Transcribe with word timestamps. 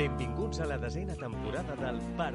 Benvinguts 0.00 0.60
a 0.60 0.64
la 0.64 0.78
desena 0.78 1.14
temporada 1.14 1.76
del 1.76 1.98
I 1.98 2.32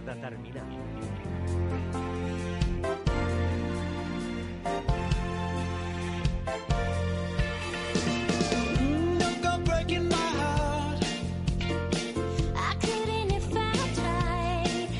tried. 13.95 14.91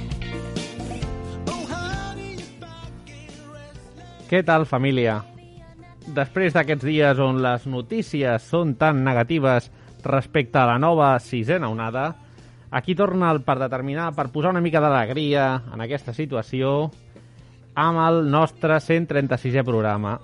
Oh. 1.45 1.68
Què 4.25 4.41
tal, 4.41 4.66
família? 4.66 5.21
Després 6.18 6.57
d'aquests 6.57 6.82
dies 6.82 7.20
on 7.21 7.43
les 7.45 7.70
notícies 7.70 8.41
són 8.41 8.73
tan 8.73 9.05
negatives 9.05 9.70
respecte 10.02 10.57
a 10.57 10.66
la 10.66 10.79
nova 10.82 11.20
sisena 11.21 11.70
onada, 11.70 12.25
aquí 12.75 12.93
torna 12.93 13.31
el 13.31 13.39
per 13.47 13.55
determinar, 13.55 14.09
per 14.17 14.27
posar 14.34 14.52
una 14.52 14.61
mica 14.63 14.81
d'alegria 14.84 15.45
en 15.71 15.79
aquesta 15.79 16.11
situació, 16.11 16.89
amb 17.79 18.01
el 18.03 18.25
nostre 18.31 18.81
136è 18.84 19.63
programa. 19.63 20.17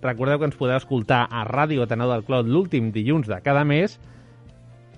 Recordeu 0.00 0.38
que 0.38 0.46
ens 0.46 0.56
podeu 0.58 0.78
escoltar 0.78 1.24
a 1.26 1.42
Ràdio 1.48 1.82
Ateneu 1.82 2.12
del 2.12 2.22
Clot 2.28 2.46
l'últim 2.46 2.92
dilluns 2.94 3.26
de 3.28 3.40
cada 3.42 3.66
mes 3.66 3.98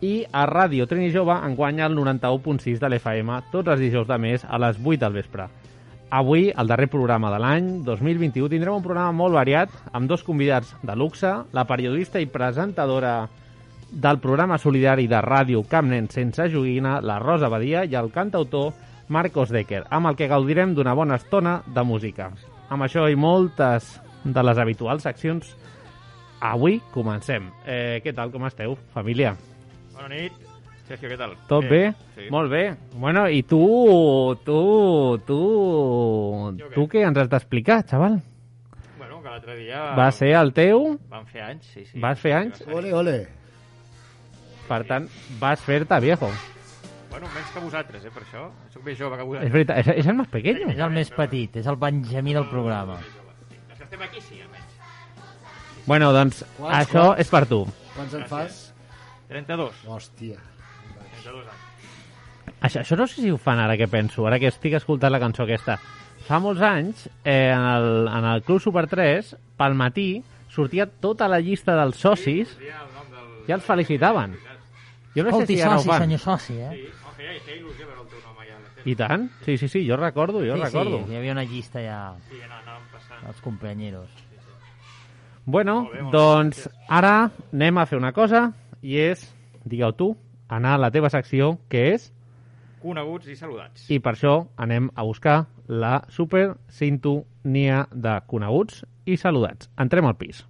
i 0.04 0.12
a 0.36 0.44
Ràdio 0.50 0.84
Trini 0.90 1.08
Jove 1.14 1.38
enguanya 1.48 1.88
el 1.88 1.96
91.6 1.96 2.78
de 2.82 2.90
l'FM 2.92 3.40
tots 3.50 3.72
els 3.72 3.80
dijous 3.80 4.06
de 4.06 4.18
mes 4.20 4.44
a 4.44 4.60
les 4.60 4.76
8 4.76 5.00
del 5.00 5.16
vespre. 5.16 5.48
Avui, 6.12 6.50
el 6.52 6.68
darrer 6.68 6.90
programa 6.92 7.30
de 7.32 7.38
l'any 7.40 7.68
2021, 7.86 8.50
tindrem 8.52 8.76
un 8.76 8.84
programa 8.84 9.16
molt 9.16 9.32
variat 9.32 9.72
amb 9.96 10.10
dos 10.12 10.20
convidats 10.26 10.74
de 10.84 10.96
luxe, 10.96 11.30
la 11.56 11.64
periodista 11.64 12.20
i 12.20 12.28
presentadora 12.28 13.30
del 13.92 14.18
programa 14.18 14.56
solidari 14.58 15.04
de 15.06 15.20
ràdio 15.20 15.62
Camp 15.68 15.90
Nen 15.92 16.08
sense 16.10 16.48
joguina, 16.50 16.96
la 17.04 17.18
Rosa 17.20 17.50
Badia, 17.52 17.84
i 17.84 17.94
el 17.94 18.10
cantautor 18.10 18.72
Marcos 19.12 19.50
Decker, 19.52 19.82
amb 19.90 20.08
el 20.08 20.16
que 20.16 20.28
gaudirem 20.30 20.72
d'una 20.74 20.94
bona 20.96 21.18
estona 21.20 21.58
de 21.66 21.84
música. 21.84 22.30
Amb 22.72 22.86
això 22.86 23.04
i 23.12 23.18
moltes 23.18 23.98
de 24.24 24.42
les 24.46 24.58
habituals 24.58 25.04
seccions, 25.04 25.50
avui 26.40 26.80
comencem. 26.94 27.50
Eh, 27.66 28.00
què 28.04 28.14
tal, 28.16 28.32
com 28.32 28.46
esteu, 28.48 28.78
família? 28.94 29.34
Bona 29.92 30.08
nit. 30.14 30.32
Sergio, 30.88 31.10
què 31.12 31.18
tal? 31.20 31.36
Tot 31.48 31.68
bé? 31.70 31.82
Sí. 32.16 32.26
Molt 32.32 32.50
bé. 32.50 32.62
Bueno, 32.98 33.26
i 33.30 33.42
tu, 33.46 33.60
tu, 34.44 34.56
tu, 35.26 35.38
Jo 36.58 36.70
què? 36.70 36.74
tu 36.74 36.88
què 36.90 37.04
ens 37.06 37.20
has 37.22 37.30
d'explicar, 37.30 37.82
xaval? 37.86 38.18
Bueno, 38.98 39.20
que 39.22 39.28
l'altre 39.28 39.60
dia... 39.60 39.92
Va 39.98 40.08
ser 40.10 40.32
el 40.40 40.50
teu, 40.56 40.96
Van 41.12 41.28
fer 41.28 41.44
anys, 41.44 41.68
sí, 41.74 41.84
sí. 41.86 42.00
Vas 42.02 42.18
fer 42.18 42.34
anys? 42.40 42.64
Ole, 42.72 42.92
ole. 42.96 43.16
Per 44.68 44.82
tant, 44.88 45.08
vas 45.40 45.60
fer-te 45.60 45.98
viejo. 46.00 46.30
Bueno, 47.10 47.26
menys 47.34 47.50
que 47.52 47.60
vosaltres, 47.60 48.04
eh, 48.04 48.10
per 48.10 48.22
això. 48.24 48.46
Soc 48.72 48.84
més 48.84 48.96
jove 48.98 49.16
que 49.16 49.22
És 49.22 49.28
vosaltres. 49.28 49.52
veritat, 49.52 49.78
és, 49.82 49.88
és 50.00 50.06
el 50.06 50.14
més 50.16 50.28
pequeño. 50.28 50.68
És 50.72 50.78
el 50.78 50.90
més 50.90 51.10
petit, 51.10 51.56
és 51.60 51.66
el 51.66 51.76
Benjamí 51.76 52.32
del 52.34 52.48
programa. 52.48 52.96
Els 52.98 53.78
que 53.78 53.84
estem 53.84 54.02
aquí, 54.02 54.20
sí, 54.20 54.40
almenys. 54.40 54.78
Bueno, 55.86 56.12
doncs, 56.12 56.44
Quants, 56.56 56.76
això 56.78 57.06
quants? 57.08 57.20
és 57.20 57.28
per 57.28 57.44
tu. 57.50 57.66
Quants 57.94 58.14
en 58.14 58.24
fas? 58.30 58.60
32. 59.28 59.82
Hòstia. 59.86 60.38
32 61.22 61.46
anys. 61.46 61.68
Això, 62.62 62.80
això 62.80 62.96
no 62.96 63.06
sé 63.06 63.20
si 63.22 63.30
ho 63.30 63.36
fan 63.38 63.58
ara 63.58 63.76
que 63.76 63.88
penso, 63.88 64.24
ara 64.26 64.38
que 64.38 64.46
estic 64.48 64.74
escoltant 64.78 65.12
la 65.12 65.18
cançó 65.20 65.42
aquesta. 65.44 65.76
Fa 66.22 66.38
molts 66.38 66.62
anys, 66.62 67.08
eh, 67.24 67.50
en, 67.50 67.64
el, 67.66 68.08
en 68.08 68.24
el 68.32 68.42
Club 68.46 68.60
Super 68.62 68.86
3, 68.86 69.34
pel 69.58 69.74
matí, 69.74 70.22
sortia 70.48 70.86
tota 70.86 71.26
la 71.28 71.40
llista 71.40 71.74
dels 71.76 71.98
socis 71.98 72.56
del... 72.58 73.48
i 73.48 73.52
els 73.52 73.64
felicitaven. 73.66 74.36
Jo 75.14 75.22
no 75.24 75.30
sé 75.30 75.36
Escolti, 75.36 75.56
si 75.56 75.60
ara 75.62 75.74
ho 75.74 75.78
soci, 75.78 75.88
fan. 75.90 76.02
senyor 76.06 76.20
soci, 76.20 76.54
eh? 76.56 76.70
Sí, 76.72 76.86
oh, 77.06 77.12
feia, 77.16 77.32
feia 77.44 77.56
il·lusió 77.60 77.86
veure 77.86 78.00
el 78.00 78.08
teu 78.08 78.20
nom 78.24 78.38
allà. 78.40 78.58
I 78.84 78.94
tant? 78.96 79.28
Sí, 79.44 79.58
sí, 79.58 79.68
sí, 79.68 79.82
jo 79.88 79.96
recordo, 79.96 80.40
jo 80.44 80.56
sí, 80.56 80.62
recordo. 80.62 81.02
sí, 81.06 81.12
hi 81.12 81.16
havia 81.20 81.32
una 81.36 81.44
llista 81.44 81.80
ja 81.84 81.98
Sí, 82.30 82.38
no, 82.48 82.54
anàvem 82.62 82.86
passant. 82.92 83.24
dels 83.26 83.40
companyeros. 83.44 84.08
Bueno, 85.44 85.74
Molt 85.82 85.92
bé, 85.94 86.02
molt 86.02 86.12
doncs 86.14 86.64
bé, 86.68 86.72
ara 86.88 87.14
anem 87.52 87.78
a 87.78 87.86
fer 87.90 87.98
una 87.98 88.12
cosa 88.14 88.52
i 88.80 88.96
és, 89.02 89.24
digue-ho 89.64 89.92
tu, 89.98 90.12
anar 90.48 90.76
a 90.76 90.78
la 90.78 90.90
teva 90.94 91.10
secció, 91.10 91.56
que 91.68 91.88
és, 91.94 92.12
Coneguts 92.82 93.28
i 93.30 93.36
saludats. 93.38 93.84
i 93.94 93.98
per 94.02 94.14
això 94.16 94.46
anem 94.56 94.88
a 94.94 95.02
buscar 95.06 95.46
la 95.68 96.02
super 96.10 96.56
sintonia 96.68 97.84
de 97.92 98.16
coneguts 98.26 98.84
i 99.06 99.16
saludats. 99.16 99.68
Entrem 99.78 100.06
al 100.06 100.16
pis. 100.18 100.44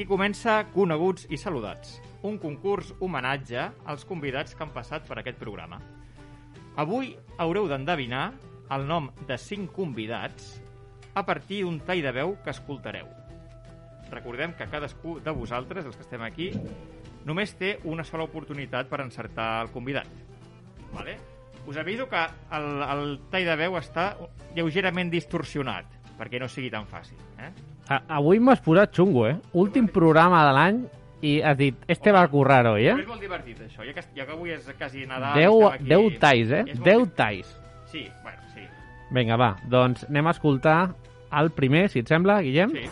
Aquí 0.00 0.08
comença 0.08 0.54
Coneguts 0.72 1.26
i 1.28 1.36
Saludats, 1.36 1.98
un 2.24 2.38
concurs 2.40 2.94
homenatge 3.04 3.66
als 3.84 4.06
convidats 4.08 4.54
que 4.56 4.64
han 4.64 4.70
passat 4.72 5.04
per 5.04 5.18
aquest 5.20 5.36
programa. 5.36 5.76
Avui 6.80 7.10
haureu 7.36 7.68
d'endevinar 7.68 8.22
el 8.72 8.86
nom 8.88 9.10
de 9.28 9.36
cinc 9.36 9.74
convidats 9.76 10.54
a 11.12 11.26
partir 11.28 11.58
d'un 11.66 11.76
tall 11.84 12.00
de 12.00 12.14
veu 12.16 12.32
que 12.40 12.48
escoltareu. 12.48 13.12
Recordem 14.08 14.56
que 14.56 14.70
cadascú 14.72 15.18
de 15.20 15.36
vosaltres, 15.36 15.84
els 15.84 16.00
que 16.00 16.08
estem 16.08 16.24
aquí, 16.24 16.48
només 17.28 17.52
té 17.60 17.74
una 17.84 18.00
sola 18.00 18.24
oportunitat 18.24 18.88
per 18.88 19.02
encertar 19.04 19.50
el 19.66 19.74
convidat. 19.76 20.08
Vale? 20.94 21.18
Us 21.68 21.76
aviso 21.76 22.08
que 22.08 22.24
el, 22.56 22.70
el 22.88 23.18
tall 23.28 23.52
de 23.52 23.60
veu 23.66 23.76
està 23.76 24.14
lleugerament 24.56 25.12
distorsionat, 25.12 25.99
perquè 26.20 26.40
no 26.40 26.48
sigui 26.52 26.68
tan 26.72 26.84
fàcil. 26.90 27.16
Eh? 27.40 27.50
A 27.90 28.02
avui 28.20 28.38
m'has 28.44 28.60
posat 28.62 28.92
xungo, 28.94 29.24
eh? 29.30 29.38
Últim 29.56 29.88
programa 29.90 30.42
de 30.46 30.52
l'any 30.56 30.80
i 31.26 31.34
has 31.44 31.56
dit, 31.58 31.76
este 31.88 32.12
va 32.12 32.22
a 32.24 32.30
currar 32.32 32.62
hoy, 32.68 32.86
Però 32.86 32.98
eh? 32.98 33.02
és 33.02 33.08
molt 33.08 33.24
divertit, 33.24 33.58
això. 33.66 33.84
Ja 33.84 33.94
que, 33.96 34.04
ja 34.16 34.26
que 34.28 34.36
avui 34.36 34.52
és 34.54 34.68
quasi 34.78 35.06
Nadal... 35.08 35.36
10, 35.36 35.48
estem 35.50 35.74
aquí, 35.74 35.90
10 35.90 36.20
talls, 36.22 36.52
eh? 36.52 36.62
és 36.66 36.78
molt 36.78 36.86
10 36.86 36.96
divertit. 37.00 37.16
talls. 37.20 37.54
Sí, 37.90 38.04
bueno, 38.22 38.52
sí. 38.54 38.66
Vinga, 39.16 39.36
va, 39.40 39.50
doncs 39.72 40.04
anem 40.08 40.30
a 40.30 40.36
escoltar 40.36 40.78
el 41.40 41.50
primer, 41.56 41.88
si 41.92 42.04
et 42.04 42.12
sembla, 42.12 42.40
Guillem. 42.44 42.76
sí. 42.76 42.88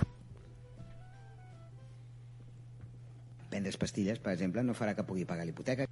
Prendre's 3.48 3.78
pastilles, 3.80 4.18
per 4.20 4.34
exemple, 4.34 4.62
no 4.62 4.74
farà 4.76 4.92
que 4.94 5.04
pugui 5.08 5.24
pagar 5.24 5.46
l'hipoteca. 5.48 5.86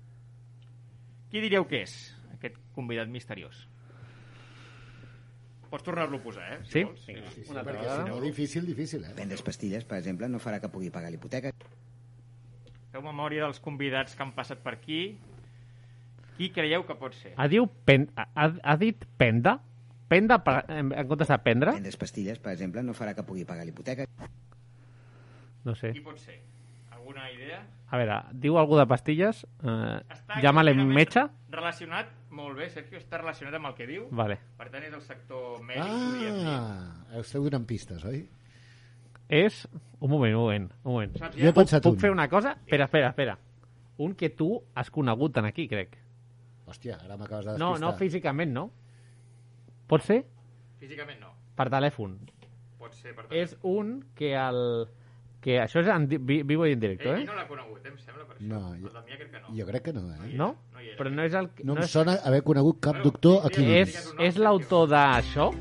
Qui 1.32 1.40
diríeu 1.40 1.64
que 1.66 1.80
és, 1.86 1.94
aquest 2.36 2.58
convidat 2.76 3.08
misteriós? 3.08 3.64
Pots 5.70 5.82
tornar-lo 5.82 6.20
a 6.20 6.22
posar, 6.22 6.46
eh? 6.54 6.58
Sí? 6.70 6.84
vols. 6.84 7.00
sí, 7.04 7.14
sí. 7.34 7.44
Una 7.50 7.60
altra 7.60 7.72
Perquè 7.72 7.82
vegada. 7.82 8.04
si 8.04 8.10
no, 8.10 8.20
difícil, 8.22 8.66
difícil, 8.66 9.04
eh? 9.04 9.14
Prendre's 9.16 9.42
pastilles, 9.42 9.84
per 9.84 9.98
exemple, 9.98 10.28
no 10.30 10.38
farà 10.42 10.60
que 10.62 10.70
pugui 10.70 10.92
pagar 10.94 11.10
l'hipoteca. 11.10 11.50
Feu 12.92 13.02
memòria 13.02 13.44
dels 13.44 13.58
convidats 13.60 14.14
que 14.16 14.22
han 14.22 14.32
passat 14.36 14.62
per 14.62 14.76
aquí. 14.78 15.00
Qui 16.36 16.50
creieu 16.52 16.84
que 16.86 16.94
pot 17.00 17.14
ser? 17.16 17.32
Ha, 17.36 17.48
diu 17.48 17.66
pen, 17.88 18.06
ha, 18.16 18.50
ha 18.62 18.76
dit 18.80 19.04
penda? 19.18 19.58
Penda 20.06 20.38
per, 20.44 20.60
en, 20.70 20.92
comptes 21.08 21.32
de 21.32 21.38
prendre? 21.42 21.72
Prendre's 21.74 21.98
pastilles, 21.98 22.38
per 22.38 22.52
exemple, 22.54 22.82
no 22.86 22.94
farà 22.94 23.14
que 23.16 23.24
pugui 23.26 23.44
pagar 23.48 23.66
l'hipoteca. 23.66 24.06
No 25.66 25.74
sé. 25.74 25.90
Qui 25.96 26.04
pot 26.04 26.20
ser? 26.22 26.38
Alguna 27.16 27.30
idea? 27.32 27.62
A 27.88 27.96
veure, 28.00 28.16
diu 28.34 28.56
algú 28.58 28.76
de 28.76 28.84
pastilles? 28.90 29.44
Eh, 29.62 30.40
Llama-le 30.42 30.74
metge? 30.74 31.22
Relacionat, 31.54 32.08
molt 32.34 32.56
bé, 32.58 32.68
Sergio, 32.68 32.98
està 32.98 33.20
relacionat 33.20 33.54
amb 33.56 33.70
el 33.70 33.74
que 33.78 33.86
diu. 33.86 34.08
Vale. 34.10 34.36
Per 34.58 34.66
tant, 34.72 34.82
és 34.84 34.92
el 34.92 35.00
sector 35.00 35.60
mèdic, 35.64 35.86
podríem 35.86 36.40
dir. 36.42 36.50
Ah, 36.50 37.20
esteu 37.22 37.44
donant 37.46 37.64
pistes, 37.66 38.04
oi? 38.04 38.24
És... 39.28 39.66
Un 39.98 40.10
moment, 40.12 40.34
un 40.36 40.42
moment, 40.42 40.66
un 40.84 40.92
moment. 40.92 41.14
Saps 41.16 41.38
Jo 41.38 41.46
he 41.46 41.48
ja? 41.48 41.54
pensat 41.56 41.82
Puc 41.86 41.94
un. 41.94 42.00
fer 42.02 42.10
una 42.12 42.28
cosa? 42.28 42.50
Espera, 42.66 42.84
espera, 42.84 43.08
espera. 43.14 43.38
Un 44.04 44.12
que 44.14 44.28
tu 44.28 44.50
has 44.76 44.90
conegut 44.92 45.38
en 45.40 45.46
aquí, 45.48 45.64
crec. 45.70 45.96
Hòstia, 46.68 46.98
ara 47.06 47.16
m'acabes 47.16 47.46
de 47.46 47.54
No, 47.58 47.70
despistar. 47.72 47.80
no 47.80 47.96
físicament, 47.96 48.52
no? 48.52 48.66
Pot 49.88 50.02
ser? 50.04 50.18
Físicament 50.82 51.20
no. 51.22 51.30
Per 51.56 51.70
telèfon. 51.72 52.18
Pot 52.78 52.92
ser 52.92 53.14
per 53.16 53.24
És 53.30 53.56
un 53.62 54.02
que 54.14 54.34
el... 54.36 54.60
Que 55.46 55.60
això 55.62 55.78
és 55.84 55.86
en 55.94 56.08
vi- 56.10 56.42
vivo 56.42 56.66
i 56.66 56.72
en 56.74 56.80
directo, 56.82 57.12
Ell 57.12 57.20
eh? 57.22 57.26
no 57.28 57.34
l'ha 57.36 57.44
conegut, 57.46 57.84
eh, 57.86 57.92
em 57.92 57.98
sembla, 58.02 58.24
per 58.26 58.34
això. 58.34 58.48
No, 58.50 58.60
el 58.74 58.80
jo- 58.82 58.90
Damià 58.96 59.16
crec 59.20 59.30
que 59.30 59.40
no. 59.44 59.52
Jo 59.60 59.66
crec 59.68 59.82
que 59.86 59.92
no, 59.94 60.00
eh? 60.10 60.32
No? 60.34 60.48
No 60.74 60.80
hi 60.82 60.88
era. 60.90 60.96
Però 60.98 61.12
no 61.14 61.22
és 61.22 61.34
el... 61.38 61.50
No 61.62 61.76
em 61.76 61.82
és, 61.84 61.90
sona 61.92 62.16
haver 62.26 62.40
conegut 62.48 62.80
cap 62.82 62.98
doctor 63.04 63.46
aquí. 63.46 63.62
és, 63.76 63.94
és 64.26 64.40
l'autor 64.42 64.88
d'això? 64.90 65.52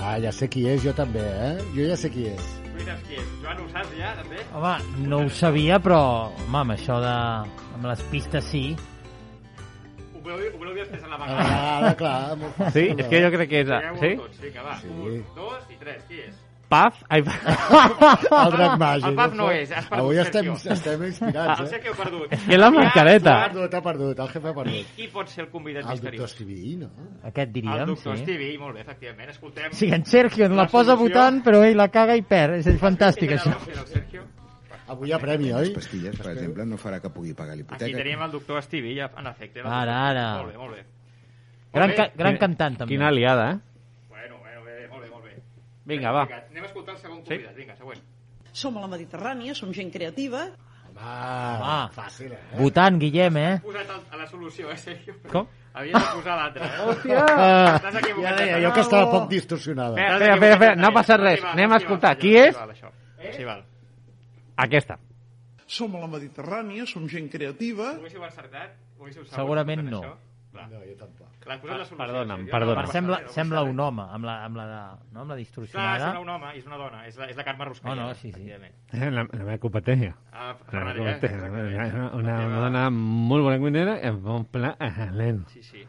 Ah, 0.00 0.16
ja 0.24 0.32
sé 0.32 0.48
qui 0.48 0.64
és, 0.66 0.80
jo 0.82 0.94
també, 0.96 1.20
eh? 1.20 1.58
Jo 1.76 1.84
ja 1.90 1.96
sé 2.00 2.08
qui 2.10 2.24
és. 2.30 2.46
Tu 2.72 2.86
qui 3.06 3.18
és? 3.20 3.26
Joan, 3.42 3.60
ho 3.60 3.68
saps 3.74 3.92
ja, 3.98 4.14
també? 4.22 4.40
Home, 4.56 4.72
no 5.10 5.18
ho 5.26 5.28
sabia, 5.28 5.76
però, 5.78 6.00
home, 6.32 6.56
amb 6.62 6.72
això 6.74 6.96
de... 7.04 7.12
amb 7.76 7.84
les 7.90 8.02
pistes 8.10 8.48
sí. 8.48 8.64
Ho 10.16 10.22
voleu, 10.24 10.72
dir 10.72 10.80
després 10.80 11.04
a 11.04 11.12
la 11.12 11.18
vegada? 11.20 11.44
Ah, 11.90 11.94
clar, 12.00 12.16
molt 12.40 12.56
fàcil. 12.56 12.72
Sí? 12.96 13.04
És 13.04 13.12
que 13.12 13.20
jo 13.22 13.30
crec 13.36 13.52
que 13.52 13.60
és... 13.66 13.74
Sí? 14.00 14.14
tots, 14.16 14.40
vinga, 14.46 14.64
va. 14.64 14.78
Sí. 14.80 14.88
Un, 14.96 15.22
dos 15.36 15.70
i 15.70 15.78
tres, 15.84 16.02
qui 16.08 16.24
és? 16.24 16.41
Paf... 16.72 17.02
Ai, 17.12 17.20
El 17.26 18.52
drac 18.56 18.74
màgic. 18.80 19.06
El 19.10 19.16
Paf 19.18 19.34
no 19.36 19.48
és, 19.52 19.70
has 19.76 19.86
perdut, 19.90 20.02
Avui 20.06 20.20
estem, 20.22 20.48
Sergio. 20.54 20.72
estem 20.72 21.02
El 21.02 21.08
inspirats, 21.10 21.60
eh? 21.60 21.66
Sergio 21.74 21.92
ha 21.92 21.98
perdut. 22.02 22.34
que 22.48 22.58
la 22.58 22.70
mascareta. 22.74 23.34
Ha 23.36 23.48
perdut, 23.50 23.74
ha 23.74 23.82
perdut, 23.84 24.18
el 24.24 24.28
jefe 24.32 24.48
ha 24.48 24.54
perdut. 24.56 24.92
qui 24.96 25.08
pot 25.12 25.28
ser 25.28 25.44
el 25.44 25.50
convidat 25.52 25.82
El 25.84 25.88
doctor 25.90 26.10
misteriós? 26.10 26.30
Stevie, 26.36 26.76
no? 26.80 26.90
Aquest 27.28 27.48
El 27.48 27.52
diríem, 27.58 27.86
doctor 27.92 28.16
sí. 28.16 28.22
Stevie, 28.24 28.58
molt 28.58 28.74
bé, 28.78 28.80
efectivament. 28.86 29.30
Escoltem... 29.36 29.72
Sí, 29.72 29.90
en 29.92 30.04
Sergio 30.06 30.48
la, 30.48 30.62
La 30.62 30.66
posa 30.68 30.96
solució. 30.96 31.08
votant, 31.14 31.42
però 31.44 31.62
ell 31.66 31.76
la 31.76 31.88
caga 31.92 32.16
i 32.16 32.22
perd. 32.22 32.58
És 32.62 32.80
fantàstic, 32.80 33.36
això. 33.38 33.52
el 33.68 33.86
Sergio? 33.92 34.24
Avui 34.92 35.08
hi 35.08 35.12
ha 35.14 35.18
premi, 35.22 35.52
Les 35.52 35.68
oi? 35.68 35.74
pastilles, 35.76 36.16
per 36.18 36.32
exemple, 36.34 36.64
no 36.68 36.76
farà 36.76 36.98
que 37.00 37.08
pugui 37.10 37.32
pagar 37.34 37.52
Aquí 37.54 37.62
l'hipoteca. 37.62 37.96
tenim 38.02 38.20
el 38.26 38.30
doctor 38.32 38.62
Stevie, 38.62 38.96
ja, 38.98 39.10
en 39.16 39.26
efecte. 39.30 39.60
Ara, 39.64 39.94
ara. 40.10 40.24
Molt 40.42 40.50
bé, 40.52 40.58
molt 40.58 40.74
bé. 40.76 40.82
Gran, 41.72 41.92
ca 41.96 42.08
gran 42.16 42.36
cantant, 42.36 42.76
també. 42.82 42.92
Quina 42.92 43.08
aliada, 43.08 43.46
eh? 43.52 43.58
Bueno, 44.10 44.36
bueno, 44.42 44.64
bé, 44.66 44.88
molt 44.90 45.02
bé, 45.04 45.08
molt 45.10 45.24
bé. 45.24 45.36
Vinga, 45.88 46.12
va. 46.14 46.26
Anem 46.50 46.62
a 46.62 46.68
escoltar 46.68 46.94
el 46.94 47.00
segon 47.00 47.22
convidat. 47.22 47.56
Vinga, 47.56 47.76
següent. 47.78 48.04
Som 48.52 48.76
a 48.78 48.84
la 48.84 48.90
Mediterrània, 48.92 49.54
som 49.58 49.72
gent 49.74 49.90
creativa. 49.94 50.44
Ah, 50.92 51.88
Home. 51.88 51.94
fàcil, 51.96 52.32
eh? 52.36 52.40
Votant, 52.58 52.98
Guillem, 53.00 53.36
eh? 53.40 53.60
Posat 53.64 53.90
el, 53.90 54.00
a 54.12 54.16
la 54.20 54.26
solució, 54.28 54.70
eh, 54.70 54.76
Sergio? 54.76 55.14
Com? 55.32 55.48
Havia 55.72 55.98
de 55.98 56.08
posar 56.18 56.34
l'altre, 56.36 56.66
eh? 56.66 56.82
Hòstia! 56.84 57.22
T'has 57.80 57.94
Ja 58.22 58.34
deia, 58.36 58.58
jo 58.60 58.72
que 58.76 58.82
estava 58.84 59.06
poc 59.10 59.30
distorsionada. 59.30 59.96
Espera, 59.96 60.34
espera, 60.34 60.52
espera, 60.58 60.74
no 60.76 60.90
ha 60.90 60.92
passat 60.98 61.22
res. 61.22 61.46
Anem 61.54 61.72
a 61.72 61.78
escoltar. 61.80 62.12
Qui 62.20 62.34
és? 62.36 62.60
Sí, 63.32 63.46
val. 63.48 63.64
Aquesta. 64.66 64.98
Som 65.66 65.96
a 65.96 66.02
la 66.02 66.10
Mediterrània, 66.12 66.84
som 66.86 67.08
gent 67.08 67.30
creativa. 67.32 67.94
Ho 67.94 68.02
haguéssiu 68.02 68.28
encertat? 68.28 68.76
Segurament 69.32 69.88
no. 69.88 70.02
això? 70.02 70.31
Clar. 70.72 70.80
No, 70.80 70.86
jo 70.88 70.96
tampoc. 70.96 71.46
L'han 71.46 71.60
posat 71.60 71.78
la 71.78 71.84
solució. 71.84 71.98
Perdona'm. 72.00 72.44
No 72.48 72.74
passa 72.78 72.92
Sembla, 72.96 73.18
no 73.22 73.32
sembla 73.34 73.62
un 73.68 73.80
home, 73.80 74.04
amb 74.16 74.24
la, 74.24 74.34
amb 74.46 74.56
la, 74.56 74.66
no? 75.12 75.20
amb 75.20 75.30
la 75.32 75.34
Clar, 75.34 75.38
distorsionada. 75.38 76.04
sembla 76.06 76.20
un 76.22 76.28
home, 76.34 76.52
és 76.56 76.66
una 76.66 76.78
dona. 76.80 77.06
És 77.06 77.18
la, 77.18 77.28
és 77.32 77.36
la 77.36 77.44
Carme 77.44 77.64
Ruscalleda. 77.68 78.04
Oh, 78.04 78.08
no, 78.08 78.14
sí, 78.14 78.32
sí. 78.32 78.50
Eh, 78.50 79.10
La, 79.10 79.26
la 79.26 79.44
meva 79.44 79.58
competència. 79.58 80.14
Ah, 80.32 80.52
La 80.52 80.70
Ferrari, 80.70 81.00
meva 81.00 81.16
eh? 81.16 81.90
Una, 81.92 82.10
una, 82.20 82.36
una 82.46 82.60
dona 82.66 82.84
molt 82.90 83.44
bona 83.44 83.58
cuinera 83.58 83.98
i 84.00 84.06
amb 84.12 84.26
un 84.26 84.44
pla 84.46 84.76
lent. 85.12 85.44
Sí, 85.52 85.62
sí. 85.62 85.84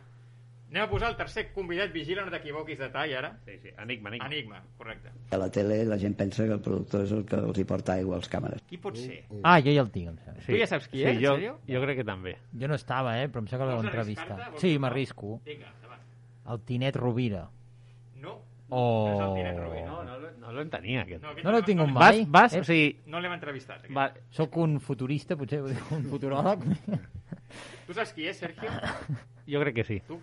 Anem 0.74 0.88
a 0.88 0.90
posar 0.90 1.12
el 1.12 1.16
tercer 1.20 1.52
convidat. 1.54 1.92
Vigila, 1.94 2.24
no 2.26 2.32
t'equivoquis 2.34 2.80
de 2.82 2.88
tall, 2.90 3.12
ara. 3.14 3.30
Sí, 3.46 3.60
sí, 3.62 3.70
enigma, 3.78 4.10
enigma. 4.10 4.26
Enigma, 4.26 4.62
correcte. 4.80 5.12
A 5.30 5.38
la 5.38 5.52
tele 5.54 5.84
la 5.86 6.00
gent 6.02 6.16
pensa 6.18 6.48
que 6.48 6.56
el 6.56 6.62
productor 6.66 7.04
és 7.06 7.12
el 7.14 7.22
que 7.30 7.38
els 7.38 7.60
hi 7.62 7.66
porta 7.70 7.94
aigua 7.94 8.16
als 8.18 8.26
càmeres. 8.32 8.64
Qui 8.72 8.80
pot 8.82 8.98
ser? 8.98 9.20
Ah, 9.44 9.60
jo 9.62 9.70
ja 9.70 9.84
el 9.86 9.92
tinc, 9.94 10.10
em 10.10 10.18
sembla. 10.18 10.42
Tu 10.48 10.58
ja 10.58 10.66
saps 10.72 10.88
qui 10.90 11.04
sí, 11.04 11.06
és, 11.06 11.16
en 11.18 11.22
jo, 11.22 11.36
sèrio? 11.38 11.54
jo 11.70 11.82
crec 11.86 12.00
que 12.02 12.08
també. 12.10 12.34
Jo 12.58 12.68
no 12.72 12.80
estava, 12.80 13.14
eh? 13.22 13.28
però 13.30 13.44
em 13.46 13.52
sembla 13.54 13.68
que 13.70 13.76
l'heu 13.76 13.86
entrevistat. 13.86 14.34
Vols 14.50 14.62
Sí, 14.66 14.74
m'arrisco. 14.82 15.36
Vinga, 15.46 15.70
endavant. 15.76 16.02
El 16.50 16.62
Tinet 16.66 16.96
Rovira. 16.98 17.46
No, 18.26 18.40
Oh. 18.74 19.06
no 19.06 19.14
és 19.14 19.22
el 19.22 19.34
Tinet 19.36 19.58
Rubí. 19.60 19.82
No, 19.86 20.04
no, 20.04 20.32
no 20.42 20.52
l'entenia, 20.58 21.02
aquest. 21.04 21.22
No, 21.22 21.30
aquest 21.36 21.46
No 21.46 21.52
l'he 21.52 21.60
no- 21.60 21.66
tingut 21.68 21.88
no- 21.88 21.94
mai. 21.94 22.24
Vas, 22.26 22.32
vas, 22.32 22.54
Eh? 22.56 22.62
o 22.62 22.64
sigui, 22.64 23.00
No 23.06 23.20
l'hem 23.22 23.34
entrevistat. 23.34 23.84
Aquest. 23.84 23.94
va, 23.96 24.12
Soc 24.32 24.58
un 24.58 24.80
futurista, 24.80 25.36
potser 25.38 25.62
un 25.94 26.08
futuròleg. 26.10 26.64
Tu 27.86 27.94
saps 27.94 28.14
qui 28.14 28.26
és, 28.28 28.36
Sergio? 28.38 28.72
jo 29.46 29.60
crec 29.62 29.76
que 29.76 29.84
sí. 29.84 30.00
Tu 30.08 30.18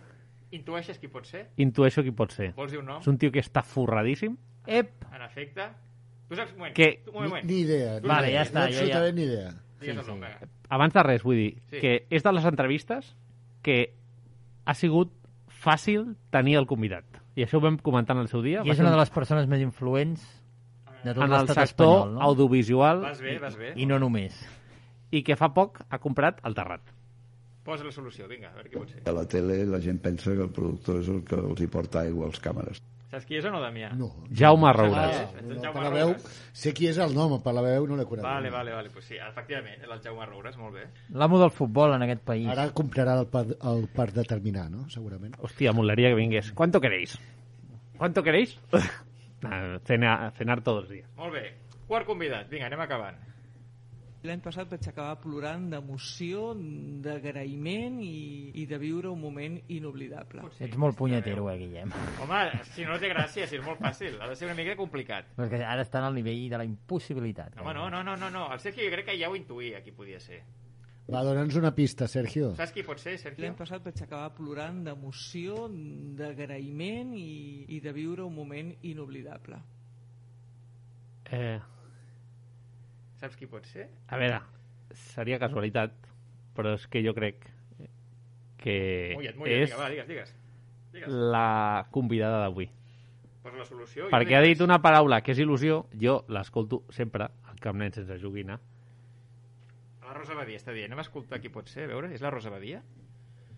intueixes 0.53 0.99
qui 0.99 1.09
pot 1.09 1.27
ser? 1.27 1.47
Intueixo 1.57 2.03
qui 2.03 2.11
pot 2.13 2.33
ser. 2.33 2.53
Vols 2.57 2.73
dir 2.73 2.79
un 2.81 2.87
nom? 2.87 3.01
És 3.01 3.07
un 3.09 3.19
tio 3.19 3.31
que 3.33 3.41
està 3.41 3.63
forradíssim. 3.63 4.37
Ep! 4.67 5.05
En 5.15 5.23
efecte. 5.23 5.69
Tu 6.29 6.37
saps... 6.37 6.53
Un 6.53 6.59
moment, 6.59 6.75
Que- 6.75 7.03
tu, 7.05 7.11
un 7.13 7.25
moment. 7.25 7.45
Ni, 7.45 7.55
ni 7.55 7.61
idea. 7.63 8.01
Ni 8.01 8.09
Vale, 8.09 8.29
idea. 8.31 8.45
ja 8.45 8.49
està, 8.51 8.67
No 8.67 8.73
jo 8.77 8.87
ja- 8.87 9.13
ni 9.13 9.23
idea. 9.23 9.51
Nom, 9.95 10.05
vinga. 10.21 10.49
Abans 10.69 10.93
de 10.95 11.03
res, 11.03 11.23
vull 11.25 11.37
dir 11.37 11.63
Sí. 11.71 11.81
que 11.81 12.07
és 12.11 12.23
de 12.23 12.33
les 12.33 12.45
entrevistes 12.45 13.17
que 13.63 13.95
ha 14.67 14.75
sigut 14.75 15.11
fàcil 15.49 16.17
tenir 16.31 16.57
el 16.61 16.67
convidat. 16.67 17.05
I 17.35 17.43
això 17.47 17.57
ho 17.59 17.61
vam 17.65 17.79
comentar 17.79 18.15
en 18.17 18.23
el 18.23 18.29
seu 18.29 18.43
dia. 18.43 18.63
I 18.65 18.71
és 18.71 18.77
ser 18.77 18.85
una 18.85 18.91
un- 18.93 18.99
de 18.99 19.01
les 19.01 19.11
persones 19.11 19.47
més 19.49 19.61
influents 19.63 20.23
de 21.05 21.15
tot 21.15 21.25
en 21.25 21.33
el 21.33 21.47
sector 21.49 21.63
espanyol, 21.65 22.15
no? 22.15 22.21
audiovisual 22.23 23.01
Vas 23.01 23.21
bé, 23.21 23.39
vas 23.39 23.57
bé. 23.57 23.73
I 23.77 23.87
no 23.87 23.99
només. 23.99 24.37
i 25.11 25.23
que 25.25 25.35
fa 25.37 25.49
poc 25.55 25.81
ha 25.89 25.99
comprat 25.99 26.41
el 26.45 26.55
Terrat. 26.55 26.83
Posa 27.65 27.85
la 27.85 27.93
solució, 27.93 28.27
vinga, 28.29 28.49
a 28.51 28.55
veure 28.57 28.71
qui 28.71 28.79
pot 28.79 28.89
ser. 28.89 29.03
A 29.05 29.13
la 29.13 29.27
tele 29.29 29.65
la 29.69 29.81
gent 29.85 29.99
pensa 30.01 30.33
que 30.33 30.47
el 30.47 30.53
productor 30.55 31.03
és 31.03 31.09
el 31.13 31.21
que 31.29 31.37
els 31.37 31.61
hi 31.61 31.67
porta 31.69 32.01
aigua 32.07 32.27
als 32.31 32.41
càmeres. 32.41 32.81
Saps 33.11 33.27
qui 33.27 33.37
és 33.41 33.45
o 33.45 33.51
no, 33.51 33.59
Damià? 33.61 33.89
No. 33.99 34.09
Jaume 34.31 34.69
Ah, 34.69 34.73
Roures. 34.73 35.17
el 35.41 35.49
no, 35.49 35.57
Jaume 35.61 35.73
per 35.75 35.83
la 35.83 35.91
veu, 35.91 36.13
sé 36.55 36.73
qui 36.73 36.87
és 36.87 36.97
el 37.03 37.13
nom, 37.13 37.35
per 37.43 37.53
la 37.53 37.61
veu 37.67 37.87
no 37.91 37.97
l'he 37.99 38.05
conegut. 38.07 38.23
Vale, 38.25 38.51
vale, 38.55 38.73
vale. 38.73 38.89
Pues 38.95 39.05
sí, 39.11 39.17
efectivament, 39.19 39.83
és 39.83 39.91
el 39.91 40.01
Jaume 40.01 40.25
Roures, 40.27 40.57
molt 40.57 40.75
bé. 40.79 40.85
L'amo 41.19 41.41
del 41.43 41.51
futbol 41.51 41.93
en 41.97 42.03
aquest 42.07 42.23
país. 42.23 42.47
Ara 42.49 42.69
comprarà 42.73 43.19
el 43.19 43.27
per, 43.27 43.45
el 43.73 43.89
per 43.93 44.09
determinar, 44.15 44.69
no? 44.71 44.87
Segurament. 44.89 45.35
Hòstia, 45.43 45.73
molaria 45.75 46.09
que 46.15 46.15
vingués. 46.21 46.53
¿Cuánto 46.53 46.81
queréis? 46.81 47.19
¿Cuánto 47.99 48.23
queréis? 48.23 48.57
Cenar, 49.85 50.33
cenar 50.37 50.63
todos 50.63 50.83
los 50.85 50.91
días. 50.91 51.09
Molt 51.17 51.33
bé. 51.35 51.53
Quart 51.89 52.07
convidat, 52.07 52.49
vinga, 52.49 52.67
anem 52.71 52.81
acabant. 52.85 53.17
L'any 54.21 54.41
passat 54.45 54.69
vaig 54.69 54.85
acabar 54.91 55.15
plorant 55.23 55.63
d'emoció, 55.73 56.51
d'agraïment 57.05 57.97
i, 58.05 58.51
i 58.61 58.67
de 58.69 58.79
viure 58.83 59.09
un 59.09 59.21
moment 59.21 59.57
inoblidable. 59.73 60.45
Ets 60.61 60.77
molt 60.77 60.99
punyetero, 60.99 61.47
eh, 61.49 61.57
Guillem. 61.63 61.95
Home, 62.21 62.41
si 62.75 62.85
no 62.85 62.99
té 63.01 63.09
gràcia, 63.15 63.49
si 63.49 63.57
és 63.57 63.65
molt 63.65 63.81
fàcil. 63.81 64.19
Ha 64.21 64.29
de 64.29 64.37
ser 64.37 64.51
una 64.51 64.59
mica 64.59 64.77
complicat. 64.77 65.33
Perquè 65.39 65.63
ara 65.65 65.87
estan 65.87 66.05
al 66.05 66.19
nivell 66.19 66.43
de 66.53 66.61
la 66.61 66.69
impossibilitat. 66.69 67.57
Home, 67.63 67.73
no, 67.79 67.89
no, 67.89 68.03
no, 68.05 68.19
no, 68.21 68.29
no. 68.35 68.45
El 68.53 68.61
Sergio 68.61 68.85
jo 68.85 68.93
crec 68.93 69.09
que 69.09 69.17
ja 69.23 69.33
ho 69.33 69.39
intuïa 69.41 69.81
qui 69.81 69.97
podia 69.97 70.21
ser. 70.21 70.43
Va, 71.11 71.25
dona'ns 71.25 71.57
una 71.57 71.73
pista, 71.75 72.07
Sergio. 72.07 72.53
Saps 72.61 72.77
qui 72.77 72.85
pot 72.87 73.01
ser, 73.01 73.17
Sergio? 73.19 73.43
L'any 73.43 73.57
passat 73.59 73.83
vaig 73.89 74.05
acabar 74.05 74.31
plorant 74.37 74.85
d'emoció, 74.85 75.65
d'agraïment 76.21 77.17
i, 77.17 77.65
i 77.73 77.81
de 77.83 77.97
viure 77.97 78.29
un 78.29 78.37
moment 78.37 78.71
inoblidable. 78.87 79.65
Eh, 81.33 81.57
Saps 83.21 83.37
qui 83.37 83.47
pot 83.51 83.67
ser? 83.69 83.87
a 84.09 84.19
veure, 84.21 84.41
seria 85.13 85.39
casualitat, 85.43 85.93
però 86.57 86.75
és 86.79 86.87
que 86.91 87.03
jo 87.05 87.13
crec 87.17 87.45
que 88.61 88.77
Mulla't, 89.17 89.37
mulla't, 89.39 89.57
és 89.57 89.71
vinga, 89.71 89.81
va, 89.81 89.89
digues, 89.93 90.09
digues. 90.09 90.35
Digues. 90.95 91.13
la 91.33 91.87
convidada 91.93 92.41
d'avui. 92.43 92.71
Posa 93.45 93.61
la 93.61 93.65
solució. 93.65 94.09
Perquè 94.13 94.37
ha 94.37 94.43
dit 94.45 94.61
una 94.61 94.81
paraula 94.85 95.21
que 95.25 95.33
és 95.33 95.41
il·lusió, 95.41 95.85
jo 96.01 96.21
l'escolto 96.29 96.83
sempre 96.93 97.31
al 97.49 97.61
Camp 97.63 97.79
Nen 97.81 97.95
sense 97.97 98.19
joguina. 98.21 98.59
La 100.05 100.17
Rosa 100.17 100.35
Badia 100.35 100.59
està 100.59 100.75
dient. 100.75 100.91
Anem 100.91 101.01
a 101.01 101.07
escoltar 101.07 101.39
qui 101.41 101.49
pot 101.53 101.69
ser, 101.71 101.87
a 101.87 101.93
veure. 101.93 102.11
És 102.13 102.21
la 102.25 102.33
Rosa 102.35 102.51
Badia? 102.53 102.83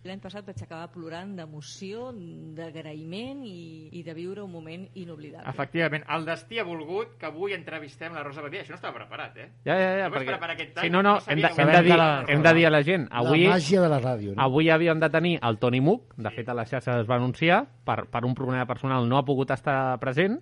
L'any 0.03 0.19
passat 0.19 0.43
vaig 0.43 0.59
acabar 0.65 0.89
plorant 0.91 1.29
d'emoció, 1.37 2.09
d'agraïment 2.57 3.45
i, 3.47 3.87
i 3.95 4.01
de 4.03 4.13
viure 4.17 4.41
un 4.43 4.51
moment 4.51 4.81
inoblidable. 4.99 5.47
Efectivament. 5.49 6.03
El 6.11 6.25
destí 6.27 6.59
ha 6.59 6.65
volgut 6.67 7.13
que 7.21 7.29
avui 7.29 7.53
entrevistem 7.55 8.11
la 8.11 8.23
Rosa 8.25 8.43
Badia. 8.43 8.65
Això 8.65 8.73
no 8.75 8.79
estava 8.81 8.97
preparat, 8.97 9.37
eh? 9.39 9.47
Ja, 9.63 9.77
ja, 9.79 9.87
ja, 10.01 10.09
No 10.09 10.15
perquè... 10.17 10.33
preparar 10.33 10.57
aquest 10.57 10.73
tall, 10.75 10.83
Sí, 10.89 10.91
no, 10.91 11.01
no, 11.07 11.13
no 11.15 11.23
hem 11.31 11.39
de, 11.39 11.47
hem, 11.55 11.71
de 11.71 11.81
dir, 11.87 11.95
la- 12.01 12.25
hem 12.27 12.43
de 12.43 12.53
dir 12.59 12.65
a 12.67 12.73
la 12.75 12.83
gent. 12.83 13.07
Avui, 13.11 13.45
La 13.47 13.55
màgia 13.55 13.81
de 13.85 13.89
la 13.95 14.01
ràdio, 14.03 14.35
no? 14.35 14.41
avui 14.43 14.69
havíem 14.75 14.99
de 14.99 15.09
tenir 15.09 15.33
el 15.41 15.57
Toni 15.63 15.79
Muc, 15.81 16.13
de 16.17 16.35
fet 16.35 16.49
a 16.51 16.57
les 16.59 16.69
xarxes 16.75 16.99
es 17.05 17.09
va 17.09 17.15
anunciar, 17.15 17.63
per, 17.87 18.01
per 18.11 18.25
un 18.27 18.35
problema 18.35 18.65
personal 18.67 19.07
no 19.07 19.17
ha 19.17 19.25
pogut 19.25 19.51
estar 19.55 19.97
present, 20.03 20.41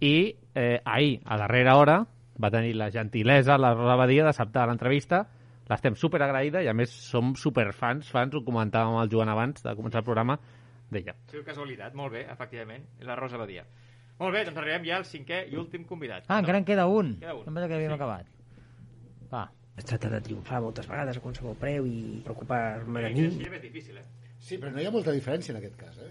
i 0.00 0.34
eh, 0.54 0.80
ahir, 0.84 1.20
a 1.26 1.38
darrera 1.38 1.76
hora, 1.78 2.00
va 2.42 2.50
tenir 2.50 2.74
la 2.74 2.90
gentilesa, 2.90 3.54
la 3.58 3.74
Rosa 3.74 3.94
Badia, 4.00 4.24
d'acceptar 4.26 4.66
l'entrevista, 4.66 5.28
l'estem 5.70 5.94
super 5.96 6.20
agraïda 6.26 6.62
i 6.64 6.68
a 6.68 6.74
més 6.74 6.90
som 6.90 7.32
superfans, 7.38 8.08
fans, 8.10 8.34
ho 8.34 8.42
comentàvem 8.46 8.96
amb 8.96 9.04
el 9.04 9.12
Joan 9.12 9.30
abans 9.30 9.62
de 9.62 9.74
començar 9.78 10.02
el 10.02 10.08
programa, 10.08 10.36
d'ella. 10.90 11.14
Sigut 11.30 11.46
casualitat. 11.46 11.94
Molt 11.94 12.12
bé, 12.16 12.26
efectivament. 12.30 12.84
És 12.98 13.06
la 13.06 13.14
Rosa 13.16 13.38
Badia. 13.38 13.62
Molt 14.20 14.34
bé, 14.34 14.42
doncs 14.44 14.58
arribem 14.60 14.84
ja 14.84 14.96
al 14.98 15.06
cinquè 15.08 15.44
i 15.48 15.56
últim 15.56 15.84
convidat. 15.88 16.24
Ah, 16.28 16.40
encara 16.42 16.58
en 16.58 16.64
queda 16.68 16.86
un. 16.90 17.14
Queda 17.20 17.34
un. 17.38 17.46
Em 17.48 17.54
que 17.54 17.74
havíem 17.78 17.90
Sí. 17.94 17.94
acabat. 17.94 18.26
Va. 19.32 19.44
Es 19.78 19.84
tracta 19.86 20.10
de 20.10 20.20
triomfar 20.20 20.60
moltes 20.60 20.86
vegades 20.88 21.16
a 21.16 21.20
qualsevol 21.24 21.54
preu 21.56 21.86
i 21.86 22.20
preocupar-me 22.24 23.00
de 23.06 23.10
mi. 23.14 23.24
Així 23.30 23.46
és 23.46 23.62
difícil, 23.62 23.96
eh? 23.96 24.04
Sí, 24.38 24.58
però 24.58 24.72
no 24.74 24.80
hi 24.82 24.86
ha 24.86 24.90
molta 24.90 25.12
diferència 25.12 25.52
en 25.54 25.60
aquest 25.62 25.76
cas, 25.76 25.96
eh? 25.98 26.10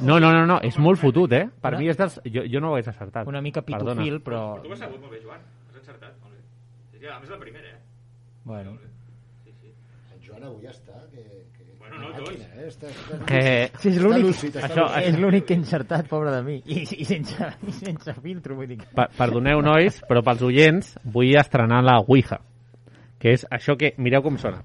No, 0.00 0.20
no, 0.20 0.30
no, 0.32 0.46
no 0.46 0.60
és 0.62 0.78
molt 0.78 1.00
fotut, 1.00 1.32
eh? 1.32 1.48
Per 1.60 1.72
Una- 1.72 1.78
mi 1.80 1.88
és 1.90 1.96
dels... 1.98 2.20
Jo, 2.24 2.44
jo 2.48 2.60
no 2.60 2.70
ho 2.70 2.74
hagués 2.76 2.88
acertat. 2.88 3.26
Una 3.26 3.40
mica 3.42 3.60
Perdona. 3.60 3.96
pitofil, 4.00 4.20
però... 4.22 4.54
Però 4.54 4.62
tu 4.62 4.68
ho 4.70 4.72
has 4.72 4.78
sabut 4.78 5.00
molt 5.00 5.12
bé, 5.12 5.20
Joan. 5.24 5.40
Has 5.68 5.76
encertat, 5.80 6.14
molt 6.22 6.32
bé. 6.36 6.40
Sí, 6.92 6.98
sí, 7.00 7.06
a 7.10 7.18
més 7.18 7.28
la 7.34 7.38
primera, 7.42 7.68
eh? 7.68 7.80
Bueno. 8.44 8.76
Sí, 9.44 9.52
sí. 9.60 9.72
En 10.14 10.20
Joan 10.26 10.44
avui 10.50 10.64
ja 10.66 10.72
està, 10.74 10.98
que... 11.10 11.22
que... 11.56 11.64
Bueno, 11.78 11.98
no 12.00 12.10
tots. 12.16 12.30
màquina, 12.30 12.48
eh? 12.60 12.66
Està, 12.68 12.90
està, 12.92 13.18
Que... 13.28 13.40
Sí, 13.80 13.88
és 13.90 13.96
està 13.96 14.04
l'únic 14.04 14.24
lúcid, 14.26 14.54
està 14.56 14.68
Això- 14.68 14.86
lúcid. 14.88 15.08
és 15.10 15.18
l'únic 15.20 15.46
que 15.48 15.54
he 15.56 15.60
encertat, 15.60 16.08
pobre 16.08 16.32
de 16.34 16.42
mi. 16.46 16.56
I, 16.64 16.82
i, 16.84 17.06
sense, 17.08 17.50
i 17.68 17.74
sense 17.76 18.14
filtro, 18.22 18.56
vull 18.60 18.68
dir 18.70 18.78
que... 18.82 18.88
Per, 18.96 19.08
perdoneu, 19.18 19.60
nois, 19.64 19.98
però 20.08 20.22
pels 20.24 20.44
oients 20.48 20.94
vull 21.16 21.34
estrenar 21.40 21.82
la 21.84 21.98
Ouija, 22.04 22.40
que 23.20 23.34
és 23.36 23.44
això 23.52 23.76
que... 23.80 23.94
Mireu 23.98 24.24
com 24.24 24.38
sona. 24.40 24.62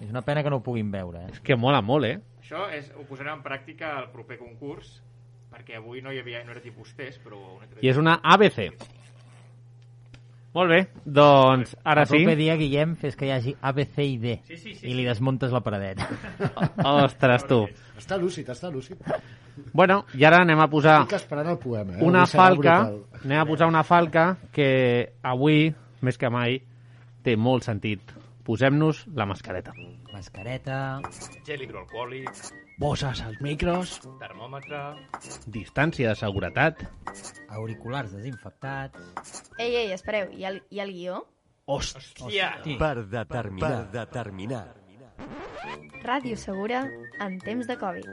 És 0.00 0.08
una 0.08 0.22
pena 0.26 0.42
que 0.42 0.50
no 0.50 0.58
ho 0.62 0.64
puguin 0.64 0.90
veure, 0.90 1.26
eh? 1.26 1.34
És 1.34 1.42
que 1.44 1.58
mola 1.60 1.82
molt, 1.84 2.06
eh? 2.08 2.18
Això 2.40 2.66
és, 2.74 2.88
ho 2.96 3.04
posarem 3.06 3.36
en 3.36 3.42
pràctica 3.44 3.92
al 3.98 4.08
proper 4.14 4.38
concurs, 4.40 4.96
perquè 5.50 5.76
avui 5.78 6.00
no 6.02 6.10
hi 6.14 6.18
havia, 6.22 6.40
no 6.46 6.54
era 6.54 6.62
tipus 6.64 6.94
test, 6.98 7.20
però... 7.22 7.38
I 7.82 7.90
és 7.92 7.98
una 8.00 8.16
ABC. 8.22 8.70
Molt 10.50 10.72
bé, 10.72 10.78
doncs 11.06 11.76
ara 11.86 12.02
El 12.02 12.08
sí. 12.10 12.16
proper 12.18 12.36
dia, 12.40 12.56
Guillem, 12.58 12.96
fes 12.98 13.14
que 13.14 13.28
hi 13.28 13.30
hagi 13.30 13.52
A, 13.62 13.70
B, 13.76 13.84
C 13.86 14.02
i 14.02 14.16
D. 14.18 14.32
Sí, 14.48 14.56
sí, 14.56 14.74
sí, 14.74 14.88
I 14.88 14.94
li 14.96 15.04
sí. 15.04 15.06
desmuntes 15.06 15.52
la 15.54 15.60
paradeta. 15.62 16.08
Ostres, 17.04 17.44
tu. 17.46 17.60
Està 18.00 18.18
lúcid, 18.18 18.48
està 18.50 18.70
lúcid. 18.72 18.98
Bueno, 19.76 20.00
i 20.18 20.24
ara 20.26 20.40
anem 20.42 20.58
a 20.62 20.66
posar 20.72 20.96
Estic 21.04 21.18
esperant 21.20 21.52
el 21.52 21.58
poema, 21.62 21.98
eh? 21.98 22.02
una 22.06 22.24
falca, 22.26 22.76
brutal. 22.88 23.22
anem 23.24 23.38
a 23.42 23.46
posar 23.46 23.68
una 23.70 23.84
falca 23.86 24.24
que 24.54 24.68
avui, 25.22 25.68
més 26.02 26.18
que 26.18 26.30
mai, 26.32 26.58
té 27.22 27.36
molt 27.36 27.66
sentit. 27.68 28.14
Posem-nos 28.46 29.04
la 29.14 29.28
mascareta. 29.30 29.74
Mascareta... 30.20 31.00
Gel 31.46 31.62
hidroalcohòlic, 31.64 32.28
Bosses 32.76 33.22
als 33.24 33.38
micros. 33.40 33.94
termòmetre... 34.20 34.80
Distància 35.48 36.10
de 36.10 36.16
seguretat. 36.20 36.82
Auriculars 37.56 38.12
desinfectats... 38.12 39.00
Ei, 39.56 39.72
ei, 39.80 39.94
espereu, 39.96 40.28
i 40.36 40.44
el, 40.44 40.60
i 40.68 40.84
el 40.84 40.92
guió? 40.92 41.22
Hòstia! 41.64 42.50
Per 42.66 42.96
determinar. 43.08 43.70
Per 43.70 43.88
determinar. 43.96 44.66
Ràdio 46.04 46.36
Segura 46.36 46.84
en 47.24 47.40
temps 47.40 47.64
de 47.70 47.76
Covid. 47.80 48.08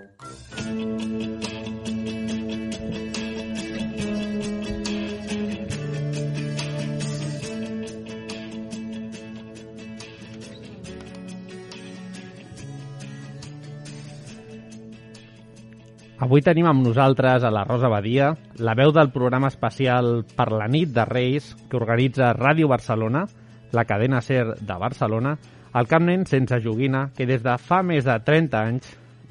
Avui 16.17 16.41
tenim 16.41 16.65
amb 16.65 16.81
nosaltres 16.81 17.43
a 17.45 17.51
la 17.53 17.63
Rosa 17.67 17.89
Badia, 17.93 18.31
la 18.57 18.73
veu 18.73 18.89
del 18.95 19.11
programa 19.13 19.51
especial 19.51 20.23
per 20.35 20.47
la 20.51 20.65
nit 20.67 20.89
de 20.95 21.03
Reis 21.05 21.51
que 21.69 21.77
organitza 21.77 22.31
Ràdio 22.33 22.67
Barcelona, 22.71 23.27
la 23.71 23.83
cadena 23.85 24.21
SER 24.25 24.55
de 24.57 24.77
Barcelona, 24.81 25.35
el 25.77 25.85
Camp 25.87 26.07
Nen 26.07 26.25
sense 26.25 26.57
joguina, 26.63 27.11
que 27.15 27.27
des 27.29 27.43
de 27.45 27.53
fa 27.61 27.83
més 27.85 28.07
de 28.07 28.15
30 28.25 28.57
anys 28.63 28.87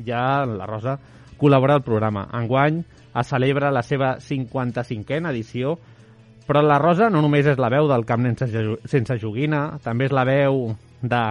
ja 0.07 0.45
la 0.47 0.69
Rosa 0.71 0.95
col·labora 1.40 1.75
al 1.81 1.83
programa. 1.83 2.28
Enguany 2.38 2.78
es 3.16 3.33
celebra 3.33 3.73
la 3.75 3.83
seva 3.83 4.14
55a 4.23 5.33
edició, 5.33 5.75
però 6.47 6.62
la 6.62 6.78
Rosa 6.78 7.11
no 7.11 7.19
només 7.25 7.49
és 7.50 7.59
la 7.59 7.73
veu 7.73 7.88
del 7.90 8.07
Camp 8.07 8.23
Nen 8.23 8.38
sense, 8.38 8.62
jo- 8.62 8.78
sense 8.87 9.19
joguina, 9.19 9.81
també 9.83 10.07
és 10.07 10.14
la 10.14 10.23
veu 10.28 10.69
de, 11.02 11.25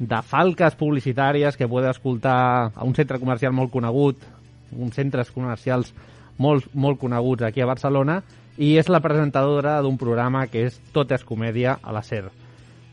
de 0.00 0.22
falques 0.24 0.78
publicitàries 0.80 1.58
que 1.60 1.68
podeu 1.68 1.92
escoltar 1.92 2.38
a 2.72 2.88
un 2.88 2.94
centre 2.96 3.20
comercial 3.20 3.52
molt 3.52 3.74
conegut, 3.74 4.16
uns 4.76 4.98
centres 4.98 5.30
comercials 5.30 5.94
molt, 6.38 6.66
molt 6.74 6.98
coneguts 7.00 7.42
aquí 7.46 7.60
a 7.62 7.70
Barcelona, 7.70 8.22
i 8.56 8.78
és 8.78 8.88
la 8.88 9.00
presentadora 9.02 9.82
d'un 9.82 9.98
programa 9.98 10.46
que 10.46 10.66
és 10.68 10.80
Tot 10.94 11.10
és 11.12 11.24
comèdia 11.26 11.78
a 11.82 11.92
la 11.92 12.02
SER. 12.02 12.30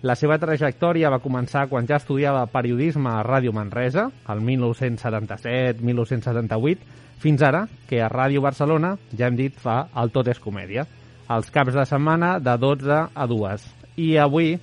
La 0.02 0.16
seva 0.18 0.40
trajectòria 0.42 1.12
va 1.14 1.20
començar 1.22 1.68
quan 1.70 1.86
ja 1.86 2.02
estudiava 2.02 2.50
periodisme 2.50 3.06
a 3.12 3.22
Ràdio 3.22 3.54
Manresa, 3.54 4.10
el 4.34 4.42
1977-1978, 4.42 6.82
fins 7.22 7.38
ara, 7.46 7.70
que 7.86 8.02
a 8.02 8.10
Ràdio 8.10 8.42
Barcelona, 8.42 8.98
ja 9.14 9.30
hem 9.30 9.38
dit, 9.38 9.54
fa 9.54 9.94
el 10.02 10.10
Tot 10.10 10.26
és 10.34 10.42
comèdia, 10.42 10.90
els 11.30 11.54
caps 11.54 11.78
de 11.78 11.86
setmana 11.86 12.42
de 12.42 12.58
12 12.58 13.14
a 13.14 13.30
2. 13.30 13.62
I 14.02 14.18
avui 14.18 14.58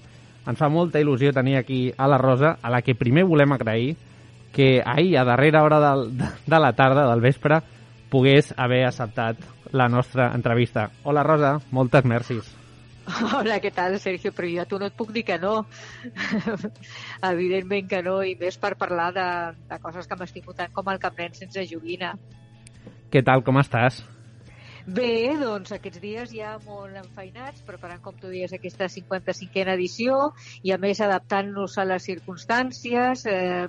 ens 0.49 0.57
fa 0.59 0.69
molta 0.73 0.99
il·lusió 0.99 1.31
tenir 1.37 1.61
aquí 1.61 1.93
a 1.97 2.09
la 2.11 2.19
Rosa, 2.19 2.57
a 2.61 2.71
la 2.75 2.83
que 2.83 2.99
primer 2.99 3.23
volem 3.29 3.53
agrair 3.55 3.95
que 4.53 4.83
ahir, 4.85 5.19
a 5.19 5.25
darrera 5.25 5.63
hora 5.63 5.81
del, 5.81 6.19
de 6.19 6.61
la 6.61 6.73
tarda, 6.73 7.09
del 7.11 7.21
vespre, 7.21 7.61
pogués 8.11 8.55
haver 8.57 8.85
acceptat 8.87 9.43
la 9.73 9.89
nostra 9.89 10.33
entrevista. 10.35 10.91
Hola, 11.05 11.23
Rosa, 11.23 11.59
moltes 11.71 12.05
mercis. 12.05 12.55
Hola, 13.09 13.57
què 13.63 13.71
tal, 13.73 13.97
Sergio? 14.01 14.35
Però 14.37 14.49
jo 14.51 14.61
a 14.63 14.69
tu 14.69 14.79
no 14.81 14.89
et 14.91 14.97
puc 14.97 15.13
dir 15.15 15.25
que 15.25 15.39
no. 15.41 15.63
Evidentment 17.31 17.89
que 17.89 18.03
no, 18.05 18.19
i 18.25 18.35
més 18.41 18.61
per 18.61 18.75
parlar 18.81 19.09
de, 19.17 19.29
de 19.71 19.81
coses 19.81 20.09
que 20.09 20.19
m'estimo 20.21 20.55
tant 20.57 20.75
com 20.77 20.93
el 20.93 21.01
Camp 21.01 21.17
Nen 21.21 21.35
sense 21.37 21.65
joguina. 21.71 22.15
Què 23.09 23.25
tal, 23.25 23.45
com 23.45 23.61
estàs? 23.61 24.03
Bé, 24.89 25.37
doncs 25.37 25.73
aquests 25.77 26.01
dies 26.01 26.31
ja 26.33 26.55
molt 26.65 26.97
enfeinats, 26.97 27.61
preparant, 27.65 28.01
com 28.05 28.17
tu 28.17 28.31
dius, 28.33 28.55
aquesta 28.57 28.89
55a 28.89 29.75
edició 29.75 30.31
i 30.65 30.73
a 30.73 30.79
més 30.81 31.01
adaptant-nos 31.05 31.77
a 31.77 31.85
les 31.89 32.07
circumstàncies, 32.09 33.25
eh, 33.29 33.67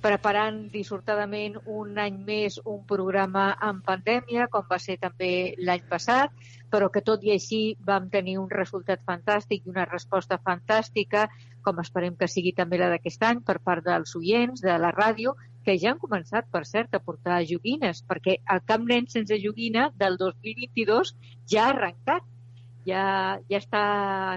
preparant 0.00 0.62
dissortadament 0.72 1.58
un 1.68 1.98
any 2.00 2.16
més 2.24 2.56
un 2.64 2.80
programa 2.88 3.50
en 3.66 3.82
pandèmia, 3.84 4.48
com 4.52 4.64
va 4.70 4.78
ser 4.80 4.96
també 5.02 5.54
l'any 5.60 5.84
passat, 5.90 6.32
però 6.72 6.88
que 6.94 7.02
tot 7.04 7.24
i 7.26 7.34
així 7.34 7.60
vam 7.86 8.08
tenir 8.12 8.38
un 8.40 8.48
resultat 8.50 9.04
fantàstic 9.06 9.66
i 9.66 9.72
una 9.74 9.86
resposta 9.90 10.40
fantàstica, 10.44 11.26
com 11.62 11.82
esperem 11.82 12.16
que 12.16 12.28
sigui 12.28 12.54
també 12.56 12.80
la 12.80 12.88
d'aquest 12.94 13.26
any, 13.28 13.44
per 13.44 13.58
part 13.64 13.84
dels 13.84 14.16
oients 14.16 14.64
de 14.64 14.78
la 14.80 14.92
ràdio, 14.96 15.36
que 15.64 15.76
ja 15.76 15.92
han 15.92 16.00
començat, 16.00 16.48
per 16.52 16.64
cert, 16.64 16.94
a 16.96 17.04
portar 17.04 17.42
joguines, 17.48 18.00
perquè 18.08 18.38
el 18.54 18.64
Camp 18.66 18.86
Nen 18.88 19.10
sense 19.12 19.36
joguina 19.42 19.90
del 20.00 20.16
2022 20.20 21.14
ja 21.52 21.66
ha 21.66 21.72
arrencat. 21.74 22.24
Ja, 22.88 23.38
ja 23.50 23.58
està 23.60 23.80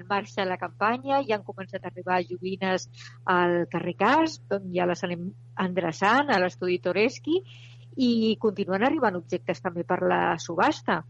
en 0.01 0.07
marxa 0.09 0.43
la 0.45 0.59
campanya, 0.59 1.21
ja 1.23 1.37
han 1.37 1.45
començat 1.47 1.83
a 1.83 1.91
arribar 1.91 2.19
joguines 2.27 2.89
al 3.25 3.63
carrer 3.71 3.95
Cas, 3.99 4.41
ja 4.75 4.87
les 4.89 5.03
anem 5.07 5.29
endreçant 5.63 6.29
a 6.29 6.39
l'estudi 6.43 6.79
Toreski 6.83 7.39
i 7.95 8.35
continuen 8.41 8.83
arribant 8.83 9.15
objectes 9.15 9.61
també 9.61 9.85
per 9.87 10.01
la 10.03 10.37
subhasta. 10.41 11.03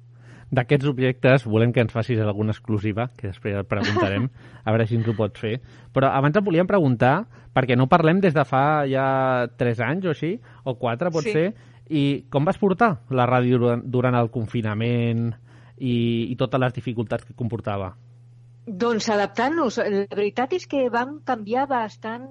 D'aquests 0.53 0.85
objectes 0.85 1.45
volem 1.49 1.71
que 1.73 1.81
ens 1.81 1.93
facis 1.95 2.19
alguna 2.21 2.53
exclusiva, 2.53 3.07
que 3.17 3.31
després 3.31 3.55
et 3.57 3.69
preguntarem, 3.69 4.27
a 4.65 4.73
veure 4.73 4.85
si 4.85 4.99
ens 4.99 5.07
ho 5.09 5.15
pots 5.17 5.41
fer. 5.41 5.55
Però 5.95 6.11
abans 6.13 6.37
et 6.37 6.45
volíem 6.45 6.69
preguntar, 6.69 7.23
perquè 7.55 7.77
no 7.79 7.89
parlem 7.89 8.19
des 8.21 8.35
de 8.35 8.43
fa 8.45 8.83
ja 8.89 9.47
3 9.57 9.81
anys 9.87 10.05
o 10.05 10.13
així, 10.13 10.35
o 10.63 10.75
4 10.77 11.09
pot 11.15 11.25
Sí. 11.25 11.33
ser, 11.33 11.47
i 11.89 12.25
com 12.29 12.45
vas 12.45 12.59
portar 12.61 12.99
la 13.09 13.25
ràdio 13.25 13.57
durant, 13.57 13.81
durant 13.89 14.15
el 14.15 14.29
confinament 14.29 15.31
i, 15.77 15.95
i 16.31 16.35
totes 16.39 16.61
les 16.61 16.75
dificultats 16.75 17.25
que 17.27 17.37
comportava? 17.37 17.93
Doncs 18.65 19.09
adaptant-nos. 19.11 19.77
La 19.77 20.05
veritat 20.15 20.53
és 20.55 20.67
que 20.71 20.87
vam 20.91 21.17
canviar 21.27 21.65
bastant 21.67 22.29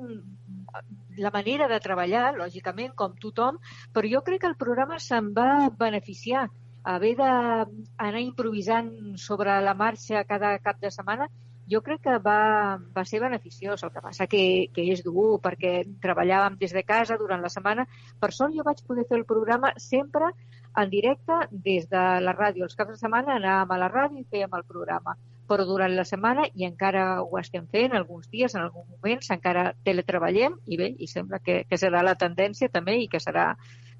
la 1.18 1.30
manera 1.30 1.68
de 1.68 1.78
treballar, 1.84 2.32
lògicament, 2.38 2.94
com 2.96 3.16
tothom, 3.20 3.58
però 3.92 4.08
jo 4.08 4.22
crec 4.24 4.42
que 4.42 4.50
el 4.50 4.56
programa 4.56 4.98
se'n 4.98 5.32
va 5.36 5.68
beneficiar. 5.78 6.48
Haver 6.82 7.12
d'anar 7.18 8.20
improvisant 8.22 8.90
sobre 9.20 9.60
la 9.62 9.74
marxa 9.74 10.24
cada 10.24 10.56
cap 10.58 10.80
de 10.80 10.90
setmana, 10.90 11.28
jo 11.70 11.80
crec 11.84 12.00
que 12.04 12.16
va, 12.24 12.78
va 12.96 13.04
ser 13.04 13.20
beneficiós. 13.22 13.84
El 13.84 13.92
que 13.92 14.02
passa 14.02 14.26
que, 14.26 14.42
que 14.74 14.88
és 14.94 15.04
dur, 15.04 15.38
perquè 15.44 15.82
treballàvem 16.02 16.56
des 16.60 16.72
de 16.74 16.82
casa 16.82 17.20
durant 17.20 17.44
la 17.44 17.52
setmana. 17.52 17.86
Per 18.20 18.32
sort 18.32 18.56
jo 18.56 18.66
vaig 18.66 18.82
poder 18.88 19.06
fer 19.08 19.20
el 19.20 19.28
programa 19.28 19.72
sempre 19.76 20.32
en 20.76 20.90
directe 20.90 21.38
des 21.50 21.88
de 21.90 22.02
la 22.24 22.34
ràdio. 22.36 22.64
Els 22.64 22.78
caps 22.78 22.94
de 22.94 23.00
setmana 23.00 23.36
anàvem 23.36 23.76
a 23.76 23.80
la 23.84 23.92
ràdio 23.92 24.20
i 24.20 24.28
fèiem 24.30 24.58
el 24.58 24.66
programa 24.68 25.16
però 25.52 25.66
durant 25.68 25.92
la 25.92 26.04
setmana, 26.08 26.46
i 26.56 26.64
encara 26.64 27.20
ho 27.20 27.38
estem 27.40 27.66
fent, 27.68 27.92
alguns 27.92 28.28
dies, 28.32 28.54
en 28.54 28.62
alguns 28.62 28.88
moments, 28.88 29.30
encara 29.34 29.72
teletreballem, 29.84 30.54
i 30.66 30.78
bé, 30.80 30.92
i 30.96 31.08
sembla 31.10 31.42
que, 31.44 31.62
que 31.68 31.78
serà 31.80 32.00
la 32.06 32.14
tendència 32.16 32.70
també, 32.72 32.96
i 33.02 33.08
que 33.12 33.20
serà 33.20 33.50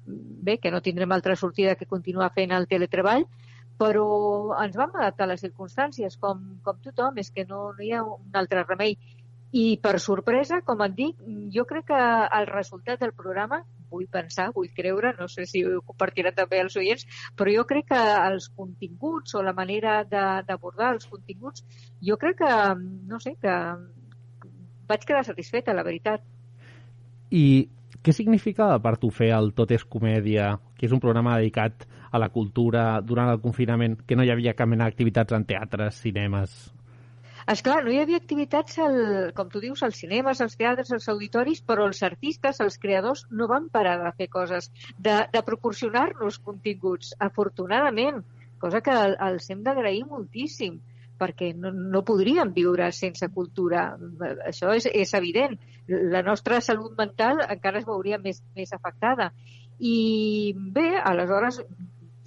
bé, 0.05 0.57
que 0.57 0.71
no 0.71 0.81
tindrem 0.81 1.11
altra 1.11 1.35
sortida 1.39 1.75
que 1.79 1.89
continuar 1.89 2.31
fent 2.35 2.55
el 2.55 2.65
teletreball, 2.71 3.27
però 3.79 4.07
ens 4.63 4.77
vam 4.77 4.95
adaptar 4.95 5.27
a 5.27 5.33
les 5.33 5.43
circumstàncies, 5.45 6.17
com, 6.21 6.41
com 6.65 6.79
tothom, 6.83 7.21
és 7.21 7.29
que 7.33 7.45
no, 7.49 7.67
no 7.77 7.85
hi 7.85 7.93
ha 7.93 8.03
un 8.05 8.41
altre 8.41 8.65
remei. 8.67 8.97
I 9.53 9.77
per 9.81 9.99
sorpresa, 10.01 10.63
com 10.65 10.81
et 10.81 10.93
dic, 10.97 11.17
jo 11.53 11.65
crec 11.69 11.91
que 11.91 12.03
el 12.39 12.47
resultat 12.49 13.01
del 13.03 13.13
programa, 13.13 13.61
vull 13.93 14.09
pensar, 14.11 14.49
vull 14.55 14.71
creure, 14.75 15.13
no 15.19 15.29
sé 15.31 15.45
si 15.49 15.63
ho 15.65 15.81
compartiran 15.85 16.35
també 16.37 16.61
els 16.63 16.77
oients, 16.81 17.05
però 17.37 17.53
jo 17.53 17.65
crec 17.69 17.91
que 17.93 18.01
els 18.27 18.49
continguts 18.57 19.37
o 19.37 19.45
la 19.45 19.55
manera 19.57 20.01
d'abordar 20.09 20.93
els 20.97 21.07
continguts, 21.11 21.65
jo 22.01 22.17
crec 22.21 22.41
que, 22.41 22.53
no 23.09 23.21
sé, 23.23 23.37
que 23.41 23.55
vaig 24.89 25.07
quedar 25.07 25.23
satisfeta, 25.27 25.75
la 25.77 25.85
veritat. 25.85 26.25
I 27.31 27.45
què 28.03 28.11
significava 28.11 28.81
per 28.83 28.97
tu 28.99 29.09
fer 29.15 29.31
el 29.35 29.53
Tot 29.55 29.71
és 29.71 29.85
comèdia, 29.87 30.53
que 30.77 30.87
és 30.89 30.93
un 30.95 31.01
programa 31.03 31.37
dedicat 31.39 31.85
a 32.13 32.19
la 32.21 32.29
cultura 32.29 33.01
durant 33.01 33.31
el 33.31 33.41
confinament, 33.41 33.95
que 34.05 34.17
no 34.19 34.25
hi 34.25 34.31
havia 34.33 34.55
cap 34.57 34.69
mena 34.69 34.89
d'activitats 34.89 35.39
en 35.39 35.45
teatres, 35.49 36.01
cinemes... 36.03 36.63
És 37.51 37.61
clar, 37.65 37.81
no 37.83 37.91
hi 37.91 37.97
havia 37.99 38.17
activitats, 38.21 38.77
al, 38.79 38.97
com 39.35 39.49
tu 39.51 39.59
dius, 39.63 39.81
als 39.83 39.97
cinemes, 39.99 40.39
als 40.41 40.55
teatres, 40.59 40.91
als 40.95 41.09
auditoris, 41.11 41.61
però 41.67 41.87
els 41.89 41.99
artistes, 42.07 42.61
els 42.63 42.77
creadors, 42.79 43.25
no 43.31 43.47
van 43.51 43.67
parar 43.73 43.97
de 44.03 44.11
fer 44.17 44.29
coses, 44.31 44.69
de, 44.97 45.17
de 45.33 45.41
proporcionar-nos 45.43 46.39
continguts, 46.39 47.13
afortunadament, 47.19 48.23
cosa 48.63 48.79
que 48.81 48.91
el- 48.95 49.17
els 49.27 49.49
hem 49.51 49.63
d'agrair 49.63 50.05
moltíssim 50.07 50.79
perquè 51.19 51.51
no, 51.55 51.69
no 51.71 52.01
podríem 52.03 52.53
viure 52.55 52.87
sense 52.91 53.27
cultura. 53.29 53.83
Això 54.47 54.71
és, 54.75 54.87
és 54.91 55.13
evident. 55.13 55.53
La 55.87 56.23
nostra 56.23 56.59
salut 56.61 56.95
mental 56.97 57.43
encara 57.49 57.79
es 57.79 57.85
veuria 57.85 58.17
més, 58.19 58.41
més 58.55 58.71
afectada. 58.73 59.29
I 59.79 60.53
bé, 60.73 60.97
aleshores, 60.99 61.61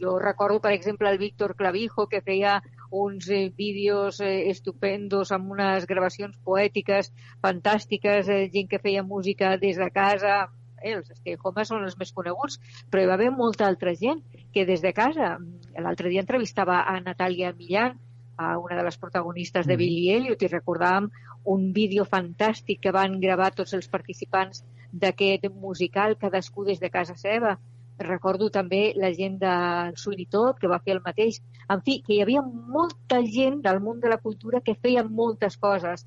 jo 0.00 0.18
recordo, 0.20 0.61
per 0.61 0.73
exemple, 0.73 1.11
el 1.11 1.18
Víctor 1.18 1.56
Clavijo, 1.56 2.06
que 2.06 2.20
feia 2.23 2.61
uns 2.90 3.28
eh, 3.30 3.52
vídeos 3.56 4.20
eh, 4.20 4.50
estupendos 4.50 5.32
amb 5.32 5.50
unes 5.56 5.86
gravacions 5.86 6.36
poètiques 6.44 7.12
fantàstiques, 7.42 8.28
eh, 8.28 8.48
gent 8.52 8.70
que 8.70 8.82
feia 8.82 9.02
música 9.02 9.56
des 9.58 9.76
de 9.76 9.90
casa, 9.90 10.46
eh, 10.82 10.94
els 10.94 11.10
stay 11.18 11.36
home 11.42 11.64
són 11.64 11.84
els 11.84 11.98
més 11.98 12.12
coneguts, 12.12 12.60
però 12.90 13.02
hi 13.02 13.10
va 13.10 13.14
haver 13.18 13.30
molta 13.34 13.66
altra 13.66 13.94
gent 13.94 14.22
que 14.52 14.66
des 14.66 14.82
de 14.82 14.92
casa, 14.92 15.36
l'altre 15.76 16.08
dia 16.12 16.24
entrevistava 16.24 16.82
a 16.86 16.98
Natàlia 17.00 17.52
Millán, 17.52 17.98
a 18.36 18.58
una 18.58 18.76
de 18.76 18.84
les 18.84 18.98
protagonistes 18.98 19.66
de 19.66 19.74
Mm. 19.74 19.78
Billy 19.78 20.10
Elliot, 20.12 20.42
i 20.42 20.48
recordàvem 20.48 21.10
un 21.44 21.72
vídeo 21.72 22.04
fantàstic 22.04 22.80
que 22.80 22.92
van 22.92 23.18
gravar 23.20 23.54
tots 23.54 23.72
els 23.72 23.88
participants 23.88 24.64
d'aquest 24.92 25.48
musical, 25.54 26.16
cadascú 26.18 26.64
des 26.64 26.80
de 26.80 26.90
casa 26.90 27.16
seva. 27.16 27.58
Recordo 27.98 28.50
també 28.52 28.92
la 28.96 29.12
gent 29.16 29.38
del 29.40 29.96
Sweeney 29.96 30.26
Todd, 30.32 30.58
que 30.60 30.68
va 30.68 30.82
fer 30.84 30.96
el 30.96 31.02
mateix. 31.04 31.40
En 31.72 31.80
fi, 31.86 32.00
que 32.04 32.14
hi 32.16 32.20
havia 32.24 32.42
molta 32.44 33.22
gent 33.38 33.62
del 33.64 33.80
món 33.80 34.00
de 34.00 34.12
la 34.12 34.20
cultura 34.20 34.60
que 34.60 34.76
feia 34.76 35.04
moltes 35.04 35.56
coses. 35.56 36.04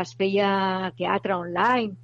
Es 0.00 0.12
feia 0.18 0.92
teatre 0.98 1.34
online, 1.34 1.96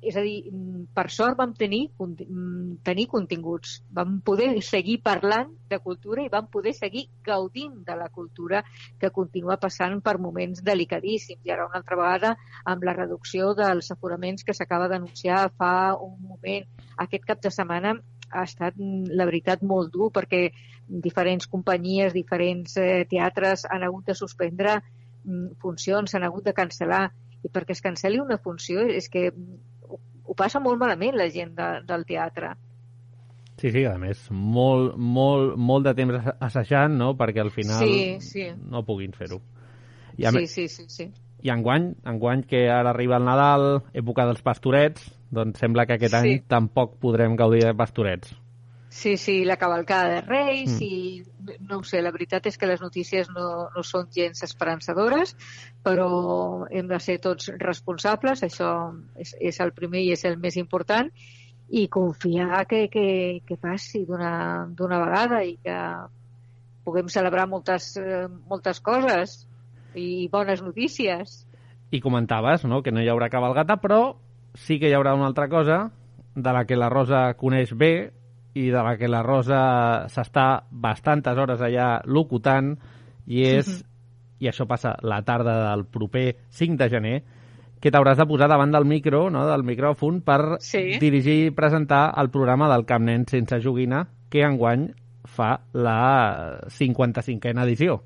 és 0.00 0.16
a 0.16 0.22
dir, 0.24 0.50
mm, 0.50 0.86
per 0.94 1.10
sort 1.10 1.36
vam 1.36 1.52
tenir, 1.54 1.90
mm, 1.98 2.82
tenir 2.82 3.06
continguts. 3.06 3.82
Vam 3.90 4.20
poder 4.22 4.62
seguir 4.62 5.02
parlant 5.02 5.52
de 5.68 5.78
cultura 5.78 6.22
i 6.22 6.28
vam 6.28 6.46
poder 6.48 6.72
seguir 6.74 7.08
gaudint 7.22 7.84
de 7.84 7.96
la 7.96 8.08
cultura 8.08 8.64
que 8.98 9.10
continua 9.10 9.58
passant 9.58 10.00
per 10.02 10.18
moments 10.18 10.62
delicadíssims. 10.62 11.44
I 11.44 11.50
ara 11.50 11.66
una 11.66 11.76
altra 11.76 11.96
vegada 11.96 12.36
amb 12.64 12.82
la 12.82 12.94
reducció 12.94 13.54
dels 13.54 13.90
aforaments 13.90 14.42
que 14.42 14.54
s'acaba 14.54 14.88
d'anunciar 14.88 15.52
fa 15.56 15.94
un 15.94 16.16
moment. 16.22 16.66
Aquest 16.96 17.24
cap 17.24 17.40
de 17.40 17.50
setmana 17.50 18.00
ha 18.30 18.44
estat, 18.46 18.76
mm, 18.78 19.10
la 19.18 19.26
veritat, 19.28 19.62
molt 19.62 19.92
dur 19.92 20.10
perquè 20.14 20.50
diferents 20.88 21.46
companyies, 21.50 22.12
diferents 22.14 22.76
eh, 22.78 23.04
teatres 23.10 23.66
han 23.70 23.84
hagut 23.86 24.06
de 24.06 24.14
suspendre 24.18 24.78
mm, 25.24 25.56
funcions, 25.62 26.10
s'han 26.10 26.24
hagut 26.26 26.44
de 26.44 26.54
cancel·lar. 26.56 27.10
I 27.42 27.48
perquè 27.48 27.72
es 27.72 27.80
cancel·li 27.82 28.20
una 28.20 28.36
funció 28.38 28.82
és 28.86 29.08
que 29.08 29.30
mm, 29.30 29.60
ho, 29.88 30.00
ho 30.24 30.34
passa 30.36 30.60
molt 30.60 30.78
malament 30.80 31.16
la 31.16 31.30
gent 31.32 31.54
de, 31.56 31.70
del 31.88 32.04
teatre. 32.08 32.54
Sí, 33.60 33.70
sí, 33.74 33.84
a 33.84 33.98
més, 34.00 34.22
molt, 34.32 34.94
molt, 34.96 35.56
molt 35.60 35.84
de 35.84 35.92
temps 35.98 36.30
assajant, 36.40 36.94
no?, 36.96 37.10
perquè 37.18 37.42
al 37.42 37.50
final 37.52 37.84
Sí, 37.84 38.16
sí. 38.24 38.46
no 38.72 38.80
puguin 38.88 39.12
fer-ho. 39.12 39.42
Sí, 40.16 40.30
me- 40.32 40.46
sí, 40.46 40.68
sí, 40.68 40.86
sí. 40.88 41.10
I 41.42 41.50
enguany, 41.50 41.94
enguany 42.04 42.42
que 42.48 42.68
ara 42.70 42.90
arriba 42.90 43.16
el 43.16 43.24
Nadal, 43.24 43.82
època 43.96 44.26
dels 44.28 44.42
pastorets, 44.42 45.06
doncs 45.30 45.58
sembla 45.62 45.86
que 45.86 45.94
aquest 45.94 46.14
Sí. 46.14 46.20
any 46.20 46.42
tampoc 46.48 46.98
podrem 47.00 47.36
gaudir 47.36 47.64
de 47.64 47.74
pastorets. 47.74 48.34
Sí, 48.90 49.16
sí, 49.16 49.44
la 49.44 49.56
cavalcada 49.56 50.08
de 50.16 50.20
Reis 50.22 50.72
Mm. 50.72 50.82
i 50.82 51.22
no 51.60 51.78
ho 51.78 51.84
sé, 51.84 52.02
la 52.02 52.10
veritat 52.10 52.46
és 52.46 52.58
que 52.58 52.66
les 52.66 52.80
notícies 52.80 53.30
no, 53.30 53.68
no 53.74 53.82
són 53.84 54.08
gens 54.10 54.42
esperançadores, 54.42 55.36
però 55.84 56.66
hem 56.70 56.88
de 56.88 56.98
ser 56.98 57.20
tots 57.20 57.52
responsables, 57.58 58.42
això 58.42 58.92
és, 59.16 59.36
és 59.40 59.60
el 59.60 59.72
primer 59.72 60.02
i 60.02 60.10
és 60.12 60.24
el 60.24 60.38
més 60.38 60.56
important, 60.56 61.08
i 61.70 61.86
confiar 61.86 62.66
que, 62.66 62.88
que, 62.90 63.42
que 63.46 63.56
passi 63.56 64.04
d'una 64.04 64.66
vegada 64.76 65.44
i 65.44 65.56
que 65.62 65.78
puguem 66.82 67.08
celebrar 67.08 67.46
moltes, 67.46 67.96
eh, 67.96 68.26
moltes 68.48 68.80
coses 68.80 69.46
i 69.94 70.28
bones 70.28 70.62
notícies. 70.62 71.46
I 71.90 72.00
comentaves 72.00 72.64
no, 72.64 72.82
que 72.82 72.92
no 72.92 73.02
hi 73.02 73.08
haurà 73.10 73.28
cabalgata, 73.30 73.78
però 73.82 74.16
sí 74.54 74.78
que 74.78 74.88
hi 74.90 74.94
haurà 74.94 75.14
una 75.14 75.26
altra 75.26 75.48
cosa 75.48 75.90
de 76.34 76.52
la 76.52 76.64
que 76.64 76.76
la 76.78 76.88
Rosa 76.88 77.34
coneix 77.38 77.72
bé 77.74 78.12
i 78.54 78.68
de 78.70 78.82
la 78.82 78.96
que 78.98 79.08
la 79.08 79.22
Rosa 79.22 80.06
s'està 80.10 80.62
bastantes 80.70 81.38
hores 81.38 81.60
allà 81.62 82.00
locutant 82.06 82.76
i 83.26 83.44
és, 83.46 83.68
i 84.42 84.48
això 84.50 84.66
passa 84.66 84.96
la 85.02 85.20
tarda 85.22 85.56
del 85.70 85.84
proper 85.86 86.36
5 86.50 86.78
de 86.78 86.88
gener, 86.90 87.18
que 87.80 87.90
t'hauràs 87.90 88.18
de 88.18 88.26
posar 88.28 88.48
davant 88.50 88.72
del 88.74 88.84
micro, 88.84 89.28
no, 89.30 89.46
del 89.48 89.62
micròfon, 89.64 90.20
per 90.20 90.58
Sí. 90.60 90.98
dirigir 91.00 91.46
i 91.46 91.50
presentar 91.50 92.12
el 92.20 92.30
programa 92.30 92.68
del 92.68 92.84
Camp 92.84 93.04
Nen 93.06 93.26
sense 93.26 93.60
joguina, 93.60 94.08
que 94.28 94.42
enguany 94.44 94.90
fa 95.24 95.60
la 95.72 96.60
55a 96.68 97.64
edició. 97.64 98.02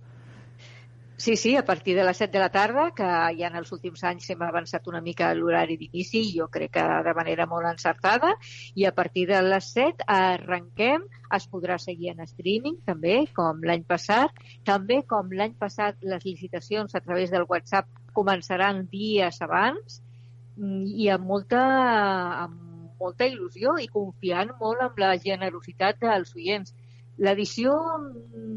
Sí, 1.16 1.36
sí, 1.36 1.54
a 1.56 1.64
partir 1.64 1.94
de 1.94 2.02
les 2.02 2.16
7 2.16 2.32
de 2.32 2.40
la 2.40 2.50
tarda, 2.50 2.88
que 2.90 3.06
ja 3.38 3.46
en 3.46 3.54
els 3.60 3.70
últims 3.72 4.02
anys 4.02 4.26
hem 4.32 4.40
avançat 4.42 4.88
una 4.90 5.00
mica 5.00 5.28
l'horari 5.38 5.76
d'inici, 5.78 6.24
jo 6.34 6.48
crec 6.50 6.72
que 6.74 6.86
de 7.06 7.14
manera 7.14 7.46
molt 7.46 7.68
encertada, 7.70 8.32
i 8.74 8.84
a 8.84 8.92
partir 8.96 9.28
de 9.30 9.38
les 9.46 9.68
7 9.76 10.08
arrenquem, 10.10 11.06
es 11.38 11.46
podrà 11.52 11.78
seguir 11.78 12.10
en 12.10 12.26
streaming 12.26 12.80
també, 12.90 13.20
com 13.36 13.62
l'any 13.62 13.86
passat, 13.86 14.34
també 14.66 15.04
com 15.06 15.30
l'any 15.30 15.54
passat 15.54 16.02
les 16.02 16.26
licitacions 16.26 16.98
a 16.98 17.00
través 17.06 17.30
del 17.30 17.46
WhatsApp 17.48 17.86
començaran 18.12 18.88
dies 18.90 19.40
abans 19.42 20.00
i 20.58 21.08
amb 21.14 21.30
molta, 21.30 21.62
amb 22.42 22.98
molta 22.98 23.26
il·lusió 23.30 23.78
i 23.78 23.86
confiant 23.86 24.50
molt 24.60 24.82
en 24.82 24.98
la 25.02 25.14
generositat 25.22 26.02
dels 26.02 26.34
oients. 26.34 26.74
L'edició 27.22 27.74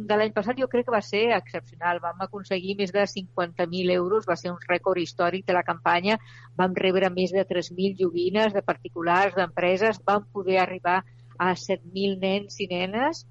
de 0.10 0.16
l'any 0.18 0.32
passat 0.34 0.58
jo 0.58 0.68
crec 0.72 0.88
que 0.88 0.96
va 0.96 1.04
ser 1.06 1.28
excepcional. 1.36 2.00
Vam 2.02 2.24
aconseguir 2.26 2.76
més 2.80 2.94
de 2.96 3.04
50.000 3.12 3.94
euros, 3.94 4.26
va 4.30 4.38
ser 4.40 4.50
un 4.50 4.60
rècord 4.70 5.02
històric 5.02 5.46
de 5.46 5.54
la 5.54 5.66
campanya. 5.68 6.18
Vam 6.58 6.74
rebre 6.74 7.12
més 7.14 7.34
de 7.36 7.46
3.000 7.46 7.98
joguines 8.02 8.54
de 8.56 8.66
particulars, 8.66 9.38
d'empreses. 9.38 10.02
Vam 10.08 10.26
poder 10.34 10.58
arribar 10.64 11.04
a 11.38 11.54
7.000 11.54 12.18
nens 12.24 12.58
i 12.64 12.70
nenes 12.72 13.26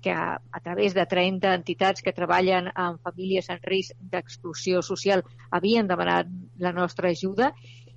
que 0.00 0.12
a, 0.14 0.40
a 0.52 0.60
través 0.60 0.94
de 0.94 1.04
30 1.04 1.52
entitats 1.58 2.00
que 2.00 2.14
treballen 2.16 2.70
amb 2.74 3.02
famílies 3.02 3.50
en 3.50 3.58
risc 3.66 3.96
d'exclusió 4.12 4.84
social 4.86 5.24
havien 5.50 5.90
demanat 5.90 6.30
la 6.62 6.72
nostra 6.72 7.10
ajuda 7.10 7.50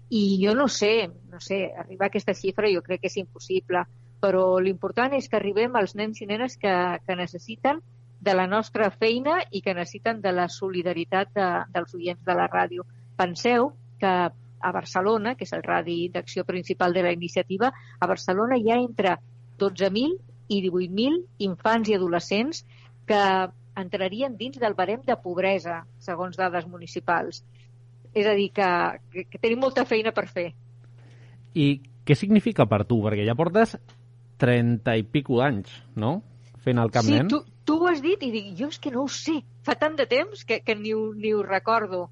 i 0.09 0.39
jo 0.41 0.55
no 0.57 0.67
sé, 0.67 1.09
no 1.29 1.39
sé, 1.39 1.67
arribar 1.77 2.09
a 2.09 2.11
aquesta 2.11 2.35
xifra 2.37 2.71
jo 2.73 2.81
crec 2.85 3.03
que 3.03 3.11
és 3.11 3.21
impossible, 3.21 3.85
però 4.23 4.59
l'important 4.63 5.11
és 5.17 5.27
que 5.27 5.35
arribem 5.35 5.75
als 5.75 5.97
nens 5.99 6.21
i 6.23 6.27
nenes 6.29 6.55
que, 6.61 6.73
que 7.03 7.15
necessiten 7.19 7.81
de 8.23 8.33
la 8.37 8.45
nostra 8.47 8.87
feina 8.91 9.41
i 9.51 9.59
que 9.61 9.73
necessiten 9.75 10.21
de 10.23 10.31
la 10.31 10.47
solidaritat 10.47 11.33
de, 11.35 11.47
dels 11.75 11.95
oients 11.97 12.23
de 12.23 12.35
la 12.39 12.47
ràdio. 12.47 12.85
Penseu 13.19 13.73
que 13.99 14.13
a 14.63 14.71
Barcelona, 14.71 15.33
que 15.35 15.43
és 15.43 15.51
el 15.51 15.63
radi 15.65 15.97
d'acció 16.13 16.45
principal 16.47 16.95
de 16.95 17.03
la 17.03 17.11
iniciativa, 17.11 17.73
a 17.99 18.07
Barcelona 18.07 18.55
hi 18.55 18.71
ha 18.71 18.77
entre 18.79 19.17
12.000 19.59 20.15
i 20.55 20.61
18.000 20.69 21.19
infants 21.49 21.91
i 21.91 21.97
adolescents 21.97 22.63
que 23.09 23.23
entrarien 23.75 24.37
dins 24.39 24.55
del 24.61 24.77
barem 24.77 25.01
de 25.03 25.17
pobresa, 25.19 25.81
segons 25.99 26.39
dades 26.39 26.69
municipals. 26.69 27.41
És 28.13 28.29
a 28.29 28.37
dir, 28.37 28.53
que, 28.55 28.69
que, 29.25 29.41
tenim 29.41 29.59
molta 29.59 29.83
feina 29.89 30.13
per 30.15 30.29
fer. 30.31 30.53
I 31.59 31.67
què 32.07 32.15
significa 32.15 32.69
per 32.69 32.85
tu? 32.87 33.01
Perquè 33.03 33.27
ja 33.27 33.35
portes 33.35 33.75
30 34.43 34.99
i 34.99 35.07
pico 35.07 35.39
d'anys, 35.39 35.73
no?, 35.99 36.17
fent 36.63 36.79
el 36.79 36.91
Camp 36.95 37.07
sí, 37.07 37.17
Nen. 37.17 37.31
tu, 37.31 37.41
tu 37.67 37.79
ho 37.79 37.89
has 37.91 38.03
dit 38.03 38.21
i 38.23 38.31
dic, 38.31 38.53
jo 38.59 38.69
és 38.71 38.79
que 38.79 38.91
no 38.91 39.03
ho 39.03 39.09
sé. 39.11 39.39
Fa 39.67 39.75
tant 39.79 39.97
de 39.99 40.05
temps 40.09 40.45
que, 40.47 40.61
que 40.63 40.75
ni, 40.79 40.93
ho, 40.95 41.09
ni 41.15 41.33
ho 41.35 41.43
recordo. 41.43 42.05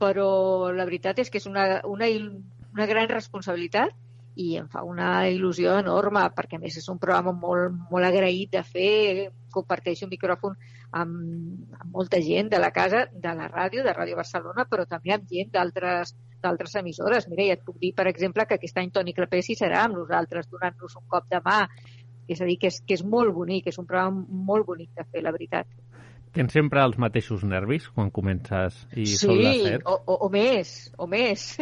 Però 0.00 0.28
la 0.74 0.84
veritat 0.88 1.18
és 1.24 1.32
que 1.32 1.40
és 1.40 1.48
una, 1.50 1.80
una, 1.88 2.08
una 2.76 2.86
gran 2.90 3.08
responsabilitat 3.10 3.96
i 4.38 4.52
em 4.60 4.68
fa 4.70 4.84
una 4.86 5.26
il·lusió 5.26 5.74
enorme, 5.80 6.22
perquè 6.36 6.58
a 6.58 6.62
més 6.62 6.76
és 6.78 6.86
un 6.92 7.00
programa 7.02 7.32
molt, 7.34 7.74
molt 7.90 8.06
agraït 8.06 8.52
de 8.54 8.62
fer, 8.62 8.92
comparteixo 9.54 10.06
un 10.06 10.12
micròfon 10.12 10.54
amb, 11.00 11.16
amb 11.80 11.96
molta 11.96 12.20
gent 12.22 12.52
de 12.52 12.60
la 12.62 12.70
casa, 12.76 13.06
de 13.10 13.32
la 13.34 13.48
ràdio, 13.50 13.82
de 13.82 13.94
Ràdio 13.96 14.20
Barcelona, 14.20 14.68
però 14.70 14.86
també 14.86 15.16
amb 15.16 15.26
gent 15.32 15.50
d'altres 15.56 16.14
d'altres 16.42 16.74
emissores. 16.80 17.28
Mira, 17.30 17.46
ja 17.48 17.56
et 17.58 17.64
puc 17.66 17.78
dir, 17.82 17.92
per 17.96 18.08
exemple, 18.10 18.46
que 18.46 18.58
aquest 18.58 18.78
any 18.80 18.92
Toni 18.94 19.14
Clapés 19.16 19.50
hi 19.50 19.56
serà 19.58 19.84
amb 19.86 19.98
nosaltres, 20.00 20.48
donant-nos 20.52 20.98
un 21.00 21.06
cop 21.08 21.28
de 21.30 21.42
mà. 21.44 21.60
És 22.28 22.42
a 22.44 22.48
dir, 22.48 22.58
que 22.60 22.68
és, 22.68 22.82
que 22.84 22.98
és 22.98 23.04
molt 23.04 23.32
bonic, 23.34 23.70
és 23.70 23.78
un 23.80 23.86
programa 23.88 24.24
molt 24.50 24.66
bonic 24.68 24.92
de 24.96 25.06
fer, 25.08 25.24
la 25.24 25.32
veritat. 25.32 25.68
Tens 26.36 26.52
sempre 26.52 26.82
els 26.84 26.98
mateixos 27.00 27.42
nervis 27.48 27.88
quan 27.94 28.12
comences 28.14 28.76
i 28.92 29.06
són 29.08 29.38
les 29.40 29.56
sí, 29.56 29.68
7? 29.72 29.84
o, 29.88 29.96
o, 30.04 30.18
o 30.26 30.32
més, 30.32 30.74
o 31.00 31.08
més. 31.10 31.54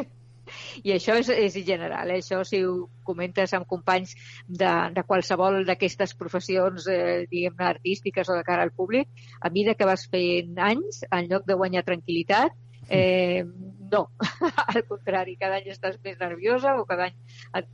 I 0.86 0.92
això 0.94 1.16
és, 1.18 1.30
és 1.32 1.56
general, 1.66 2.10
eh? 2.10 2.20
això 2.20 2.42
si 2.46 2.60
ho 2.64 2.86
comentes 3.06 3.54
amb 3.56 3.66
companys 3.66 4.14
de, 4.46 4.72
de 4.94 5.04
qualsevol 5.08 5.62
d'aquestes 5.66 6.14
professions, 6.18 6.86
eh, 6.90 7.24
diguem-ne, 7.30 7.66
artístiques 7.66 8.30
o 8.30 8.36
de 8.38 8.44
cara 8.46 8.66
al 8.66 8.74
públic, 8.76 9.10
a 9.40 9.50
mesura 9.50 9.74
que 9.74 9.88
vas 9.88 10.06
fent 10.12 10.60
anys, 10.68 11.02
en 11.10 11.30
lloc 11.30 11.46
de 11.48 11.58
guanyar 11.58 11.82
tranquil·litat, 11.86 12.54
eh, 12.88 13.42
no, 13.92 14.02
al 14.74 14.84
contrari, 14.88 15.36
cada 15.40 15.60
any 15.60 15.70
estàs 15.72 15.98
més 16.04 16.18
nerviosa 16.20 16.76
o 16.80 16.84
cada 16.88 17.10
any 17.10 17.16
et, 17.60 17.68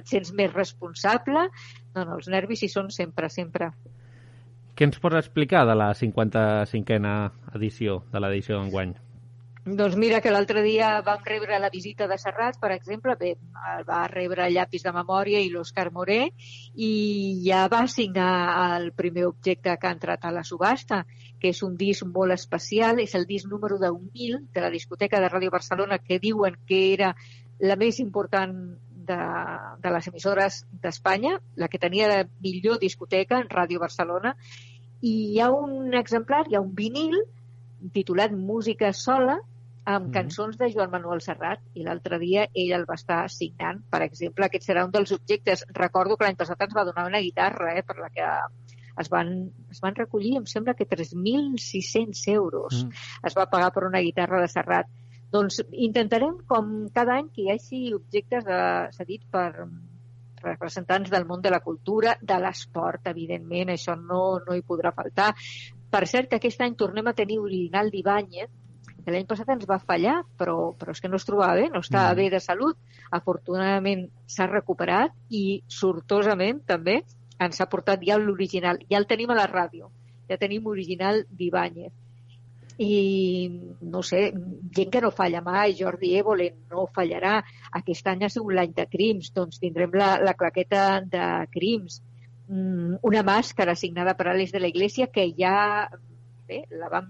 et 0.00 0.10
sents 0.10 0.32
més 0.36 0.52
responsable. 0.54 1.46
No, 1.94 2.04
no, 2.04 2.18
els 2.18 2.30
nervis 2.32 2.64
hi 2.66 2.70
són 2.72 2.90
sempre, 2.94 3.30
sempre. 3.32 3.72
Què 4.76 4.84
ens 4.84 5.00
pots 5.00 5.16
explicar 5.16 5.64
de 5.68 5.76
la 5.78 5.92
55a 5.96 7.56
edició, 7.56 8.02
de 8.12 8.20
l'edició 8.20 8.58
d'enguany? 8.60 8.96
Doncs 9.66 9.96
mira 9.98 10.20
que 10.22 10.30
l'altre 10.30 10.60
dia 10.62 11.00
vam 11.02 11.24
rebre 11.26 11.56
la 11.58 11.72
visita 11.74 12.06
de 12.06 12.16
Serrat, 12.22 12.54
per 12.62 12.68
exemple, 12.70 13.16
bé, 13.18 13.32
el 13.72 13.80
va 13.88 14.04
rebre 14.06 14.44
el 14.44 14.52
llapis 14.54 14.84
de 14.84 14.92
memòria 14.94 15.40
i 15.42 15.48
l'Òscar 15.50 15.88
Moré 15.90 16.28
i 16.78 16.90
ja 17.42 17.64
va 17.72 17.80
signar 17.90 18.28
el 18.76 18.92
primer 18.94 19.24
objecte 19.26 19.74
que 19.74 19.88
ha 19.88 19.96
entrat 19.96 20.22
a 20.22 20.30
la 20.30 20.44
subhasta, 20.46 21.00
que 21.40 21.50
és 21.50 21.64
un 21.66 21.74
disc 21.80 22.06
molt 22.06 22.36
especial, 22.36 23.00
és 23.02 23.16
el 23.18 23.26
disc 23.26 23.50
número 23.50 23.80
10.000 23.82 24.38
de 24.54 24.62
la 24.62 24.70
discoteca 24.70 25.18
de 25.18 25.32
Ràdio 25.32 25.50
Barcelona 25.50 25.98
que 25.98 26.20
diuen 26.22 26.54
que 26.68 26.80
era 26.92 27.10
la 27.58 27.74
més 27.74 27.98
important 27.98 28.54
de, 29.10 29.18
de 29.82 29.94
les 29.96 30.08
emissores 30.12 30.60
d'Espanya, 30.78 31.40
la 31.56 31.66
que 31.66 31.82
tenia 31.82 32.12
la 32.12 32.20
millor 32.38 32.78
discoteca, 32.78 33.42
Ràdio 33.50 33.82
Barcelona, 33.82 34.36
i 35.02 35.16
hi 35.34 35.42
ha 35.42 35.50
un 35.50 35.98
exemplar, 36.04 36.44
hi 36.46 36.54
ha 36.54 36.62
un 36.62 36.70
vinil 36.78 37.18
titulat 37.92 38.30
Música 38.30 38.94
sola, 38.94 39.40
amb 39.86 40.10
cançons 40.14 40.56
de 40.58 40.68
Joan 40.72 40.90
Manuel 40.90 41.20
Serrat, 41.22 41.62
i 41.78 41.84
l'altre 41.86 42.18
dia 42.18 42.46
ell 42.52 42.72
el 42.74 42.86
va 42.88 42.96
estar 42.98 43.20
signant. 43.30 43.84
Per 43.90 44.02
exemple, 44.06 44.46
aquest 44.46 44.66
serà 44.66 44.84
un 44.86 44.90
dels 44.94 45.12
objectes. 45.14 45.64
Recordo 45.76 46.16
que 46.16 46.26
l'any 46.26 46.38
passat 46.40 46.66
ens 46.66 46.74
va 46.74 46.84
donar 46.88 47.06
una 47.06 47.22
guitarra, 47.22 47.76
eh, 47.78 47.84
per 47.86 47.98
la 48.00 48.10
que 48.10 48.26
es 48.98 49.10
van, 49.12 49.32
es 49.70 49.80
van 49.84 49.94
recollir, 49.94 50.36
em 50.40 50.46
sembla 50.50 50.74
que 50.74 50.88
3.600 50.88 52.26
euros 52.32 52.84
Mm. 52.84 52.90
es 53.30 53.36
va 53.36 53.50
pagar 53.50 53.72
per 53.72 53.84
una 53.84 54.00
guitarra 54.00 54.40
de 54.40 54.48
Serrat. 54.48 54.86
Doncs 55.30 55.62
intentarem, 55.70 56.38
com 56.46 56.88
cada 56.94 57.18
any, 57.20 57.28
que 57.30 57.42
hi 57.42 57.50
hagi 57.50 57.92
objectes 57.94 58.44
de, 58.44 58.60
cedits 58.96 59.26
per 59.30 59.68
representants 60.42 61.10
del 61.10 61.26
món 61.26 61.42
de 61.42 61.50
la 61.50 61.60
cultura, 61.60 62.16
de 62.20 62.38
l'esport, 62.40 63.06
evidentment, 63.06 63.68
això 63.68 63.96
no, 63.98 64.40
no 64.46 64.54
hi 64.54 64.62
podrà 64.62 64.92
faltar. 64.94 65.34
Per 65.90 66.06
cert, 66.06 66.30
que 66.30 66.36
aquest 66.36 66.60
any 66.60 66.74
tornem 66.74 67.06
a 67.06 67.14
tenir 67.14 67.38
original 67.38 67.90
d'Ibáñez, 67.90 68.50
que 69.06 69.12
l'any 69.14 69.26
passat 69.30 69.52
ens 69.54 69.68
va 69.70 69.78
fallar, 69.78 70.16
però, 70.36 70.72
però 70.74 70.90
és 70.90 71.00
que 71.00 71.08
no 71.08 71.20
es 71.20 71.24
trobava 71.28 71.54
bé, 71.54 71.68
no 71.70 71.78
estava 71.84 72.10
Mm. 72.10 72.16
bé 72.18 72.30
de 72.30 72.40
salut. 72.42 72.76
Afortunadament 73.14 74.08
s'ha 74.26 74.48
recuperat 74.50 75.12
i 75.30 75.62
sortosament 75.70 76.64
també 76.66 77.04
ens 77.38 77.60
ha 77.60 77.68
portat 77.70 78.02
ja 78.02 78.16
l'original. 78.18 78.80
Ja 78.90 78.98
el 78.98 79.06
tenim 79.06 79.30
a 79.30 79.36
la 79.38 79.46
ràdio, 79.46 79.92
ja 80.28 80.36
tenim 80.40 80.66
original 80.66 81.22
d'Ibáñez. 81.30 81.92
I, 82.78 83.48
no 83.80 84.02
sé, 84.02 84.32
gent 84.76 84.90
que 84.90 85.00
no 85.00 85.12
falla 85.14 85.40
mai, 85.40 85.76
Jordi 85.78 86.10
Évole 86.18 86.50
no 86.68 86.88
fallarà. 86.92 87.38
Aquest 87.78 88.10
any 88.10 88.24
ha 88.26 88.28
sigut 88.28 88.52
l'any 88.52 88.74
de 88.74 88.84
crims, 88.90 89.30
doncs 89.32 89.62
tindrem 89.62 89.94
la, 89.94 90.18
la 90.20 90.34
claqueta 90.34 91.00
de 91.00 91.28
crims. 91.54 92.02
Mm, 92.48 92.98
una 93.02 93.22
màscara 93.22 93.74
signada 93.78 94.16
per 94.18 94.26
Àlex 94.34 94.52
de 94.52 94.60
la 94.60 94.68
Iglesia 94.68 95.06
que 95.06 95.30
ja 95.38 95.88
bé, 96.48 96.64
la 96.70 96.90
vam 96.90 97.08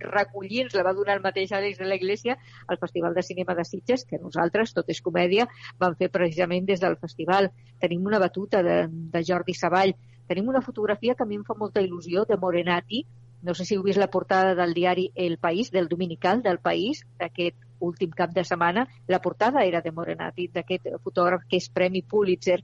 recollir, 0.00 0.64
ens 0.64 0.74
la 0.78 0.84
va 0.86 0.94
donar 0.96 1.16
el 1.18 1.24
mateix 1.24 1.52
Àlex 1.52 1.78
de 1.78 1.88
la 1.88 1.98
Iglesia 1.98 2.38
al 2.66 2.78
Festival 2.78 3.14
de 3.14 3.22
Cinema 3.22 3.54
de 3.54 3.64
Sitges, 3.64 4.04
que 4.08 4.20
nosaltres, 4.22 4.74
tot 4.74 4.88
és 4.88 5.02
comèdia, 5.02 5.48
vam 5.78 5.96
fer 5.98 6.10
precisament 6.14 6.66
des 6.66 6.80
del 6.80 6.96
festival. 6.96 7.50
Tenim 7.80 8.06
una 8.06 8.20
batuta 8.22 8.62
de, 8.62 8.84
de 8.88 9.24
Jordi 9.24 9.54
Savall, 9.54 9.94
tenim 10.28 10.48
una 10.48 10.62
fotografia 10.62 11.14
que 11.14 11.24
a 11.24 11.26
mi 11.26 11.38
em 11.40 11.46
fa 11.46 11.56
molta 11.56 11.82
il·lusió 11.84 12.26
de 12.28 12.36
Morenati, 12.36 13.04
no 13.42 13.54
sé 13.54 13.64
si 13.64 13.76
heu 13.76 13.84
vist 13.86 14.00
la 14.00 14.10
portada 14.10 14.54
del 14.58 14.74
diari 14.74 15.12
El 15.14 15.38
País, 15.38 15.70
del 15.70 15.88
dominical 15.88 16.42
del 16.42 16.58
País, 16.58 17.04
d'aquest 17.20 17.56
últim 17.78 18.10
cap 18.10 18.32
de 18.34 18.42
setmana, 18.44 18.88
la 19.06 19.20
portada 19.22 19.62
era 19.64 19.80
de 19.80 19.92
Morenati, 19.94 20.48
d'aquest 20.54 20.88
fotògraf 21.04 21.46
que 21.48 21.60
és 21.62 21.68
Premi 21.70 22.02
Pulitzer, 22.02 22.58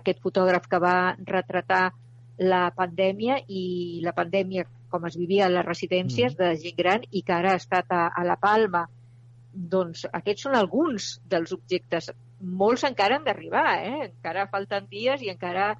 aquest 0.00 0.22
fotògraf 0.22 0.68
que 0.70 0.78
va 0.78 1.16
retratar 1.26 1.90
la 2.38 2.70
pandèmia 2.76 3.40
i 3.48 4.00
la 4.04 4.14
pandèmia 4.16 4.64
com 4.90 5.06
es 5.08 5.18
vivia 5.20 5.46
a 5.46 5.52
les 5.52 5.66
residències 5.66 6.36
de 6.38 6.54
gent 6.62 6.78
gran 6.78 7.04
i 7.10 7.22
que 7.26 7.36
ara 7.36 7.54
ha 7.54 7.60
estat 7.60 7.92
a, 7.94 8.08
a 8.10 8.24
la 8.26 8.36
Palma. 8.40 8.86
Doncs 9.52 10.06
aquests 10.14 10.46
són 10.46 10.56
alguns 10.58 11.12
dels 11.30 11.52
objectes. 11.56 12.10
Molts 12.40 12.84
encara 12.86 13.18
han 13.18 13.26
d'arribar, 13.26 13.68
eh? 13.82 14.10
Encara 14.10 14.48
falten 14.52 14.86
dies 14.90 15.22
i 15.26 15.32
encara 15.32 15.72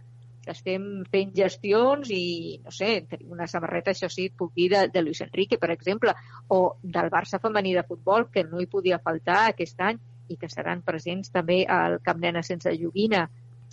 estem 0.48 0.84
fent 1.12 1.32
gestions 1.36 2.10
i, 2.14 2.58
no 2.64 2.72
sé, 2.74 3.02
tenim 3.10 3.34
una 3.36 3.46
samarreta, 3.50 3.92
això 3.92 4.08
sí, 4.12 4.30
puc 4.36 4.54
dir, 4.56 4.70
de, 4.72 4.86
de 4.92 5.02
Luis 5.02 5.20
Enrique, 5.24 5.58
per 5.60 5.70
exemple, 5.74 6.14
o 6.48 6.60
del 6.82 7.10
Barça 7.12 7.40
femení 7.42 7.74
de 7.76 7.84
futbol, 7.86 8.28
que 8.32 8.44
no 8.44 8.60
hi 8.60 8.68
podia 8.70 9.00
faltar 9.04 9.42
aquest 9.50 9.80
any 9.84 10.00
i 10.30 10.38
que 10.40 10.48
seran 10.48 10.82
presents 10.86 11.32
també 11.34 11.62
al 11.68 11.98
Camp 12.06 12.22
Nena 12.22 12.42
sense 12.46 12.72
joguina. 12.78 13.26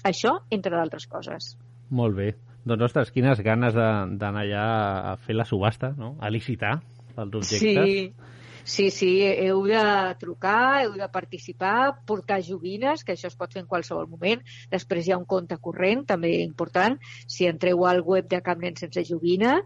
Això, 0.05 0.37
entre 0.51 0.75
d'altres 0.75 1.07
coses. 1.09 1.55
Molt 1.89 2.17
bé. 2.17 2.33
Doncs, 2.67 2.83
ostres, 2.89 3.11
quines 3.15 3.39
ganes 3.45 3.75
d'anar 3.75 4.43
allà 4.43 4.63
a 5.11 5.17
fer 5.23 5.35
la 5.37 5.45
subhasta, 5.47 5.93
no? 5.97 6.15
A 6.19 6.31
licitar 6.33 6.79
els 7.15 7.37
objectes. 7.39 7.61
Sí, 7.61 8.11
sí, 8.67 8.89
sí, 8.91 9.11
heu 9.23 9.61
de 9.69 9.83
trucar, 10.19 10.83
heu 10.83 10.97
de 10.99 11.07
participar, 11.13 12.03
portar 12.09 12.41
joguines, 12.43 13.05
que 13.07 13.15
això 13.15 13.31
es 13.31 13.37
pot 13.39 13.55
fer 13.55 13.63
en 13.63 13.69
qualsevol 13.71 14.09
moment. 14.11 14.43
Després 14.73 15.07
hi 15.07 15.15
ha 15.15 15.21
un 15.21 15.25
compte 15.29 15.55
corrent, 15.63 16.03
també 16.11 16.33
important. 16.43 16.99
Si 17.25 17.47
entreu 17.47 17.87
al 17.87 18.03
web 18.03 18.27
de 18.27 18.43
Cap 18.43 18.59
Nen 18.59 18.75
Sense 18.75 19.05
Joguina, 19.07 19.61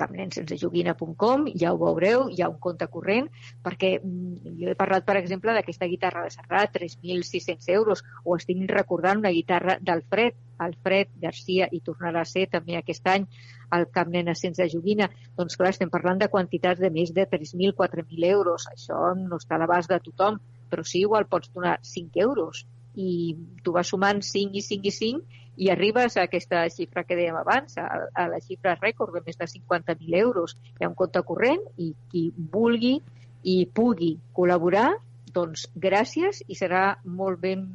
capnensensejoguina.com, 0.00 1.46
ja 1.60 1.72
ho 1.72 1.78
veureu, 1.80 2.26
hi 2.30 2.42
ha 2.42 2.48
un 2.50 2.58
compte 2.62 2.88
corrent, 2.92 3.28
perquè 3.64 3.94
mm, 3.98 4.54
jo 4.60 4.72
he 4.72 4.76
parlat, 4.78 5.06
per 5.06 5.16
exemple, 5.20 5.54
d'aquesta 5.56 5.88
guitarra 5.90 6.24
de 6.24 6.32
Serrat, 6.34 6.74
3.600 6.76 7.70
euros, 7.76 8.04
o 8.24 8.36
estic 8.38 8.62
recordant 8.70 9.22
una 9.22 9.32
guitarra 9.34 9.78
d'Alfred, 9.80 10.38
Alfred 10.64 11.14
Garcia, 11.22 11.68
i 11.72 11.80
tornarà 11.86 12.22
a 12.22 12.30
ser 12.30 12.46
també 12.50 12.78
aquest 12.78 13.08
any 13.10 13.26
al 13.74 13.88
Camp 13.94 14.12
Nena 14.14 14.36
sense 14.38 14.68
joguina. 14.70 15.10
Doncs 15.38 15.58
clar, 15.58 15.72
estem 15.74 15.90
parlant 15.90 16.20
de 16.22 16.30
quantitats 16.30 16.80
de 16.80 16.90
més 16.94 17.10
de 17.16 17.26
3.000, 17.30 17.74
4.000 17.78 18.30
euros. 18.30 18.68
Això 18.70 19.10
no 19.18 19.40
està 19.42 19.58
a 19.58 19.64
l'abast 19.64 19.90
de 19.90 19.98
tothom, 20.04 20.38
però 20.70 20.86
sí, 20.86 21.02
igual 21.02 21.26
pots 21.30 21.50
donar 21.54 21.80
5 21.82 22.22
euros 22.28 22.66
i 22.94 23.34
tu 23.62 23.72
vas 23.74 23.88
sumant 23.90 24.22
5 24.22 24.54
i 24.54 24.62
5 24.62 24.86
i 24.86 24.92
5 24.94 25.43
i 25.56 25.70
arribes 25.70 26.16
a 26.16 26.26
aquesta 26.28 26.64
xifra 26.72 27.04
que 27.06 27.16
dèiem 27.18 27.36
abans, 27.38 27.78
a, 27.78 27.86
a 28.14 28.26
la 28.30 28.40
xifra 28.42 28.76
rècord 28.80 29.14
de 29.14 29.22
més 29.26 29.38
de 29.38 29.48
50.000 29.50 30.20
euros. 30.20 30.56
Hi 30.78 30.84
ha 30.84 30.90
un 30.90 30.96
compte 30.98 31.22
corrent 31.26 31.62
i 31.78 31.92
qui 32.10 32.28
vulgui 32.36 32.96
i 33.44 33.56
pugui 33.66 34.14
col·laborar, 34.36 34.88
doncs 35.34 35.68
gràcies 35.74 36.42
i 36.48 36.56
serà 36.58 36.94
molt 37.04 37.40
ben 37.42 37.66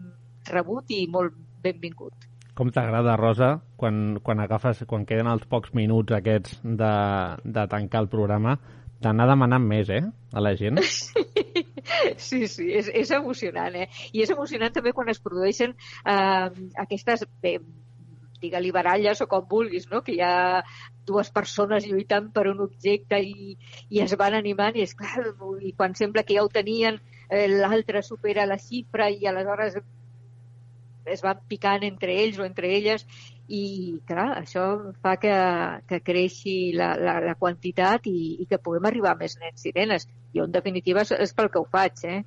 rebut 0.49 0.91
i 0.95 1.05
molt 1.11 1.35
benvingut. 1.63 2.27
Com 2.59 2.73
t'agrada, 2.75 3.15
Rosa, 3.15 3.53
quan, 3.79 4.17
quan 4.23 4.41
agafes, 4.43 4.81
quan 4.87 5.05
queden 5.07 5.29
els 5.31 5.45
pocs 5.47 5.71
minuts 5.77 6.11
aquests 6.15 6.57
de, 6.63 6.93
de 7.45 7.63
tancar 7.71 8.01
el 8.03 8.09
programa, 8.11 8.57
d'anar 9.03 9.27
demanant 9.31 9.65
més, 9.65 9.89
eh, 9.89 10.03
a 10.33 10.43
la 10.43 10.55
gent? 10.59 10.81
Sí, 12.19 12.45
sí, 12.47 12.67
és, 12.75 12.89
és 12.93 13.09
emocionant, 13.15 13.73
eh? 13.75 13.87
I 14.13 14.21
és 14.23 14.29
emocionant 14.29 14.73
també 14.75 14.91
quan 14.93 15.09
es 15.09 15.19
produeixen 15.23 15.71
eh, 15.73 16.49
aquestes, 16.83 17.23
bé, 17.41 17.55
digue-li 18.39 18.71
baralles 18.75 19.21
o 19.23 19.27
com 19.31 19.45
vulguis, 19.49 19.87
no? 19.91 20.01
Que 20.05 20.15
hi 20.15 20.21
ha 20.23 20.61
dues 21.09 21.31
persones 21.35 21.87
lluitant 21.89 22.29
per 22.35 22.45
un 22.51 22.61
objecte 22.65 23.19
i, 23.25 23.55
i 23.89 24.03
es 24.05 24.15
van 24.19 24.37
animant 24.37 24.77
i 24.77 24.85
és 24.85 24.93
clar, 24.99 25.25
i 25.65 25.73
quan 25.77 25.97
sembla 25.97 26.23
que 26.27 26.37
ja 26.37 26.45
ho 26.45 26.51
tenien, 26.53 26.99
eh, 27.29 27.47
l'altre 27.51 28.03
supera 28.05 28.47
la 28.49 28.59
xifra 28.61 29.09
i 29.09 29.27
aleshores 29.27 29.79
es 31.09 31.25
van 31.25 31.41
picant 31.49 31.83
entre 31.87 32.15
ells 32.21 32.37
o 32.39 32.45
entre 32.45 32.69
elles 32.77 33.05
i, 33.49 33.63
clar, 34.07 34.27
això 34.43 34.65
fa 35.01 35.15
que, 35.21 35.33
que 35.89 35.99
creixi 36.05 36.71
la, 36.77 36.91
la, 37.01 37.15
la 37.23 37.35
quantitat 37.39 38.05
i, 38.11 38.35
i 38.43 38.45
que 38.49 38.61
puguem 38.61 38.85
arribar 38.89 39.15
a 39.15 39.19
més 39.19 39.37
nens 39.41 39.65
i 39.65 39.73
nenes. 39.75 40.05
Jo, 40.35 40.45
en 40.45 40.53
definitiva, 40.53 41.01
és, 41.01 41.15
és 41.27 41.33
pel 41.33 41.49
que 41.49 41.61
ho 41.61 41.65
faig, 41.69 42.05
eh? 42.05 42.21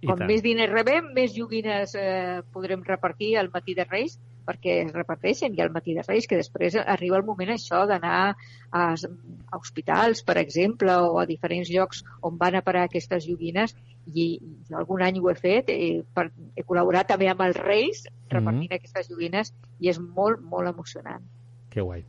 I 0.00 0.08
Com 0.08 0.16
tant. 0.16 0.26
més 0.30 0.40
diners 0.40 0.72
rebem, 0.72 1.10
més 1.16 1.34
joguines 1.36 1.92
eh, 2.00 2.40
podrem 2.54 2.80
repartir 2.86 3.34
al 3.36 3.50
matí 3.52 3.76
de 3.76 3.84
Reis 3.84 4.16
perquè 4.46 4.76
es 4.84 4.92
reparteixen 4.94 5.54
i 5.56 5.62
al 5.62 5.72
matí 5.74 5.94
de 5.96 6.04
Reis, 6.06 6.26
que 6.30 6.38
després 6.38 6.76
arriba 6.80 7.18
el 7.18 7.26
moment 7.26 7.52
això 7.54 7.84
d'anar 7.88 8.18
a, 8.30 8.34
a 8.80 9.58
hospitals, 9.58 10.22
per 10.26 10.38
exemple, 10.42 10.96
o 10.96 11.18
a 11.20 11.26
diferents 11.28 11.70
llocs 11.72 12.04
on 12.26 12.38
van 12.40 12.58
a 12.58 12.64
parar 12.66 12.86
aquestes 12.88 13.26
joguines 13.26 13.74
i, 14.06 14.26
i 14.36 14.52
jo 14.68 14.78
algun 14.80 15.04
any 15.06 15.20
ho 15.20 15.30
he 15.30 15.36
fet, 15.38 15.70
eh, 15.72 16.02
per, 16.14 16.30
he 16.56 16.64
col·laborat 16.66 17.10
també 17.12 17.30
amb 17.30 17.44
els 17.46 17.58
Reis 17.60 18.06
repartint 18.30 18.76
aquestes 18.76 19.10
joguines 19.10 19.52
i 19.80 19.90
és 19.92 20.00
molt, 20.00 20.42
molt 20.42 20.70
emocionant. 20.70 21.24
Que 21.70 21.84
guai. 21.86 22.04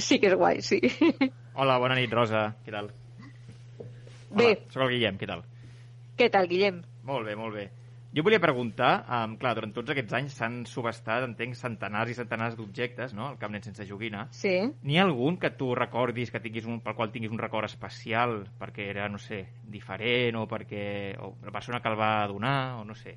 Sí 0.00 0.18
que 0.18 0.32
és 0.32 0.36
guai, 0.38 0.60
sí. 0.64 0.80
Hola, 1.60 1.78
bona 1.78 1.96
nit, 1.98 2.12
Rosa. 2.12 2.48
Què 2.64 2.74
tal? 2.74 2.90
Bé. 4.34 4.50
Hola, 4.56 4.72
soc 4.74 4.82
el 4.88 4.94
Guillem, 4.96 5.18
què 5.20 5.30
tal? 5.30 5.44
Què 6.18 6.30
tal, 6.34 6.48
Guillem? 6.50 6.82
Molt 7.06 7.28
bé, 7.28 7.36
molt 7.38 7.54
bé. 7.54 7.68
Jo 8.14 8.22
volia 8.22 8.38
preguntar, 8.38 9.00
um, 9.10 9.32
clar, 9.40 9.56
durant 9.58 9.72
tots 9.74 9.90
aquests 9.90 10.14
anys 10.14 10.36
s'han 10.38 10.60
subestat, 10.70 11.24
entenc, 11.26 11.56
centenars 11.58 12.12
i 12.12 12.14
centenars 12.14 12.54
d'objectes, 12.54 13.10
no?, 13.10 13.32
al 13.32 13.38
Camp 13.40 13.50
Nen 13.50 13.64
sense 13.64 13.82
joguina. 13.88 14.28
Sí. 14.30 14.52
N'hi 14.86 15.00
ha 15.00 15.06
algun 15.08 15.34
que 15.42 15.50
tu 15.58 15.72
recordis, 15.74 16.30
que 16.30 16.38
tinguis 16.44 16.68
un, 16.70 16.78
pel 16.84 16.94
qual 16.94 17.10
tinguis 17.10 17.32
un 17.34 17.40
record 17.42 17.66
especial, 17.66 18.36
perquè 18.60 18.86
era, 18.92 19.08
no 19.10 19.18
sé, 19.18 19.40
diferent, 19.66 20.38
o 20.38 20.46
perquè 20.46 20.84
o 21.18 21.32
la 21.42 21.54
persona 21.56 21.80
que 21.82 21.90
el 21.90 21.98
va 21.98 22.12
donar, 22.30 22.58
o 22.78 22.84
no 22.86 22.94
sé. 22.94 23.16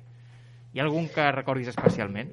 Hi 0.74 0.80
ha 0.80 0.88
algun 0.88 1.06
que 1.14 1.30
recordis 1.36 1.70
especialment? 1.70 2.32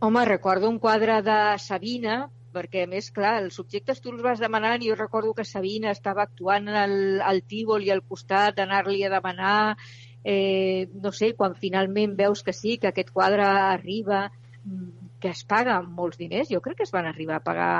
Home, 0.00 0.22
recordo 0.24 0.70
un 0.72 0.78
quadre 0.80 1.18
de 1.26 1.36
Sabina, 1.60 2.22
perquè, 2.56 2.86
a 2.86 2.88
més, 2.88 3.10
clar, 3.12 3.34
els 3.42 3.58
subjectes 3.60 4.00
tu 4.00 4.14
els 4.14 4.24
vas 4.24 4.40
demanant 4.40 4.80
i 4.80 4.88
jo 4.88 4.96
recordo 4.96 5.34
que 5.36 5.44
Sabina 5.44 5.92
estava 5.92 6.24
actuant 6.24 6.72
al, 6.72 6.96
al 7.20 7.42
Tívoli 7.44 7.92
al 7.92 8.00
costat, 8.00 8.56
d'anar-li 8.56 9.04
a 9.04 9.12
demanar, 9.12 9.76
eh, 10.24 10.88
no 11.02 11.12
sé, 11.12 11.32
quan 11.34 11.54
finalment 11.54 12.16
veus 12.16 12.42
que 12.42 12.52
sí, 12.52 12.78
que 12.78 12.88
aquest 12.92 13.10
quadre 13.10 13.42
arriba, 13.44 14.30
mm, 14.64 15.18
que 15.20 15.28
es 15.30 15.44
paga 15.44 15.80
molts 15.82 16.18
diners, 16.18 16.48
jo 16.50 16.60
crec 16.60 16.76
que 16.78 16.82
es 16.88 16.92
van 16.94 17.06
arribar 17.06 17.36
a 17.40 17.44
pagar 17.44 17.74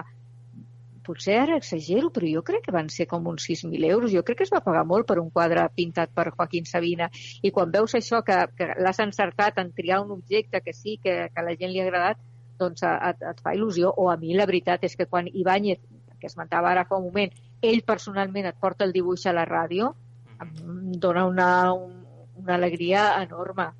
potser 1.02 1.34
ara 1.40 1.56
exagero, 1.58 2.12
però 2.14 2.28
jo 2.30 2.42
crec 2.46 2.62
que 2.66 2.72
van 2.74 2.88
ser 2.88 3.08
com 3.10 3.24
uns 3.26 3.42
6.000 3.48 3.84
euros. 3.90 4.12
Jo 4.14 4.22
crec 4.22 4.38
que 4.38 4.44
es 4.46 4.52
va 4.54 4.60
pagar 4.62 4.84
molt 4.86 5.06
per 5.08 5.18
un 5.18 5.30
quadre 5.34 5.64
pintat 5.74 6.12
per 6.14 6.28
Joaquín 6.30 6.64
Sabina. 6.64 7.08
I 7.42 7.50
quan 7.50 7.72
veus 7.74 7.96
això, 7.98 8.20
que, 8.22 8.36
que 8.56 8.68
l'has 8.78 9.00
encertat 9.02 9.58
en 9.58 9.72
triar 9.74 9.98
un 10.04 10.12
objecte 10.14 10.60
que 10.62 10.72
sí, 10.72 10.98
que, 11.02 11.28
que 11.34 11.40
a 11.40 11.42
la 11.42 11.56
gent 11.58 11.72
li 11.72 11.80
ha 11.82 11.88
agradat, 11.88 12.20
doncs 12.58 12.84
a- 12.86 12.94
et, 13.10 13.24
et 13.32 13.40
fa 13.42 13.54
il·lusió. 13.56 13.90
O 13.96 14.10
a 14.12 14.16
mi 14.16 14.36
la 14.38 14.46
veritat 14.46 14.84
és 14.86 14.94
que 14.94 15.06
quan 15.10 15.26
Ibáñez, 15.26 15.80
que 16.20 16.30
esmentava 16.30 16.70
ara 16.70 16.84
fa 16.86 17.00
un 17.00 17.08
moment, 17.10 17.34
ell 17.62 17.82
personalment 17.82 18.46
et 18.46 18.60
porta 18.62 18.86
el 18.86 18.94
dibuix 18.94 19.26
a 19.26 19.34
la 19.34 19.42
ràdio, 19.44 19.96
em 20.38 20.92
dona 21.02 21.26
una, 21.26 21.48
un, 21.74 22.01
una 22.42 22.54
alegria 22.58 23.22
enorme. 23.22 23.70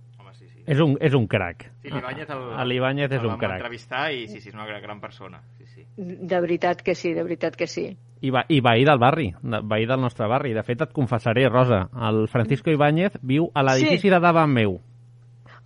És 0.65 0.79
un, 0.79 0.93
és 1.03 1.11
un 1.19 1.25
crac. 1.27 1.65
Sí, 1.83 1.91
l'Ibáñez 1.91 2.29
el, 2.31 2.43
A 2.55 2.65
l'Ibáñez 2.65 3.11
és 3.11 3.19
el 3.19 3.27
un 3.27 3.33
vam 3.33 3.41
crac. 3.41 3.57
entrevistar 3.59 4.13
i 4.15 4.29
sí, 4.29 4.39
sí, 4.41 4.49
és 4.51 4.55
una 4.55 4.65
gran, 4.65 4.81
gran 4.81 5.01
persona. 5.01 5.41
Sí, 5.59 5.67
sí. 5.67 5.83
De 5.97 6.39
veritat 6.41 6.83
que 6.87 6.95
sí, 6.95 7.11
de 7.13 7.25
veritat 7.27 7.57
que 7.59 7.67
sí. 7.67 7.89
I, 8.23 8.31
va, 8.31 8.45
I 8.49 8.61
veí 8.63 8.85
del 8.87 8.99
barri, 9.03 9.33
de- 9.43 9.61
veí 9.67 9.87
del 9.91 10.01
nostre 10.01 10.29
barri. 10.31 10.53
De 10.55 10.63
fet, 10.63 10.81
et 10.87 10.93
confessaré, 10.95 11.49
Rosa, 11.49 11.89
el 12.09 12.29
Francisco 12.31 12.71
Ibáñez 12.71 13.19
viu 13.23 13.51
a 13.55 13.65
l'edifici 13.67 14.07
Sí. 14.07 14.11
de 14.15 14.21
davant 14.23 14.53
meu. 14.55 14.79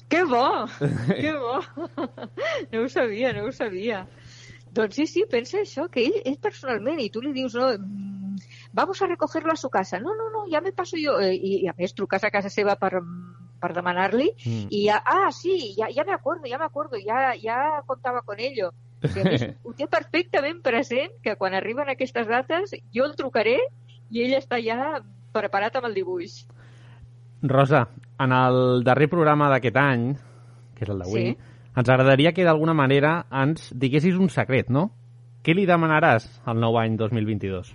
Que 0.09 0.24
bo! 0.24 0.64
que 1.20 1.32
bo! 1.37 1.61
No 2.72 2.80
ho 2.82 2.88
sabia, 2.88 3.35
no 3.35 3.44
ho 3.44 3.52
sabia. 3.52 4.06
Doncs 4.72 4.94
sí, 4.96 5.06
sí, 5.06 5.24
pensa 5.28 5.59
això, 5.61 5.90
que 5.92 6.06
ell, 6.06 6.22
ell 6.24 6.38
personalment, 6.40 7.00
i 7.00 7.11
tu 7.11 7.20
li 7.20 7.32
dius, 7.37 7.54
no, 7.54 7.68
mm, 7.76 8.37
vamos 8.76 9.00
a 9.02 9.06
recogerlo 9.08 9.52
a 9.52 9.56
su 9.56 9.70
casa. 9.70 9.98
No, 9.98 10.14
no, 10.14 10.28
no, 10.30 10.44
ja 10.52 10.60
me 10.60 10.72
paso 10.72 10.96
yo. 11.00 11.18
Eh, 11.20 11.34
I, 11.34 11.52
i 11.64 11.68
a 11.68 11.74
més 11.78 11.94
truques 11.96 12.22
a 12.22 12.30
casa 12.30 12.50
seva 12.52 12.76
per, 12.76 13.00
per 13.60 13.72
demanar-li 13.72 14.28
Mm. 14.44 14.66
i 14.70 14.82
ja, 14.86 14.98
ah, 15.04 15.30
sí, 15.32 15.72
ja, 15.78 15.88
ja 15.90 16.04
me 16.04 16.12
acuerdo, 16.12 16.44
ja 16.46 16.58
me 16.60 16.66
acuerdo, 16.68 16.98
ja, 17.00 17.32
ja 17.40 17.80
contava 17.86 18.20
con 18.22 18.38
ello. 18.38 18.70
Més, 19.16 19.42
ho 19.64 19.72
té 19.76 19.86
perfectament 19.88 20.60
present 20.64 21.16
que 21.24 21.36
quan 21.40 21.54
arriben 21.56 21.88
aquestes 21.88 22.28
dates 22.28 22.74
jo 22.94 23.04
el 23.08 23.16
trucaré 23.16 23.56
i 24.10 24.22
ell 24.24 24.36
està 24.38 24.60
ja 24.62 25.00
preparat 25.32 25.76
amb 25.76 25.88
el 25.90 25.94
dibuix. 25.96 26.44
Rosa, 27.42 27.86
en 28.18 28.32
el 28.32 28.82
darrer 28.84 29.08
programa 29.12 29.48
d'aquest 29.52 29.76
any, 29.76 30.06
que 30.76 30.84
és 30.86 30.90
el 30.92 31.00
d'avui, 31.02 31.24
Sí. 31.32 31.36
ens 31.76 31.88
agradaria 31.92 32.32
que 32.32 32.44
d'alguna 32.44 32.74
manera 32.74 33.26
ens 33.30 33.70
diguessis 33.76 34.16
un 34.16 34.28
secret, 34.32 34.70
no? 34.72 34.90
Què 35.44 35.54
li 35.54 35.66
demanaràs 35.68 36.28
al 36.48 36.58
nou 36.60 36.78
any 36.80 36.96
2022? 36.96 37.74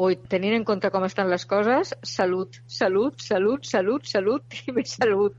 Ui, 0.00 0.16
tenint 0.16 0.54
en 0.56 0.64
compte 0.64 0.88
com 0.90 1.04
estan 1.04 1.28
les 1.28 1.44
coses, 1.44 1.92
salut, 2.02 2.56
salut, 2.66 3.20
salut, 3.20 3.66
salut, 3.68 4.06
salut 4.08 4.56
i 4.66 4.72
més 4.72 4.96
salut. 4.96 5.36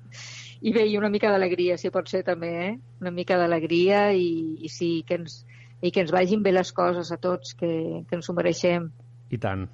I 0.64 0.72
bé, 0.72 0.86
i 0.88 0.98
una 1.00 1.10
mica 1.12 1.32
d'alegria, 1.34 1.76
si 1.78 1.90
pot 1.92 2.08
ser 2.08 2.22
també, 2.24 2.52
eh? 2.68 2.74
Una 3.02 3.12
mica 3.12 3.36
d'alegria 3.40 4.12
i, 4.16 4.60
i 4.64 4.70
sí, 4.72 4.92
que 5.08 5.18
ens, 5.20 5.42
i 5.82 5.92
que 5.92 6.06
ens 6.06 6.14
vagin 6.14 6.46
bé 6.46 6.54
les 6.54 6.72
coses 6.72 7.10
a 7.12 7.18
tots, 7.18 7.58
que, 7.60 8.04
que 8.08 8.20
ens 8.20 8.30
ho 8.30 8.38
mereixem. 8.38 8.88
I 9.34 9.42
tant. 9.42 9.66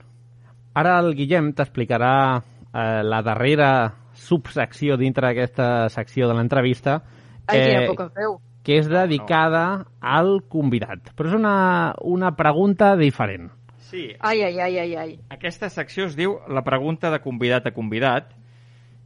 Ara 0.79 0.95
el 1.03 1.11
Guillem 1.17 1.51
t'explicarà 1.57 2.13
eh, 2.39 3.03
la 3.03 3.21
darrera 3.25 3.69
subsecció 4.15 4.97
dintre 4.97 5.27
d'aquesta 5.27 5.89
secció 5.93 6.27
de 6.29 6.39
l'entrevista 6.39 7.01
Ai, 7.49 7.59
quina 7.59 7.85
por 7.85 7.99
que 7.99 8.07
em 8.07 8.15
feu. 8.15 8.39
que 8.63 8.79
és 8.79 8.89
dedicada 8.89 9.63
al 9.99 10.39
convidat. 10.49 11.11
Però 11.17 11.29
és 11.29 11.35
una, 11.37 11.55
una 12.01 12.33
pregunta 12.39 12.95
diferent. 12.99 13.49
Sí, 13.89 14.15
Ai, 14.19 14.41
ai, 14.43 14.60
ai, 14.60 14.78
ai, 14.78 14.95
ai. 14.95 15.19
Aquesta 15.34 15.69
secció 15.73 16.06
es 16.06 16.15
diu 16.15 16.38
la 16.47 16.62
pregunta 16.63 17.10
de 17.10 17.19
convidat 17.23 17.65
a 17.67 17.73
convidat 17.73 18.36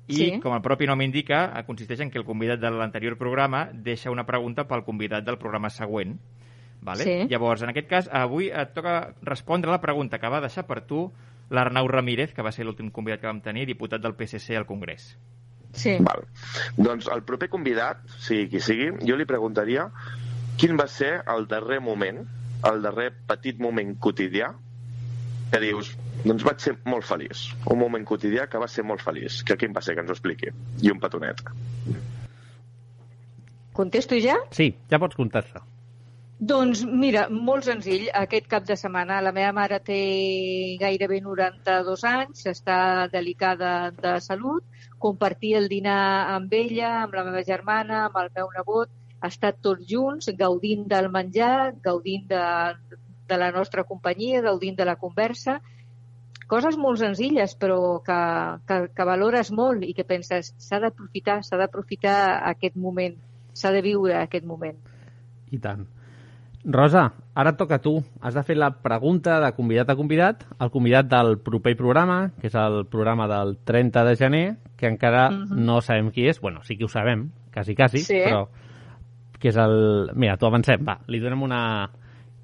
i, 0.08 0.15
Sí. 0.17 0.39
com 0.43 0.54
el 0.54 0.62
propi 0.62 0.86
nom 0.89 1.00
indica, 1.02 1.63
consisteix 1.65 2.02
en 2.04 2.12
que 2.12 2.19
el 2.19 2.26
convidat 2.28 2.60
de 2.60 2.72
l'anterior 2.72 3.17
programa 3.17 3.69
deixa 3.72 4.12
una 4.12 4.26
pregunta 4.26 4.65
pel 4.67 4.84
convidat 4.84 5.24
del 5.24 5.38
programa 5.39 5.69
següent. 5.69 6.17
Vale? 6.84 7.04
Sí. 7.04 7.28
Llavors, 7.32 7.62
en 7.63 7.69
aquest 7.72 7.88
cas, 7.88 8.10
avui 8.12 8.50
et 8.52 8.74
toca 8.76 9.13
respondre 9.22 9.72
la 9.72 9.80
pregunta 9.80 10.19
que 10.19 10.28
va 10.28 10.41
deixar 10.43 10.65
per 10.67 10.82
tu 10.86 11.06
l'Arnau 11.50 11.88
Ramírez, 11.88 12.34
que 12.34 12.43
va 12.43 12.52
ser 12.52 12.65
l'últim 12.65 12.89
convidat 12.91 13.22
que 13.22 13.28
vam 13.28 13.39
tenir, 13.41 13.65
diputat 13.65 14.02
del 14.02 14.15
PSC 14.19 14.58
al 14.58 14.65
Congrés. 14.65 15.13
Sí. 15.72 15.96
Val. 16.04 16.28
Doncs 16.76 17.08
el 17.08 17.24
proper 17.24 17.48
convidat, 17.50 18.04
sigui 18.19 18.50
qui 18.50 18.60
sigui, 18.60 18.91
jo 19.08 19.15
li 19.15 19.26
preguntaria 19.26 19.88
quin 20.60 20.76
va 20.78 20.88
ser 20.91 21.22
el 21.34 21.48
darrer 21.48 21.80
moment, 21.82 22.19
el 22.67 22.82
darrer 22.84 23.12
petit 23.28 23.58
moment 23.60 23.96
quotidià 24.00 24.52
que 25.54 25.60
dius, 25.62 25.92
doncs 26.26 26.46
vaig 26.48 26.63
ser 26.63 26.74
molt 26.89 27.06
feliç. 27.06 27.44
Un 27.70 27.78
moment 27.78 28.08
quotidià 28.10 28.48
que 28.50 28.62
va 28.62 28.70
ser 28.72 28.86
molt 28.89 29.04
feliç. 29.06 29.44
Que 29.46 29.58
quin 29.62 29.76
va 29.76 29.84
ser, 29.86 29.94
que 29.94 30.02
ens 30.02 30.10
ho 30.10 30.16
expliqui. 30.18 30.50
I 30.82 30.89
un 30.89 31.02
petonet. 31.04 31.44
Contesto 33.78 34.18
ja? 34.22 34.39
Sí, 34.54 34.72
ja 34.89 35.00
pots 35.02 35.18
contestar. 35.20 35.62
Doncs 36.54 36.82
mira, 36.89 37.28
molt 37.30 37.68
senzill. 37.70 38.08
Aquest 38.18 38.50
cap 38.50 38.66
de 38.66 38.76
setmana 38.80 39.22
la 39.22 39.32
meva 39.36 39.54
mare 39.56 39.78
té 39.86 40.00
gairebé 40.82 41.22
92 41.22 42.04
anys, 42.10 42.48
està 42.50 42.80
delicada 43.13 43.92
de 44.00 44.18
salut. 44.26 44.66
Compartir 45.06 45.54
el 45.62 45.70
dinar 45.70 46.02
amb 46.34 46.54
ella, 46.58 46.89
amb 47.04 47.13
la 47.20 47.28
meva 47.30 47.46
germana, 47.46 48.08
amb 48.08 48.18
el 48.24 48.34
meu 48.39 48.50
nebot, 48.58 48.89
ha 49.22 49.30
estat 49.30 49.62
tots 49.62 49.86
junts, 49.88 50.34
gaudint 50.39 50.89
del 50.89 51.12
menjar, 51.13 51.76
gaudint 51.86 52.26
de, 52.34 52.44
de 53.27 53.38
la 53.38 53.51
nostra 53.51 53.83
companyia, 53.83 54.41
gaudint 54.41 54.75
de 54.77 54.86
la 54.86 54.95
conversa. 54.97 55.59
Coses 56.47 56.75
molt 56.77 56.99
senzilles, 56.99 57.55
però 57.57 58.01
que, 58.03 58.17
que, 58.67 58.77
que 58.93 59.05
valores 59.07 59.51
molt 59.55 59.83
i 59.88 59.93
que 59.95 60.03
penses 60.05 60.53
s'ha 60.59 60.79
d'aprofitar, 60.83 61.39
s'ha 61.43 61.57
d'aprofitar 61.57 62.17
aquest 62.51 62.75
moment, 62.75 63.15
s'ha 63.55 63.71
de 63.71 63.81
viure 63.81 64.17
aquest 64.19 64.45
moment. 64.45 64.75
I 65.51 65.59
tant. 65.63 65.86
Rosa, 66.65 67.09
ara 67.36 67.51
et 67.51 67.57
toca 67.59 67.75
a 67.75 67.81
tu. 67.83 67.97
Has 68.23 68.36
de 68.38 68.43
fer 68.47 68.55
la 68.55 68.69
pregunta 68.83 69.39
de 69.43 69.49
convidat 69.55 69.89
a 69.91 69.95
convidat, 69.99 70.45
el 70.63 70.69
convidat 70.71 71.09
del 71.12 71.38
proper 71.43 71.73
programa, 71.79 72.29
que 72.39 72.47
és 72.47 72.55
el 72.55 72.86
programa 72.91 73.27
del 73.27 73.57
30 73.67 74.03
de 74.07 74.15
gener, 74.15 74.45
que 74.77 74.88
encara 74.88 75.29
Mhm. 75.31 75.57
no 75.65 75.81
sabem 75.81 76.12
qui 76.12 76.27
és. 76.27 76.39
Bueno, 76.39 76.63
sí 76.63 76.77
que 76.77 76.86
ho 76.86 76.88
sabem, 76.91 77.31
quasi, 77.53 77.75
quasi, 77.75 77.99
Sí. 77.99 78.15
però 78.23 78.47
que 79.39 79.49
és 79.49 79.57
el... 79.57 80.12
Mira, 80.15 80.38
t'ho 80.38 80.47
avancem, 80.47 80.86
va, 80.86 80.99
li 81.07 81.19
donem 81.19 81.41
una... 81.43 81.89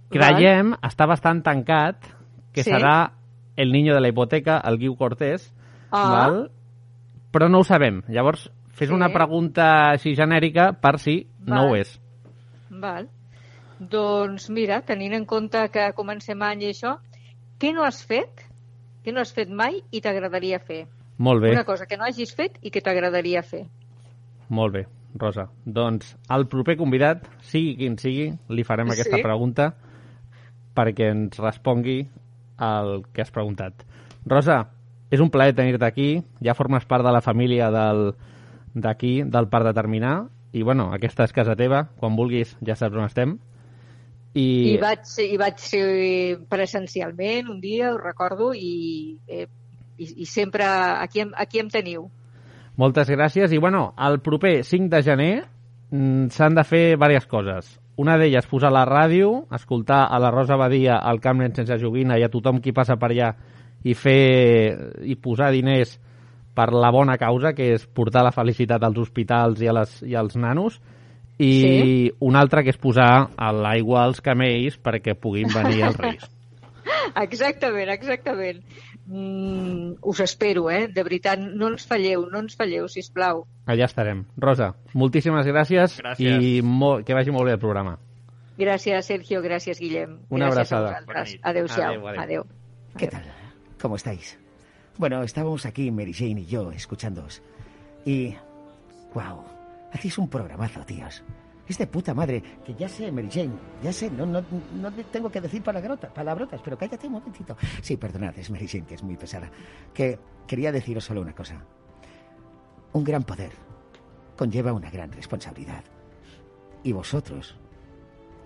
Creiem, 0.10 0.74
està 0.82 1.06
bastant 1.08 1.44
tancat, 1.44 1.98
que 2.54 2.64
Sí. 2.64 2.72
serà 2.72 3.12
el 3.56 3.72
niño 3.72 3.94
de 3.94 4.02
la 4.02 4.10
hipoteca, 4.10 4.60
el 4.66 4.78
Guiu 4.78 4.96
Cortés, 4.96 5.54
Ah. 5.92 6.10
val? 6.10 6.52
però 7.32 7.50
no 7.50 7.60
ho 7.60 7.64
sabem. 7.64 8.02
Llavors, 8.08 8.52
fes 8.70 8.90
Sí. 8.90 8.94
una 8.96 9.10
pregunta 9.10 9.92
així 9.92 10.16
genèrica 10.16 10.74
per 10.74 10.98
si 11.00 11.28
no 11.46 11.56
Val. 11.56 11.70
ho 11.70 11.76
és. 11.76 12.02
Val. 12.70 13.10
Doncs 13.80 14.50
mira, 14.50 14.82
tenint 14.82 15.14
en 15.14 15.26
compte 15.26 15.70
que 15.72 15.94
comencem 15.96 16.42
any 16.42 16.64
i 16.64 16.70
això, 16.74 16.98
què 17.60 17.74
no 17.74 17.84
has 17.84 18.04
fet? 18.06 18.30
Què 19.06 19.14
no 19.14 19.22
has 19.22 19.32
fet 19.34 19.50
mai 19.50 19.84
i 19.92 20.02
t'agradaria 20.02 20.60
fer? 20.60 20.88
Molt 21.18 21.42
bé. 21.42 21.52
Una 21.52 21.64
cosa 21.66 21.86
que 21.86 21.98
no 21.98 22.04
hagis 22.04 22.34
fet 22.36 22.58
i 22.62 22.72
que 22.72 22.82
t'agradaria 22.82 23.42
fer. 23.44 23.68
Molt 24.50 24.74
bé, 24.74 24.88
Rosa. 25.16 25.50
Doncs 25.66 26.18
al 26.28 26.48
proper 26.48 26.76
convidat, 26.78 27.28
sigui 27.42 27.76
quin 27.78 27.98
sigui, 27.98 28.34
li 28.50 28.64
farem 28.64 28.90
aquesta 28.90 29.18
Sí. 29.18 29.22
pregunta 29.24 29.76
perquè 30.80 31.12
ens 31.12 31.40
respongui 31.44 32.02
el 32.64 33.00
que 33.12 33.24
has 33.24 33.36
preguntat. 33.36 33.84
Rosa, 34.30 34.64
és 35.12 35.22
un 35.24 35.32
plaer 35.34 35.56
tenir-te 35.58 35.86
aquí. 35.86 36.10
Ja 36.46 36.56
formes 36.56 36.86
part 36.88 37.06
de 37.06 37.14
la 37.14 37.22
família 37.26 37.70
del 37.74 38.14
d'aquí, 38.74 39.24
del 39.26 39.50
Parc 39.50 39.66
de 39.68 39.74
Terminar. 39.74 40.18
I, 40.54 40.64
bueno, 40.64 40.90
aquesta 40.94 41.26
és 41.28 41.34
casa 41.34 41.58
teva. 41.58 41.88
Quan 42.00 42.18
vulguis 42.18 42.56
ja 42.66 42.78
saps 42.78 42.98
on 42.98 43.06
estem. 43.06 43.38
I, 44.38 44.76
I, 44.76 44.78
vaig, 44.82 45.08
I 45.26 45.38
vaig 45.42 45.62
ser 45.62 45.84
presencialment 46.50 47.50
un 47.50 47.60
dia, 47.62 47.94
ho 47.94 47.98
recordo, 47.98 48.52
i, 48.54 49.18
eh, 49.28 49.48
i, 49.98 50.10
i 50.22 50.30
sempre 50.30 50.66
aquí, 50.66 51.26
aquí 51.34 51.62
em 51.64 51.70
teniu. 51.74 52.10
Moltes 52.80 53.10
gràcies. 53.10 53.52
I, 53.52 53.58
bueno, 53.58 53.90
el 53.98 54.22
proper 54.26 54.60
5 54.64 54.94
de 54.94 55.04
gener 55.04 55.34
mm, 55.90 56.30
s'han 56.36 56.58
de 56.58 56.64
fer 56.64 56.84
diverses 56.94 57.28
coses. 57.28 57.74
Una 58.00 58.16
d'elles, 58.20 58.46
posar 58.48 58.70
la 58.72 58.86
ràdio, 58.88 59.46
escoltar 59.56 60.06
a 60.08 60.20
la 60.24 60.30
Rosa 60.32 60.56
Badia 60.60 61.00
al 61.04 61.20
Camp 61.20 61.42
Nen 61.44 61.56
sense 61.58 61.76
joguina 61.82 62.16
i 62.20 62.24
a 62.24 62.30
tothom 62.32 62.62
qui 62.64 62.72
passa 62.72 62.96
per 63.02 63.10
allà 63.12 63.34
i 63.84 63.96
fer 63.96 65.04
i 65.04 65.18
posar 65.20 65.50
diners 65.52 65.98
per 66.56 66.70
la 66.76 66.92
bona 66.92 67.18
causa, 67.20 67.52
que 67.56 67.74
és 67.76 67.86
portar 67.96 68.24
la 68.24 68.32
felicitat 68.36 68.84
als 68.84 68.98
hospitals 69.00 69.60
i, 69.64 69.68
a 69.68 69.76
les, 69.76 69.98
i 70.08 70.16
als 70.16 70.36
nanos. 70.40 70.80
I 71.40 71.52
Sí. 71.60 72.12
una 72.20 72.42
altra 72.44 72.64
que 72.64 72.72
és 72.74 72.80
posar 72.80 73.30
a 73.36 73.52
l'aigua 73.56 74.04
als 74.04 74.20
camells 74.22 74.76
perquè 74.84 75.16
puguin 75.16 75.48
venir 75.54 75.84
els 75.88 76.00
reis. 76.04 76.26
Exactament, 77.20 77.90
exactament. 77.94 78.60
Mm, 79.12 79.96
us 80.04 80.20
espero, 80.20 80.70
eh? 80.70 80.88
De 80.88 81.02
veritat, 81.02 81.40
no 81.42 81.72
ens 81.74 81.88
falleu, 81.90 82.28
no 82.30 82.44
ens 82.44 82.54
falleu, 82.56 82.86
si 82.88 83.02
plau. 83.12 83.48
Allà 83.66 83.88
estarem. 83.90 84.22
Rosa, 84.38 84.76
moltíssimes 84.94 85.48
gràcies, 85.50 85.96
Gràcies. 85.98 86.44
i 86.46 86.62
mo 86.62 87.00
que 87.04 87.16
vagi 87.18 87.34
molt 87.34 87.50
bé 87.50 87.56
el 87.58 87.60
programa. 87.60 87.98
Gràcies, 88.60 89.08
Sergio, 89.08 89.42
gràcies, 89.42 89.80
Guillem. 89.80 90.20
Una 90.30 90.52
gràcies 90.52 90.74
abraçada. 90.78 91.40
Adéu-siau. 91.42 91.90
Adéu, 91.90 92.08
adéu. 92.08 92.22
Adéu. 92.22 92.44
¿Qué 92.98 93.08
tal? 93.08 93.24
¿Cómo 93.82 93.96
estáis? 93.96 94.38
Bueno, 94.98 95.24
estábamos 95.24 95.66
aquí, 95.66 95.90
Mary 95.92 96.14
Jane 96.14 96.42
y 96.42 96.46
yo, 96.46 96.72
escuchándoos. 96.72 97.42
Y... 98.06 98.36
¡Wow! 99.16 99.44
Hacéis 99.92 100.18
un 100.20 100.30
programazo, 100.30 100.86
tíos. 100.86 101.24
Es 101.70 101.78
de 101.78 101.86
puta 101.88 102.14
madre, 102.16 102.42
que 102.66 102.74
ya 102.74 102.90
sé, 102.90 103.12
Mary 103.12 103.30
Jane, 103.32 103.52
ya 103.84 103.94
sé, 103.94 104.10
no, 104.10 104.26
no, 104.26 104.44
no 104.74 104.92
te 104.92 105.04
tengo 105.04 105.30
que 105.32 105.40
decir 105.40 105.62
palabrota- 105.64 106.12
palabrotas, 106.12 106.60
pero 106.64 106.78
cállate 106.78 107.06
un 107.08 107.14
momentito. 107.14 107.56
Sí, 107.82 107.96
perdonad, 107.96 108.38
es 108.40 108.50
Mary 108.50 108.68
Jane, 108.68 108.86
que 108.86 108.96
es 108.96 109.04
muy 109.04 109.16
pesada. 109.16 109.52
Que 109.94 110.18
quería 110.48 110.72
deciros 110.72 111.06
solo 111.06 111.22
una 111.22 111.36
cosa. 111.36 111.64
Un 112.94 113.04
gran 113.04 113.24
poder 113.24 113.52
conlleva 114.36 114.74
una 114.74 114.90
gran 114.90 115.12
responsabilidad. 115.12 115.84
Y 116.84 116.92
vosotros, 116.92 117.56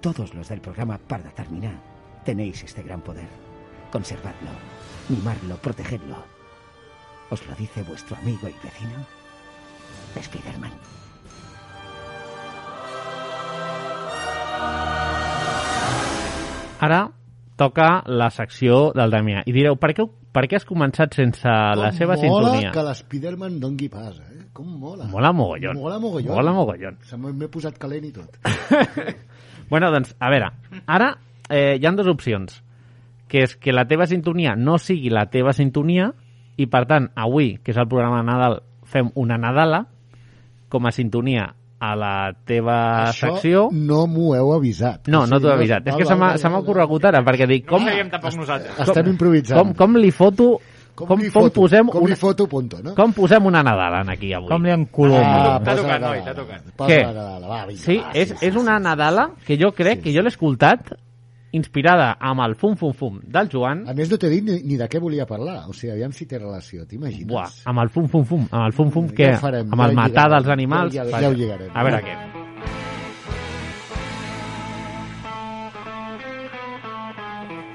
todos 0.02 0.34
los 0.34 0.50
del 0.50 0.60
programa 0.60 0.98
Parda 0.98 1.30
Terminar, 1.32 1.80
tenéis 2.26 2.62
este 2.64 2.84
gran 2.84 3.02
poder. 3.02 3.28
Conservadlo, 3.90 4.50
mimarlo, 5.08 5.56
protegedlo. 5.58 6.18
Os 7.30 7.48
lo 7.48 7.56
dice 7.56 7.84
vuestro 7.84 8.18
amigo 8.18 8.50
y 8.50 8.56
vecino, 8.64 9.06
Spiderman. 10.22 10.74
Ara 16.80 17.12
toca 17.56 18.04
la 18.08 18.30
secció 18.34 18.92
del 18.96 19.12
Damià. 19.14 19.44
I 19.48 19.54
direu, 19.56 19.76
per 19.80 19.94
què, 19.96 20.06
per 20.34 20.46
què 20.50 20.58
has 20.60 20.66
començat 20.68 21.16
sense 21.16 21.48
la 21.50 21.92
seva 21.96 22.18
Com 22.18 22.28
mola 22.32 22.50
sintonia? 22.52 22.72
que 22.74 22.84
l'Spiderman 22.88 23.60
dongui 23.62 23.90
pas, 23.90 24.18
eh? 24.20 24.48
Com 24.54 24.68
mola. 24.80 25.08
Mola 25.10 25.32
mogollon. 25.34 25.78
Mola 25.80 25.98
mogollon. 26.00 26.36
Mola 26.36 26.54
mogollon. 26.54 26.98
Se 27.10 27.18
m'he 27.18 27.48
posat 27.50 27.78
calent 27.82 28.06
i 28.10 28.12
tot. 28.16 28.38
Bueno, 29.70 29.88
doncs, 29.90 30.12
a 30.20 30.28
veure, 30.30 30.50
ara 30.92 31.06
eh, 31.50 31.78
hi 31.80 31.86
han 31.88 31.96
dues 31.96 32.10
opcions. 32.12 32.60
Que 33.32 33.46
és 33.48 33.56
que 33.58 33.72
la 33.74 33.88
teva 33.90 34.06
sintonia 34.06 34.52
no 34.60 34.76
sigui 34.78 35.10
la 35.10 35.24
teva 35.32 35.54
sintonia 35.56 36.10
i, 36.60 36.68
per 36.70 36.84
tant, 36.86 37.08
avui, 37.16 37.56
que 37.64 37.72
és 37.72 37.80
el 37.82 37.88
programa 37.90 38.20
de 38.20 38.28
Nadal, 38.28 38.58
fem 38.86 39.10
una 39.18 39.40
Nadala 39.42 39.86
com 40.70 40.86
a 40.86 40.92
sintonia 40.94 41.48
a 41.84 41.94
la 42.00 42.14
teva 42.48 42.76
Això 43.10 43.34
secció. 43.34 43.66
no 43.74 44.06
m'ho 44.08 44.34
heu 44.38 44.54
avisat. 44.56 45.08
No, 45.12 45.24
O 45.24 45.28
no 45.28 45.40
t'ho 45.42 45.50
he 45.52 45.56
avisat. 45.58 45.88
És 45.92 45.96
que 46.00 46.06
se 46.06 46.16
m'ha 46.50 46.60
ocorregut 46.62 47.06
ara, 47.10 47.24
perquè 47.26 47.48
dic... 47.50 47.66
No 47.68 47.78
Com, 47.78 47.84
ho 47.84 47.90
sabíem 47.92 48.10
tampoc 48.14 48.38
nosaltres. 48.40 48.80
Estem 48.88 49.10
improvisant. 49.12 49.60
com, 49.60 49.74
com 49.76 49.98
li 50.00 50.12
foto... 50.12 50.54
Com, 50.94 51.08
com, 51.10 51.18
li 51.26 51.32
com 51.34 51.48
foto? 51.48 51.54
posem 51.56 51.88
Com 51.90 52.04
li 52.06 52.12
una, 52.12 52.16
foto 52.22 52.46
punto, 52.46 52.78
no? 52.86 52.92
com 52.94 53.14
posem 53.18 53.48
una 53.50 53.64
Nadala 53.66 54.04
aquí 54.14 54.28
avui? 54.38 54.46
Com 54.52 54.62
li 54.68 54.70
encolom? 54.70 55.24
Ah, 55.26 55.56
T'ha 55.66 55.74
tocat, 55.80 56.02
noi, 56.04 56.20
t'ha 56.22 56.36
tocat. 56.38 56.68
Posa 56.78 56.90
Què? 56.92 57.00
Nadala, 57.08 57.48
va, 57.50 57.62
vinga, 57.66 57.82
Sí, 57.82 57.96
va, 57.98 58.12
és, 58.14 58.36
és 58.46 58.56
una 58.62 58.76
Nadala 58.78 59.32
que 59.48 59.58
jo 59.58 59.72
crec 59.74 60.04
que 60.04 60.14
jo 60.14 60.22
l'he 60.22 60.30
escoltat 60.30 60.94
inspirada 61.54 62.18
amb 62.20 62.42
el 62.46 62.56
fum 62.60 62.76
fum 62.80 62.94
fum 62.98 63.20
del 63.24 63.50
Joan 63.52 63.84
A 63.88 63.94
més, 63.94 64.10
no 64.10 64.18
t'he 64.18 64.30
dit 64.32 64.46
ni, 64.46 64.60
ni 64.66 64.78
de 64.80 64.88
què 64.90 65.00
volia 65.02 65.28
parlar. 65.30 65.64
O 65.70 65.74
sigui, 65.78 65.92
aviam 65.94 66.12
si 66.12 66.26
té 66.30 66.40
relació, 66.42 66.86
t'imagines? 66.90 67.30
Buah, 67.30 67.50
amb 67.70 67.84
el 67.86 67.92
fum 67.94 68.08
fum 68.10 68.26
fum, 68.26 68.48
amb 68.52 68.66
el 68.68 68.74
fum 68.78 68.90
fum 68.94 69.10
Ja 69.12 69.18
que 69.20 69.34
farem, 69.42 69.70
amb 69.70 69.82
ja 69.82 69.90
el 69.90 69.96
matar 70.00 70.28
lligarem, 70.28 70.38
dels 70.38 70.54
animals. 70.58 70.94
ja 70.94 71.06
ja 71.06 71.12
vaja. 71.12 71.30
ho 71.30 71.38
lligarem. 71.38 71.70
A 71.74 71.84
veure 71.84 72.02
què. 72.08 72.16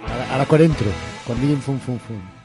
Ara, 0.09 0.25
ara 0.35 0.47
quan 0.51 0.67
entro, 0.67 0.93
quan 1.27 1.41
diguin 1.41 1.63
fum, 1.63 1.79
fum, 1.79 1.99
fum. 2.09 2.38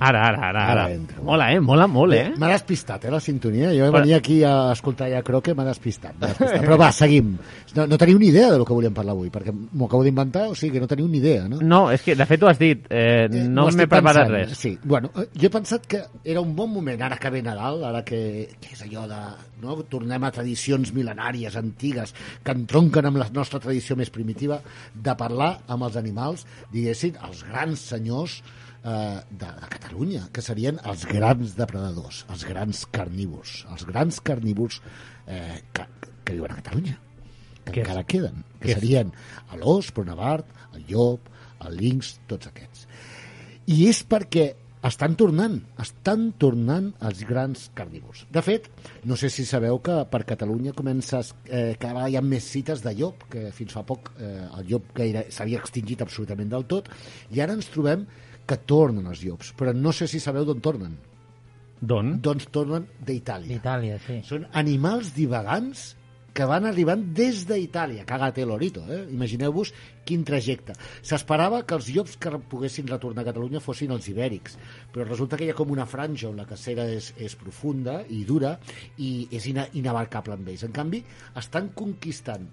Ara, 0.00 0.20
ara, 0.30 0.38
ara. 0.48 0.62
Ara 0.72 0.84
ara. 0.86 1.20
Mola, 1.22 1.50
eh? 1.52 1.60
Mola 1.60 1.84
molt, 1.86 2.14
eh? 2.16 2.30
M'ha 2.40 2.48
despistat, 2.54 3.02
eh, 3.04 3.10
la 3.12 3.20
sintonia. 3.20 3.68
Jo 3.76 3.90
Però- 3.90 3.98
venia 4.00 4.16
aquí 4.16 4.38
a 4.42 4.72
escoltar 4.72 5.10
ja 5.12 5.20
Croque, 5.22 5.52
m'ha 5.54 5.66
despistat, 5.66 6.14
despistat. 6.16 6.62
Però 6.64 6.78
va, 6.80 6.88
seguim. 6.96 7.34
No, 7.76 7.84
no 7.86 7.98
teniu 8.00 8.18
ni 8.18 8.30
idea 8.32 8.50
de 8.50 8.56
lo 8.58 8.64
que 8.64 8.72
volíem 8.72 8.94
parlar 8.96 9.12
avui, 9.12 9.28
perquè 9.30 9.52
m'ho 9.52 9.84
acabo 9.86 10.02
d'inventar, 10.06 10.46
o 10.48 10.54
sigui 10.56 10.72
que 10.78 10.80
no 10.80 10.88
teniu 10.88 11.06
ni 11.06 11.18
idea, 11.20 11.44
no? 11.52 11.58
No, 11.60 11.80
és 11.92 12.00
que 12.02 12.16
de 12.16 12.26
fet 12.26 12.42
ho 12.42 12.48
has 12.48 12.58
dit. 12.58 12.86
Eh, 12.88 13.28
no 13.28 13.66
Ho 13.68 13.74
m'he 13.76 13.86
preparat 13.86 14.24
pensant, 14.30 14.48
res. 14.48 14.56
Sí, 14.58 14.72
bueno, 14.82 15.10
eh, 15.20 15.26
jo 15.36 15.46
he 15.50 15.52
pensat 15.52 15.84
que 15.86 16.00
era 16.24 16.40
un 16.40 16.56
bon 16.56 16.72
moment, 16.72 17.02
ara 17.02 17.18
que 17.20 17.30
ve 17.30 17.42
Nadal, 17.44 17.84
ara 17.84 18.00
que, 18.02 18.48
que 18.58 18.72
és 18.72 18.82
allò 18.88 19.04
de... 19.10 19.20
No? 19.60 19.76
Tornem 19.92 20.24
a 20.24 20.30
tradicions 20.32 20.94
mil·lenàries, 20.96 21.58
antigues, 21.60 22.14
que 22.42 22.56
entronquen 22.56 23.04
amb 23.10 23.20
la 23.20 23.28
nostra 23.36 23.60
tradició 23.60 23.98
més 24.00 24.08
primitiva, 24.08 24.56
de 24.94 25.14
parlar 25.20 25.58
amb 25.68 25.84
els 25.90 26.00
animals, 26.00 26.46
diguéssim, 26.72 27.20
els 27.28 27.44
grans 27.44 27.84
senyors 27.92 28.40
eh, 28.84 29.20
de, 29.30 29.50
de 29.60 29.68
Catalunya, 29.74 30.26
que 30.32 30.42
serien 30.44 30.80
els 30.88 31.04
grans 31.08 31.56
depredadors, 31.58 32.24
els 32.32 32.44
grans 32.48 32.84
carnívors, 32.92 33.64
els 33.72 33.84
grans 33.88 34.20
carnívors 34.24 34.80
eh, 35.26 35.60
que, 35.72 35.86
que 36.24 36.36
viuen 36.38 36.52
a 36.54 36.60
Catalunya, 36.62 36.96
que 37.64 37.72
Què 37.74 37.82
és? 37.82 37.84
encara 37.84 38.06
queden, 38.08 38.44
Què 38.58 38.64
que 38.64 38.72
és? 38.72 38.80
serien 38.80 39.12
l'os, 39.60 39.92
Pronavart, 39.96 40.48
el 40.74 40.86
llop, 40.88 41.28
el 41.66 41.76
linx, 41.76 42.16
tots 42.30 42.48
aquests. 42.50 42.86
I 43.70 43.84
és 43.90 44.00
perquè 44.08 44.48
estan 44.88 45.12
tornant, 45.20 45.58
estan 45.82 46.30
tornant 46.40 46.86
els 47.04 47.18
grans 47.28 47.66
carnívors. 47.76 48.22
De 48.32 48.40
fet, 48.40 48.70
no 49.04 49.16
sé 49.20 49.28
si 49.28 49.44
sabeu 49.44 49.76
que 49.84 49.98
per 50.08 50.22
Catalunya 50.24 50.72
comença, 50.72 51.20
eh, 51.44 51.74
que 51.76 51.90
ara 51.90 52.06
hi 52.08 52.16
ha 52.16 52.22
més 52.24 52.46
cites 52.48 52.80
de 52.80 52.94
llop, 52.96 53.26
que 53.28 53.50
fins 53.52 53.76
fa 53.76 53.82
poc 53.84 54.08
eh, 54.16 54.46
el 54.56 54.70
llop 54.72 54.88
gaire 54.96 55.26
s'havia 55.28 55.60
extingit 55.60 56.00
absolutament 56.00 56.48
del 56.48 56.64
tot, 56.70 56.88
i 57.28 57.42
ara 57.44 57.58
ens 57.58 57.68
trobem 57.68 58.06
que 58.50 58.58
tornen 58.66 59.06
els 59.06 59.22
llops, 59.22 59.54
però 59.54 59.74
no 59.76 59.94
sé 59.94 60.10
si 60.10 60.18
sabeu 60.22 60.48
d'on 60.48 60.60
tornen. 60.64 60.98
D'on? 61.80 62.16
Doncs 62.20 62.50
tornen 62.52 62.88
d'Itàlia. 63.06 63.54
D'Itàlia, 63.54 63.96
sí. 64.04 64.18
Són 64.26 64.44
animals 64.58 65.14
divagants 65.16 65.94
que 66.34 66.46
van 66.46 66.66
arribant 66.68 67.02
des 67.16 67.44
d'Itàlia. 67.48 68.04
Cágate 68.06 68.44
l'orito, 68.46 68.82
eh? 68.90 69.00
Imagineu-vos 69.14 69.72
quin 70.06 70.22
trajecte. 70.26 70.74
S'esperava 71.02 71.62
que 71.66 71.78
els 71.78 71.90
llops 71.94 72.16
que 72.20 72.32
poguessin 72.52 72.90
retornar 72.90 73.24
a 73.24 73.30
Catalunya 73.30 73.62
fossin 73.64 73.94
els 73.94 74.08
ibèrics, 74.12 74.58
però 74.92 75.06
resulta 75.08 75.38
que 75.38 75.48
hi 75.48 75.52
ha 75.54 75.58
com 75.58 75.72
una 75.74 75.88
franja 75.90 76.28
on 76.30 76.38
la 76.42 76.46
cacera 76.50 76.86
és, 76.90 77.12
és 77.18 77.36
profunda 77.38 78.00
i 78.08 78.24
dura 78.28 78.56
i 78.98 79.28
és 79.30 79.46
ina, 79.50 79.66
inabarcable 79.78 80.36
amb 80.36 80.50
ells. 80.52 80.66
En 80.68 80.74
canvi, 80.76 81.02
estan 81.38 81.72
conquistant 81.78 82.46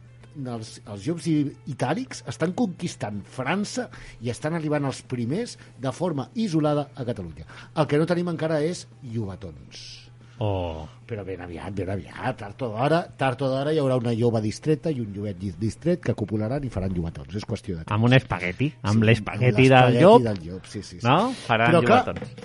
els, 0.45 0.81
els 0.85 1.05
llops 1.07 1.27
itàlics 1.71 2.23
estan 2.29 2.53
conquistant 2.57 3.21
França 3.25 3.87
i 4.21 4.29
estan 4.33 4.53
arribant 4.57 4.85
els 4.85 5.01
primers 5.01 5.57
de 5.81 5.91
forma 5.91 6.29
isolada 6.35 6.89
a 6.95 7.05
Catalunya. 7.07 7.45
El 7.75 7.87
que 7.87 7.97
no 7.97 8.05
tenim 8.09 8.29
encara 8.33 8.61
és 8.61 8.85
llobatons. 9.03 10.03
Oh. 10.39 10.85
Però 11.09 11.23
ben 11.25 11.41
aviat, 11.41 11.73
ben 11.73 11.89
aviat, 11.89 12.35
tard 12.37 12.61
o 12.61 12.67
d'hora, 12.69 12.99
tard 13.17 13.41
o 13.41 13.47
d'hora 13.49 13.71
hi 13.73 13.79
haurà 13.81 13.95
una 13.97 14.11
lloba 14.13 14.37
distreta 14.43 14.91
i 14.93 14.99
un 15.01 15.09
llobet 15.15 15.39
dis- 15.41 15.55
distret 15.57 16.03
que 16.03 16.13
copularan 16.13 16.63
i 16.63 16.69
faran 16.69 16.93
llobatons. 16.93 17.33
És 17.39 17.45
qüestió 17.47 17.73
de 17.79 17.81
temps. 17.85 17.95
Amb 17.95 18.05
un 18.05 18.13
espagueti, 18.13 18.67
amb 18.83 19.01
Sí, 19.01 19.07
l'espagueti 19.09 19.65
del 19.73 19.97
llop, 19.97 20.21
del 20.27 20.43
llop, 20.45 20.65
sí, 20.69 20.83
sí, 20.83 20.99
sí. 20.99 21.07
no? 21.07 21.31
Faran 21.47 21.71
Però 21.73 21.81
llobatons. 21.81 22.35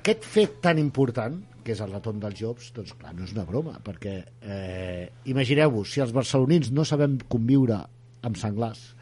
aquest 0.00 0.24
fet 0.24 0.56
tan 0.64 0.78
important, 0.80 1.36
que 1.64 1.74
és 1.74 1.80
el 1.84 1.92
retorn 1.92 2.20
dels 2.22 2.40
llops, 2.42 2.70
doncs 2.76 2.94
clar, 2.98 3.14
no 3.16 3.24
és 3.26 3.32
una 3.34 3.46
broma, 3.48 3.78
perquè 3.84 4.18
eh, 4.42 5.08
imagineu-vos, 5.32 5.90
si 5.90 6.02
els 6.04 6.12
barcelonins 6.14 6.70
no 6.76 6.84
sabem 6.88 7.16
conviure 7.32 7.80
amb 8.24 8.38
senglars, 8.40 8.92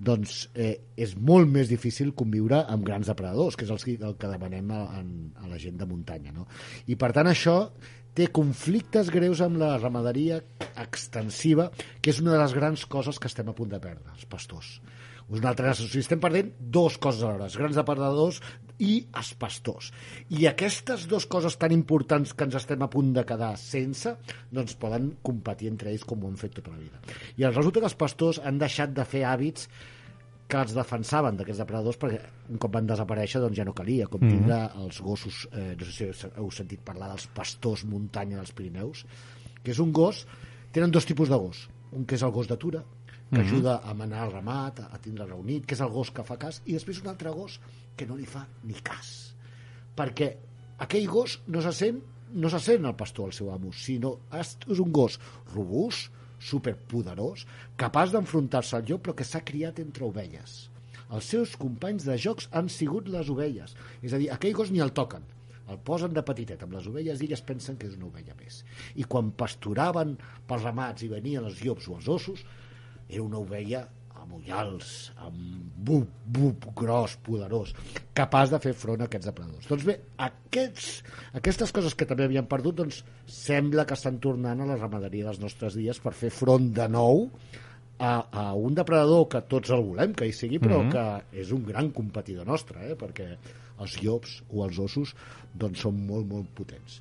doncs 0.00 0.46
eh, 0.56 0.74
és 0.96 1.14
molt 1.16 1.50
més 1.52 1.68
difícil 1.68 2.14
conviure 2.16 2.62
amb 2.72 2.86
grans 2.86 3.10
depredadors, 3.10 3.56
que 3.56 3.66
és 3.68 3.72
el, 3.74 3.82
el 4.08 4.16
que 4.20 4.30
demanem 4.32 4.70
a, 4.72 4.82
a 4.98 5.50
la 5.50 5.60
gent 5.60 5.76
de 5.80 5.88
muntanya. 5.88 6.32
No? 6.34 6.46
I 6.88 6.96
per 7.00 7.12
tant 7.16 7.28
això 7.30 7.58
té 8.16 8.30
conflictes 8.34 9.12
greus 9.12 9.42
amb 9.44 9.60
la 9.60 9.74
ramaderia 9.78 10.40
extensiva, 10.82 11.68
que 12.00 12.14
és 12.14 12.22
una 12.24 12.34
de 12.34 12.40
les 12.42 12.56
grans 12.56 12.86
coses 12.90 13.20
que 13.20 13.30
estem 13.30 13.52
a 13.52 13.56
punt 13.56 13.70
de 13.70 13.80
perdre, 13.82 14.16
els 14.16 14.26
pastors. 14.30 14.78
Sigui, 15.30 16.00
estem 16.02 16.20
perdent 16.22 16.50
dos 16.58 16.96
coses 16.98 17.22
alhora, 17.22 17.46
els 17.46 17.56
grans 17.56 17.76
depredadors 17.78 18.40
i 18.80 19.04
els 19.20 19.30
pastors. 19.38 19.92
I 20.32 20.46
aquestes 20.50 21.06
dues 21.06 21.26
coses 21.30 21.54
tan 21.60 21.70
importants 21.74 22.32
que 22.34 22.48
ens 22.48 22.56
estem 22.58 22.82
a 22.82 22.88
punt 22.90 23.12
de 23.14 23.24
quedar 23.28 23.52
sense, 23.60 24.16
doncs 24.50 24.74
poden 24.80 25.12
competir 25.22 25.68
entre 25.70 25.92
ells 25.92 26.04
com 26.08 26.24
ho 26.24 26.28
han 26.32 26.40
fet 26.40 26.56
tota 26.58 26.72
la 26.74 26.80
vida. 26.80 26.98
I 27.36 27.46
resulta 27.46 27.80
que 27.80 27.90
els 27.92 27.98
pastors 28.00 28.40
han 28.42 28.58
deixat 28.58 28.94
de 28.96 29.04
fer 29.04 29.22
hàbits 29.28 29.68
que 30.50 30.58
els 30.58 30.72
defensaven 30.74 31.36
d'aquests 31.38 31.60
depredadors 31.62 31.98
perquè 32.00 32.18
un 32.50 32.58
cop 32.58 32.72
van 32.74 32.88
desaparèixer 32.88 33.38
doncs 33.38 33.54
ja 33.60 33.64
no 33.64 33.72
calia, 33.76 34.08
com 34.10 34.20
Mhm. 34.20 34.30
tindre 34.30 34.70
els 34.82 35.00
gossos, 35.00 35.46
eh, 35.52 35.76
no 35.78 35.84
sé 35.86 36.12
si 36.12 36.26
heu 36.36 36.50
sentit 36.50 36.80
parlar 36.80 37.08
dels 37.12 37.28
pastors 37.28 37.84
muntanya 37.84 38.36
dels 38.40 38.50
Pirineus, 38.50 39.04
que 39.62 39.70
és 39.70 39.78
un 39.78 39.92
gos, 39.92 40.26
tenen 40.72 40.90
dos 40.90 41.06
tipus 41.06 41.28
de 41.28 41.36
gos, 41.36 41.68
un 41.92 42.04
que 42.04 42.16
és 42.16 42.22
el 42.22 42.32
gos 42.32 42.48
d'atura, 42.48 42.82
que 43.30 43.38
Mhm. 43.38 43.46
ajuda 43.46 43.80
a 43.84 43.94
manar 43.94 44.26
el 44.26 44.32
ramat, 44.32 44.80
a, 44.80 44.88
a 44.94 44.98
tindre 44.98 45.26
reunit, 45.26 45.64
que 45.66 45.74
és 45.74 45.80
el 45.80 45.88
gos 45.88 46.10
que 46.10 46.24
fa 46.24 46.36
cas, 46.36 46.62
i 46.66 46.72
després 46.72 47.00
un 47.02 47.08
altre 47.08 47.30
gos 47.30 47.60
que 47.96 48.06
no 48.06 48.16
li 48.16 48.26
fa 48.26 48.46
ni 48.64 48.74
cas. 48.74 49.34
Perquè 49.96 50.36
aquell 50.78 51.06
gos 51.08 51.40
no 51.46 51.60
se 51.62 51.72
sent, 51.72 52.00
no 52.32 52.48
se 52.50 52.58
sent 52.58 52.84
el 52.86 52.94
pastor 52.96 53.26
al 53.26 53.32
seu 53.32 53.50
amo, 53.52 53.72
sinó 53.72 54.18
és 54.32 54.56
és 54.68 54.78
un 54.78 54.92
gos 54.92 55.18
robust, 55.54 56.10
superpoderós, 56.40 57.46
capaç 57.76 58.12
d'enfrontar-se 58.14 58.76
al 58.76 58.84
llop, 58.88 59.02
però 59.06 59.14
que 59.14 59.24
s'ha 59.24 59.42
criat 59.44 59.78
entre 59.82 60.04
ovelles. 60.06 60.68
Els 61.10 61.26
seus 61.26 61.56
companys 61.58 62.04
de 62.06 62.16
jocs 62.16 62.48
han 62.52 62.68
sigut 62.70 63.08
les 63.10 63.28
ovelles. 63.32 63.74
És 64.02 64.12
a 64.14 64.18
dir, 64.18 64.30
aquell 64.30 64.54
gos 64.54 64.70
ni 64.70 64.78
el 64.80 64.92
toquen. 64.92 65.22
El 65.70 65.78
posen 65.78 66.12
de 66.14 66.22
petitet 66.26 66.62
amb 66.62 66.72
les 66.74 66.86
ovelles 66.86 67.20
i 67.20 67.26
elles 67.26 67.42
pensen 67.46 67.76
que 67.76 67.86
és 67.86 67.96
una 67.96 68.06
ovella 68.06 68.34
més. 68.38 68.64
I 68.96 69.04
quan 69.04 69.30
pasturaven 69.32 70.16
pels 70.48 70.62
ramats 70.66 71.02
i 71.02 71.08
venien 71.08 71.44
els 71.44 71.60
llops 71.62 71.88
o 71.88 71.96
els 71.96 72.08
ossos, 72.08 72.44
era 73.10 73.22
una 73.24 73.38
ovella 73.42 73.84
amb 74.20 74.34
ullals, 74.36 75.12
amb 75.24 75.70
bup, 75.80 76.08
bup 76.28 76.66
gros, 76.76 77.14
poderós, 77.24 77.70
capaç 78.14 78.50
de 78.52 78.58
fer 78.60 78.74
front 78.76 79.00
a 79.00 79.06
aquests 79.08 79.30
depredadors. 79.30 79.66
Doncs 79.70 79.86
bé, 79.88 79.94
aquests, 80.20 80.90
aquestes 81.40 81.72
coses 81.72 81.94
que 81.96 82.06
també 82.06 82.26
havien 82.28 82.46
perdut, 82.50 82.76
doncs 82.82 83.00
sembla 83.26 83.86
que 83.88 83.96
estan 83.96 84.18
tornant 84.20 84.60
a 84.60 84.68
la 84.68 84.76
ramaderia 84.76 85.30
dels 85.30 85.40
nostres 85.40 85.74
dies 85.78 85.98
per 86.04 86.12
fer 86.12 86.28
front 86.30 86.68
de 86.76 86.86
nou 86.92 87.30
a, 87.98 88.12
a 88.32 88.44
un 88.56 88.76
depredador 88.76 89.26
que 89.32 89.40
tots 89.48 89.72
el 89.72 89.82
volem 89.88 90.12
que 90.16 90.28
hi 90.28 90.32
sigui, 90.36 90.60
però 90.60 90.82
Mhm. 90.84 90.92
que 90.92 91.40
és 91.40 91.50
un 91.56 91.64
gran 91.64 91.90
competidor 91.96 92.46
nostre, 92.46 92.90
eh? 92.92 92.96
perquè 92.96 93.30
els 93.80 93.96
llops 94.02 94.42
o 94.52 94.66
els 94.66 94.78
ossos 94.78 95.14
doncs, 95.54 95.80
són 95.80 95.96
molt, 96.06 96.26
molt 96.28 96.48
potents. 96.54 97.00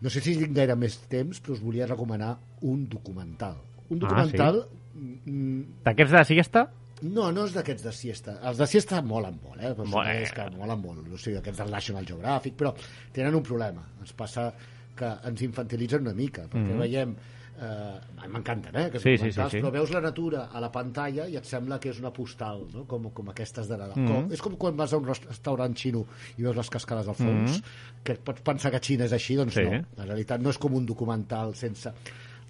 No 0.00 0.08
sé 0.12 0.20
si 0.20 0.34
tinc 0.36 0.52
gaire 0.56 0.74
més 0.76 0.96
temps, 1.08 1.40
però 1.40 1.52
us 1.56 1.60
volia 1.64 1.86
recomanar 1.86 2.38
un 2.62 2.88
documental. 2.88 3.56
Un 3.90 3.98
Ah, 4.02 4.08
documental... 4.08 4.62
sí? 4.64 4.82
Mm, 4.96 5.62
D'aquests 5.84 6.12
de 6.12 6.24
siesta? 6.24 6.66
no, 7.02 7.30
no 7.32 7.44
és 7.44 7.52
d'aquests 7.52 7.84
de 7.84 7.92
siesta. 7.92 8.38
Els 8.48 8.56
de 8.58 8.66
siesta 8.66 9.02
molen 9.02 9.38
molt, 9.42 9.60
eh? 9.62 9.74
Però 9.76 9.84
Bueno. 9.90 10.10
és 10.12 10.32
que 10.32 10.48
molen 10.56 10.80
molt. 10.80 11.06
O 11.12 11.18
sigui, 11.18 11.36
aquests 11.36 11.58
del 11.58 11.70
National 11.70 12.06
Geographic, 12.08 12.54
però 12.56 12.74
tenen 13.12 13.34
un 13.34 13.42
problema. 13.42 13.82
Ens 14.00 14.12
passa 14.16 14.52
que 14.96 15.10
ens 15.28 15.42
infantilitzen 15.42 16.00
una 16.00 16.14
mica, 16.14 16.46
perquè 16.48 16.72
Mhm. 16.72 16.78
veiem... 16.80 17.16
Eh, 17.58 18.28
M'encanten, 18.28 18.74
eh, 18.76 18.84
aquests 18.90 19.02
Sí, 19.02 19.16
sí, 19.16 19.30
sí, 19.32 19.40
sí. 19.50 19.60
però 19.62 19.70
veus 19.72 19.90
la 19.90 20.00
natura 20.02 20.50
a 20.52 20.60
la 20.60 20.70
pantalla 20.70 21.26
i 21.26 21.36
et 21.38 21.44
sembla 21.44 21.78
que 21.80 21.88
és 21.88 21.98
una 22.00 22.10
postal, 22.12 22.66
no? 22.72 22.84
com, 22.86 23.10
com 23.10 23.28
aquestes 23.30 23.66
de 23.68 23.76
Nadal. 23.78 23.96
Mhm. 23.96 24.06
Com, 24.12 24.32
és 24.32 24.42
com 24.42 24.56
quan 24.56 24.76
vas 24.76 24.92
a 24.92 24.98
un 24.98 25.06
rest- 25.06 25.24
restaurant 25.24 25.74
xino 25.74 26.04
i 26.36 26.42
veus 26.42 26.54
les 26.56 26.68
cascades 26.68 27.08
al 27.08 27.14
fons, 27.14 27.52
Mhm. 27.62 28.02
que 28.04 28.14
pots 28.16 28.42
pensar 28.42 28.70
que 28.70 28.80
Xina 28.80 29.04
és 29.06 29.12
així, 29.12 29.36
doncs 29.36 29.54
Sí. 29.54 29.62
no. 29.64 29.72
En 29.72 29.86
realitat 30.06 30.38
no 30.40 30.50
és 30.50 30.58
com 30.58 30.74
un 30.74 30.84
documental 30.84 31.54
sense... 31.54 31.90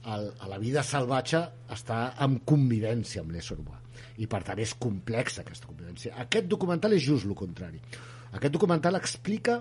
El, 0.07 0.29
a 0.39 0.47
la 0.47 0.59
vida 0.63 0.85
salvatge 0.87 1.41
està 1.75 2.13
en 2.23 2.39
convivència 2.47 3.25
amb 3.25 3.35
l'ésser 3.35 3.57
humà 3.59 3.81
i 4.23 4.29
per 4.31 4.43
tant 4.47 4.61
és 4.63 4.73
complexa 4.81 5.43
aquesta 5.43 5.69
convivència. 5.69 6.15
Aquest 6.23 6.49
documental 6.49 6.95
és 6.97 7.05
just 7.05 7.27
el 7.27 7.35
contrari. 7.37 7.81
Aquest 8.37 8.55
documental 8.55 8.97
explica 8.99 9.61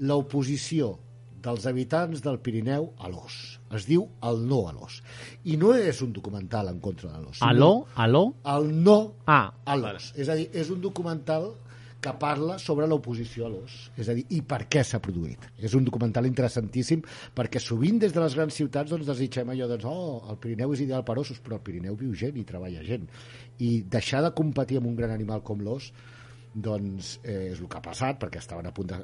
l'oposició 0.00 0.94
dels 1.40 1.64
habitants 1.68 2.20
del 2.24 2.38
Pirineu 2.44 2.90
a 3.00 3.08
l'os. 3.12 3.36
Es 3.76 3.86
diu 3.88 4.04
el 4.28 4.42
no 4.48 4.60
a 4.68 4.74
l'os. 4.76 5.00
I 5.48 5.56
no 5.60 5.72
és 5.76 6.02
un 6.04 6.12
documental 6.16 6.68
en 6.68 6.80
contra 6.84 7.12
de 7.14 7.22
l'os. 7.22 7.40
sinó 7.40 7.48
Aló? 7.48 7.72
Aló? 7.94 8.24
El 8.54 8.70
no 8.84 8.98
Ah, 9.26 9.52
a 9.64 9.76
l'os. 9.76 10.12
És 10.16 10.28
a 10.28 10.36
dir, 10.36 10.50
és 10.52 10.70
un 10.72 10.80
documental 10.84 11.52
que 12.00 12.12
parla 12.20 12.56
sobre 12.58 12.88
l'oposició 12.88 13.46
a 13.46 13.50
l'os. 13.52 13.74
És 14.00 14.08
a 14.08 14.16
dir, 14.16 14.24
i 14.36 14.40
per 14.46 14.62
què 14.72 14.82
s'ha 14.86 15.00
produït. 15.04 15.44
És 15.60 15.74
un 15.76 15.84
documental 15.86 16.28
interessantíssim 16.28 17.02
perquè 17.36 17.60
sovint 17.62 18.00
des 18.02 18.14
de 18.16 18.22
les 18.22 18.36
grans 18.38 18.56
ciutats 18.56 18.92
doncs, 18.92 19.08
desitgem 19.08 19.52
allò 19.52 19.68
de 19.70 19.80
oh, 19.88 20.22
el 20.30 20.40
Pirineu 20.40 20.72
és 20.74 20.84
ideal 20.86 21.04
per 21.04 21.18
ossos, 21.20 21.42
però 21.44 21.58
al 21.58 21.64
Pirineu 21.66 21.98
viu 22.00 22.14
gent 22.16 22.40
i 22.40 22.46
treballa 22.48 22.84
gent. 22.86 23.06
I 23.60 23.82
deixar 23.92 24.24
de 24.24 24.32
competir 24.36 24.80
amb 24.80 24.90
un 24.90 24.96
gran 24.96 25.12
animal 25.14 25.44
com 25.44 25.60
l'os 25.64 25.92
doncs 26.50 27.20
eh, 27.22 27.52
és 27.52 27.60
el 27.60 27.68
que 27.70 27.78
ha 27.78 27.84
passat 27.84 28.18
perquè 28.18 28.40
estaven 28.42 28.66
a 28.66 28.72
punt 28.74 28.88
de... 28.90 28.98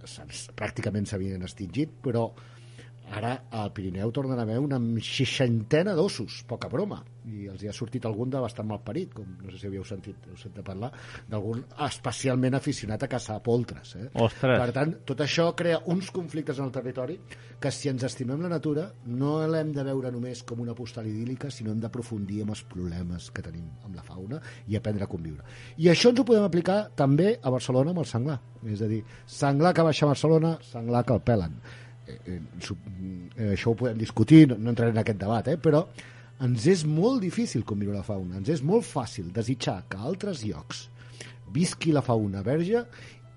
pràcticament 0.59 1.07
s'havien 1.07 1.45
extingit 1.47 1.93
però 2.03 2.27
ara 3.15 3.47
al 3.51 3.73
Pirineu 3.73 4.11
tornen 4.13 4.39
a 4.39 4.43
haver 4.43 4.59
una 4.59 4.81
seixantena 5.03 5.95
d'ossos, 5.95 6.43
poca 6.49 6.69
broma 6.69 7.03
i 7.27 7.47
els 7.51 7.63
hi 7.63 7.69
ha 7.71 7.75
sortit 7.75 8.05
algun 8.07 8.31
de 8.31 8.41
bastant 8.43 8.69
malparit 8.69 9.15
com 9.15 9.27
no 9.43 9.51
sé 9.51 9.59
si 9.59 9.67
havíeu 9.69 9.85
sentit, 9.87 10.29
heu 10.31 10.37
sentit 10.39 10.65
parlar 10.67 10.93
d'algun 11.31 11.63
especialment 11.87 12.55
aficionat 12.59 13.03
a 13.03 13.09
caçar 13.11 13.41
poltres 13.43 13.97
eh? 13.99 14.07
Ostres. 14.15 14.59
per 14.61 14.69
tant, 14.75 14.95
tot 15.09 15.23
això 15.25 15.49
crea 15.59 15.81
uns 15.93 16.13
conflictes 16.15 16.61
en 16.61 16.69
el 16.69 16.75
territori 16.75 17.19
que 17.61 17.73
si 17.75 17.91
ens 17.91 18.05
estimem 18.07 18.45
la 18.45 18.51
natura 18.53 18.87
no 19.07 19.39
l'hem 19.51 19.73
de 19.75 19.87
veure 19.87 20.13
només 20.15 20.45
com 20.47 20.63
una 20.63 20.77
postal 20.79 21.09
idíl·lica 21.11 21.51
sinó 21.51 21.75
hem 21.75 21.81
d'aprofundir 21.83 22.43
en 22.45 22.53
els 22.55 22.63
problemes 22.71 23.31
que 23.35 23.43
tenim 23.47 23.67
amb 23.85 23.97
la 23.99 24.07
fauna 24.07 24.41
i 24.69 24.79
aprendre 24.79 25.07
a 25.07 25.11
conviure 25.11 25.43
i 25.83 25.91
això 25.91 26.13
ens 26.13 26.23
ho 26.23 26.29
podem 26.29 26.47
aplicar 26.47 26.85
també 26.95 27.35
a 27.43 27.51
Barcelona 27.51 27.91
amb 27.95 28.05
el 28.05 28.11
senglar 28.11 28.39
és 28.67 28.83
a 28.83 28.91
dir, 28.91 29.03
senglar 29.27 29.75
que 29.75 29.87
baixa 29.87 30.07
a 30.07 30.15
Barcelona 30.15 30.57
senglar 30.71 31.03
que 31.07 31.19
el 31.19 31.27
pelen 31.27 31.59
eh, 32.07 32.19
eh, 32.27 32.41
su- 32.61 32.77
eh, 33.37 33.53
això 33.55 33.73
ho 33.73 33.77
podem 33.77 33.99
discutir, 33.99 34.47
no, 34.49 34.57
no 34.59 34.71
entraré 34.71 34.91
en 34.95 34.99
aquest 35.03 35.19
debat, 35.21 35.49
eh, 35.49 35.57
però 35.59 35.87
ens 36.47 36.67
és 36.69 36.85
molt 36.85 37.23
difícil 37.23 37.65
conviure 37.65 37.97
la 37.97 38.05
fauna, 38.05 38.37
ens 38.39 38.49
és 38.53 38.63
molt 38.63 38.85
fàcil 38.85 39.33
desitjar 39.33 39.85
que 39.89 39.97
a 39.97 40.05
altres 40.05 40.43
llocs 40.45 40.89
visqui 41.53 41.93
la 41.95 42.03
fauna 42.05 42.43
verge 42.45 42.85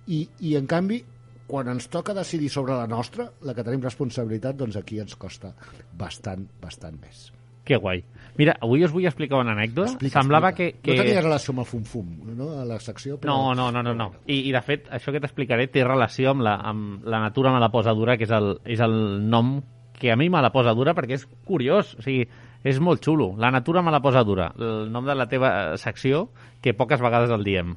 i, 0.07 0.28
i 0.41 0.55
en 0.59 0.67
canvi 0.67 1.03
quan 1.49 1.67
ens 1.72 1.88
toca 1.89 2.13
decidir 2.13 2.49
sobre 2.53 2.76
la 2.78 2.86
nostra, 2.88 3.26
la 3.41 3.55
que 3.57 3.63
tenim 3.65 3.82
responsabilitat, 3.82 4.55
doncs 4.59 4.76
aquí 4.78 4.99
ens 5.01 5.15
costa 5.17 5.53
bastant, 5.97 6.43
bastant 6.61 6.99
més. 7.01 7.32
Que 7.70 7.78
guai. 7.78 7.99
Mira, 8.39 8.55
avui 8.65 8.82
us 8.82 8.89
vull 8.89 9.05
explicar 9.05 9.43
una 9.43 9.53
anècdota. 9.53 9.91
Explica, 9.91 10.22
Semblava 10.24 10.49
explica. 10.55 10.80
que... 10.80 10.88
que... 10.88 10.95
No 10.97 11.03
tenia 11.03 11.22
relació 11.22 11.53
amb 11.53 11.61
el 11.61 11.67
fum-fum, 11.70 12.07
no, 12.34 12.47
a 12.57 12.63
la 12.65 12.80
secció, 12.82 13.20
però... 13.22 13.36
No, 13.36 13.53
no, 13.53 13.67
no, 13.76 13.84
no, 13.86 13.93
no. 13.93 14.07
I, 14.26 14.39
I, 14.39 14.53
de 14.55 14.61
fet, 14.65 14.88
això 14.95 15.13
que 15.13 15.22
t'explicaré 15.22 15.67
té 15.70 15.84
relació 15.86 16.32
amb 16.32 16.47
la, 16.47 16.55
amb 16.72 17.05
la 17.05 17.20
natura 17.22 17.51
me 17.53 17.59
la 17.61 17.70
posa 17.70 17.93
dura, 17.93 18.15
que 18.17 18.26
és 18.26 18.34
el, 18.34 18.55
és 18.65 18.82
el 18.82 18.95
nom 19.30 19.59
que 19.99 20.09
a 20.09 20.15
mi 20.17 20.32
me 20.32 20.41
la 20.41 20.53
posa 20.55 20.74
dura 20.74 20.95
perquè 20.97 21.20
és 21.20 21.28
curiós, 21.45 21.93
o 21.99 22.05
sigui, 22.05 22.24
és 22.63 22.80
molt 22.82 23.03
xulo. 23.05 23.34
La 23.38 23.51
natura 23.51 23.84
me 23.86 23.91
la 23.93 24.01
posa 24.01 24.24
dura, 24.26 24.49
el 24.57 24.89
nom 24.89 25.05
de 25.05 25.13
la 25.20 25.28
teva 25.30 25.51
eh, 25.51 25.78
secció, 25.78 26.30
que 26.63 26.74
poques 26.74 27.03
vegades 27.03 27.36
el 27.36 27.45
diem. 27.45 27.76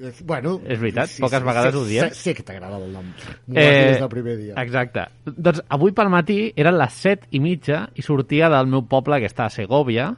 Eh, 0.00 0.12
Bueno, 0.24 0.60
És 0.64 0.78
veritat, 0.78 1.10
poques 1.18 1.42
vegades 1.42 1.72
sé, 1.74 1.78
ho 1.78 1.84
diem. 1.84 2.08
Sé, 2.08 2.14
sé 2.14 2.34
que 2.34 2.42
t'agrada 2.46 2.76
el 2.78 2.92
nom. 2.92 3.04
M'ho 3.48 3.54
dir 3.54 3.64
des 3.64 3.98
del 4.00 4.08
primer 4.08 4.36
dia. 4.38 4.54
Exacte. 4.62 5.06
Doncs 5.26 5.62
avui 5.68 5.92
pel 5.92 6.08
matí 6.12 6.52
eren 6.56 6.78
les 6.78 6.92
set 6.92 7.26
i 7.30 7.40
mitja 7.40 7.88
i 7.98 8.02
sortia 8.02 8.48
del 8.52 8.66
meu 8.70 8.84
poble, 8.86 9.18
que 9.20 9.26
està 9.26 9.46
a 9.46 9.50
Segovia, 9.50 10.12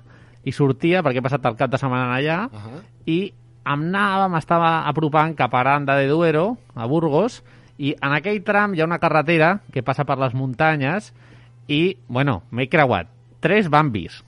i 0.44 0.52
sortia, 0.52 1.02
perquè 1.02 1.18
he 1.20 1.24
passat 1.24 1.44
el 1.46 1.56
cap 1.56 1.70
de 1.70 1.78
setmana 1.78 2.14
allà, 2.16 2.44
Uh 2.52 2.58
-huh. 2.58 2.82
i 3.06 3.32
em 3.66 3.72
anava, 3.86 4.28
m'estava 4.28 4.86
apropant 4.88 5.34
cap 5.36 5.54
a 5.54 5.60
Aranda 5.60 5.96
de 5.96 6.08
Duero, 6.08 6.58
a 6.74 6.86
Burgos, 6.86 7.42
i 7.78 7.94
en 8.00 8.12
aquell 8.12 8.42
tram 8.42 8.74
hi 8.74 8.80
ha 8.80 8.84
una 8.84 8.98
carretera 8.98 9.60
que 9.72 9.82
passa 9.82 10.04
per 10.04 10.18
les 10.18 10.34
muntanyes 10.34 11.12
i, 11.68 11.96
bueno, 12.08 12.42
m'he 12.50 12.68
creuat 12.68 13.06
tres 13.40 13.68
bambis, 13.70 14.24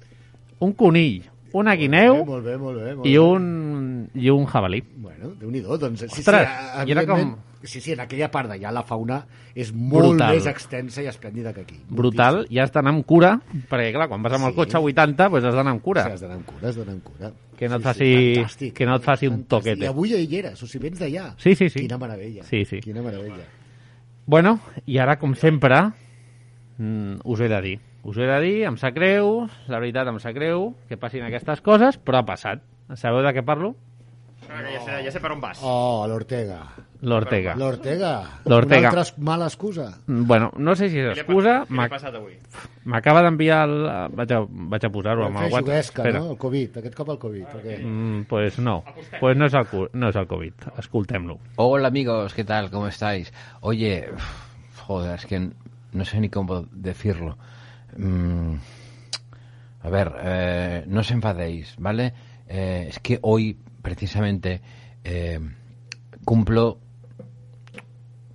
un 0.61 0.73
conill, 0.73 1.25
una 1.55 1.75
guineu 1.77 2.25
Molt 2.25 2.45
bé, 2.45 2.57
molt 2.59 2.79
bé, 2.81 2.95
molt 2.95 3.07
i 3.07 3.13
bé. 3.13 3.19
un, 3.19 4.11
i 4.15 4.31
un 4.31 4.47
jabalí. 4.47 4.83
Bueno, 4.97 5.35
Déu-n'hi-do, 5.41 5.79
doncs... 5.79 6.01
Sí, 6.01 6.21
Ostres, 6.23 6.49
sí, 6.49 6.89
i 6.89 6.93
era 6.93 7.07
com- 7.07 7.37
Sí, 7.63 7.81
sí, 7.81 7.93
en 7.93 8.01
aquella 8.01 8.27
part 8.29 8.49
d'allà 8.51 8.73
la 8.75 8.83
fauna 8.83 9.21
és 9.55 9.69
molt 9.73 10.09
Brutal. 10.17 10.35
més 10.35 10.47
extensa 10.51 11.01
i 11.01 11.07
esplèndida 11.07 11.53
que 11.55 11.61
aquí. 11.61 11.77
Brutal, 11.89 12.41
i 12.51 12.59
has 12.59 12.73
d'anar 12.75 12.91
amb 12.91 13.05
cura, 13.07 13.37
perquè, 13.71 13.93
clar, 13.95 14.09
quan 14.11 14.21
vas 14.21 14.33
amb 14.35 14.47
el 14.49 14.51
Sí. 14.51 14.57
cotxe 14.57 14.77
a 14.77 14.81
80, 14.81 15.29
doncs 15.29 15.45
has 15.45 15.55
d'anar 15.55 15.71
amb 15.71 15.81
cura. 15.81 16.03
Sí, 16.09 16.11
has 16.11 16.21
d'anar 16.23 16.37
amb 16.41 16.47
cura, 16.47 16.69
has 16.69 16.77
d'anar 16.77 16.93
amb 16.95 17.05
cura. 17.05 17.31
Que 17.57 17.69
no 17.69 17.77
et 17.77 17.83
Sí, 17.83 17.85
faci, 17.87 17.99
sí, 18.05 18.35
fantàstic. 18.41 18.73
que 18.75 18.85
no 18.87 18.97
et 18.97 19.03
faci 19.05 19.29
un 19.29 19.39
I 19.39 19.45
toquete. 19.45 19.87
avui 19.87 20.11
ja 20.11 20.17
hi 20.19 20.37
eres, 20.39 20.61
o 20.61 20.67
sigui, 20.67 20.89
vens 20.89 20.99
d'allà. 20.99 21.35
Sí, 21.39 21.55
sí, 21.55 21.69
sí. 21.71 21.81
Quina 21.87 21.99
meravella. 21.99 22.43
Sí, 22.43 22.65
sí. 22.65 22.81
Quina 22.81 23.01
meravella. 23.01 23.45
Bueno, 24.27 24.59
i 24.87 24.99
ara, 24.99 25.17
com 25.21 25.35
sempre, 25.37 25.77
mm, 26.79 27.21
us 27.25 27.41
he 27.41 27.49
de 27.49 27.61
dir. 27.63 27.79
Us 28.05 28.17
he 28.19 28.27
de 28.27 28.41
dir, 28.43 28.57
em 28.67 28.77
sap 28.81 28.95
greu, 28.97 29.47
la 29.71 29.79
veritat 29.79 30.09
em 30.11 30.19
sap 30.19 30.35
greu 30.35 30.73
que 30.89 30.97
passin 30.99 31.23
aquestes 31.29 31.61
coses, 31.63 31.99
però 32.03 32.19
ha 32.23 32.27
passat. 32.27 32.63
Sabeu 32.99 33.23
de 33.23 33.31
què 33.37 33.45
parlo? 33.47 33.75
Ja 34.53 34.81
sé, 34.85 34.97
ja 35.07 35.11
sé 35.15 35.21
per 35.23 35.31
on 35.33 35.41
vas. 35.41 35.61
Oh, 35.65 36.03
l'Ortega. 36.11 36.59
L'Ortega. 37.07 37.55
L'Ortega. 37.57 38.11
L'Ortega. 38.45 38.91
Una 38.91 39.01
altra 39.01 39.23
mala 39.25 39.47
excusa. 39.47 39.87
Mm, 40.09 40.27
Bueno, 40.27 40.51
no 40.59 40.75
sé 40.77 40.91
si 40.91 40.99
és 40.99 41.17
excusa. 41.17 41.63
Què 41.69 41.73
li 41.79 41.81
ha 41.87 41.89
passat 41.89 42.15
avui? 42.19 42.35
M'acaba 42.85 43.23
d'enviar 43.23 43.61
el... 43.69 43.77
Vaig 44.19 44.35
a, 44.35 44.41
vaig 44.75 44.85
a 44.85 44.91
posar-ho 44.93 45.25
amb 45.29 45.39
el 45.39 45.45
WhatsApp. 45.47 45.63
juguesca, 45.71 46.03
Espera. 46.03 46.19
no? 46.19 46.31
El 46.35 46.39
Covid, 46.43 46.77
aquest 46.83 46.95
cop 46.99 47.15
el 47.15 47.19
Covid. 47.23 47.47
Perquè... 47.55 47.79
Mm, 47.81 48.25
pues 48.29 48.59
no. 48.59 48.83
Pues 49.21 49.39
no 49.39 49.47
és 49.47 49.55
el, 49.55 49.67
no 49.95 50.11
és 50.11 50.17
el 50.21 50.27
Covid. 50.35 50.69
Escoltem-lo. 50.83 51.39
Hola 51.57 51.89
amigos, 51.89 52.35
¿qué 52.35 52.45
tal? 52.45 52.69
¿Cómo 52.71 52.89
estáis? 52.89 53.33
Oye, 53.61 54.09
joder, 54.87 55.15
es 55.21 55.27
que 55.27 55.49
no 55.93 56.05
sé 56.05 56.21
ni 56.21 56.29
cómo 56.29 56.63
decirlo. 56.73 57.39
Mm, 57.97 58.55
a 59.83 59.91
ver, 59.91 60.13
eh, 60.23 60.85
no 60.87 61.01
os 61.01 61.11
enfadéis, 61.11 61.75
¿vale? 61.79 62.15
Eh, 62.49 62.87
es 62.89 62.99
que 63.01 63.19
hoy, 63.23 63.59
precisamente, 63.83 64.61
eh, 65.05 65.41
cumplo 66.25 66.79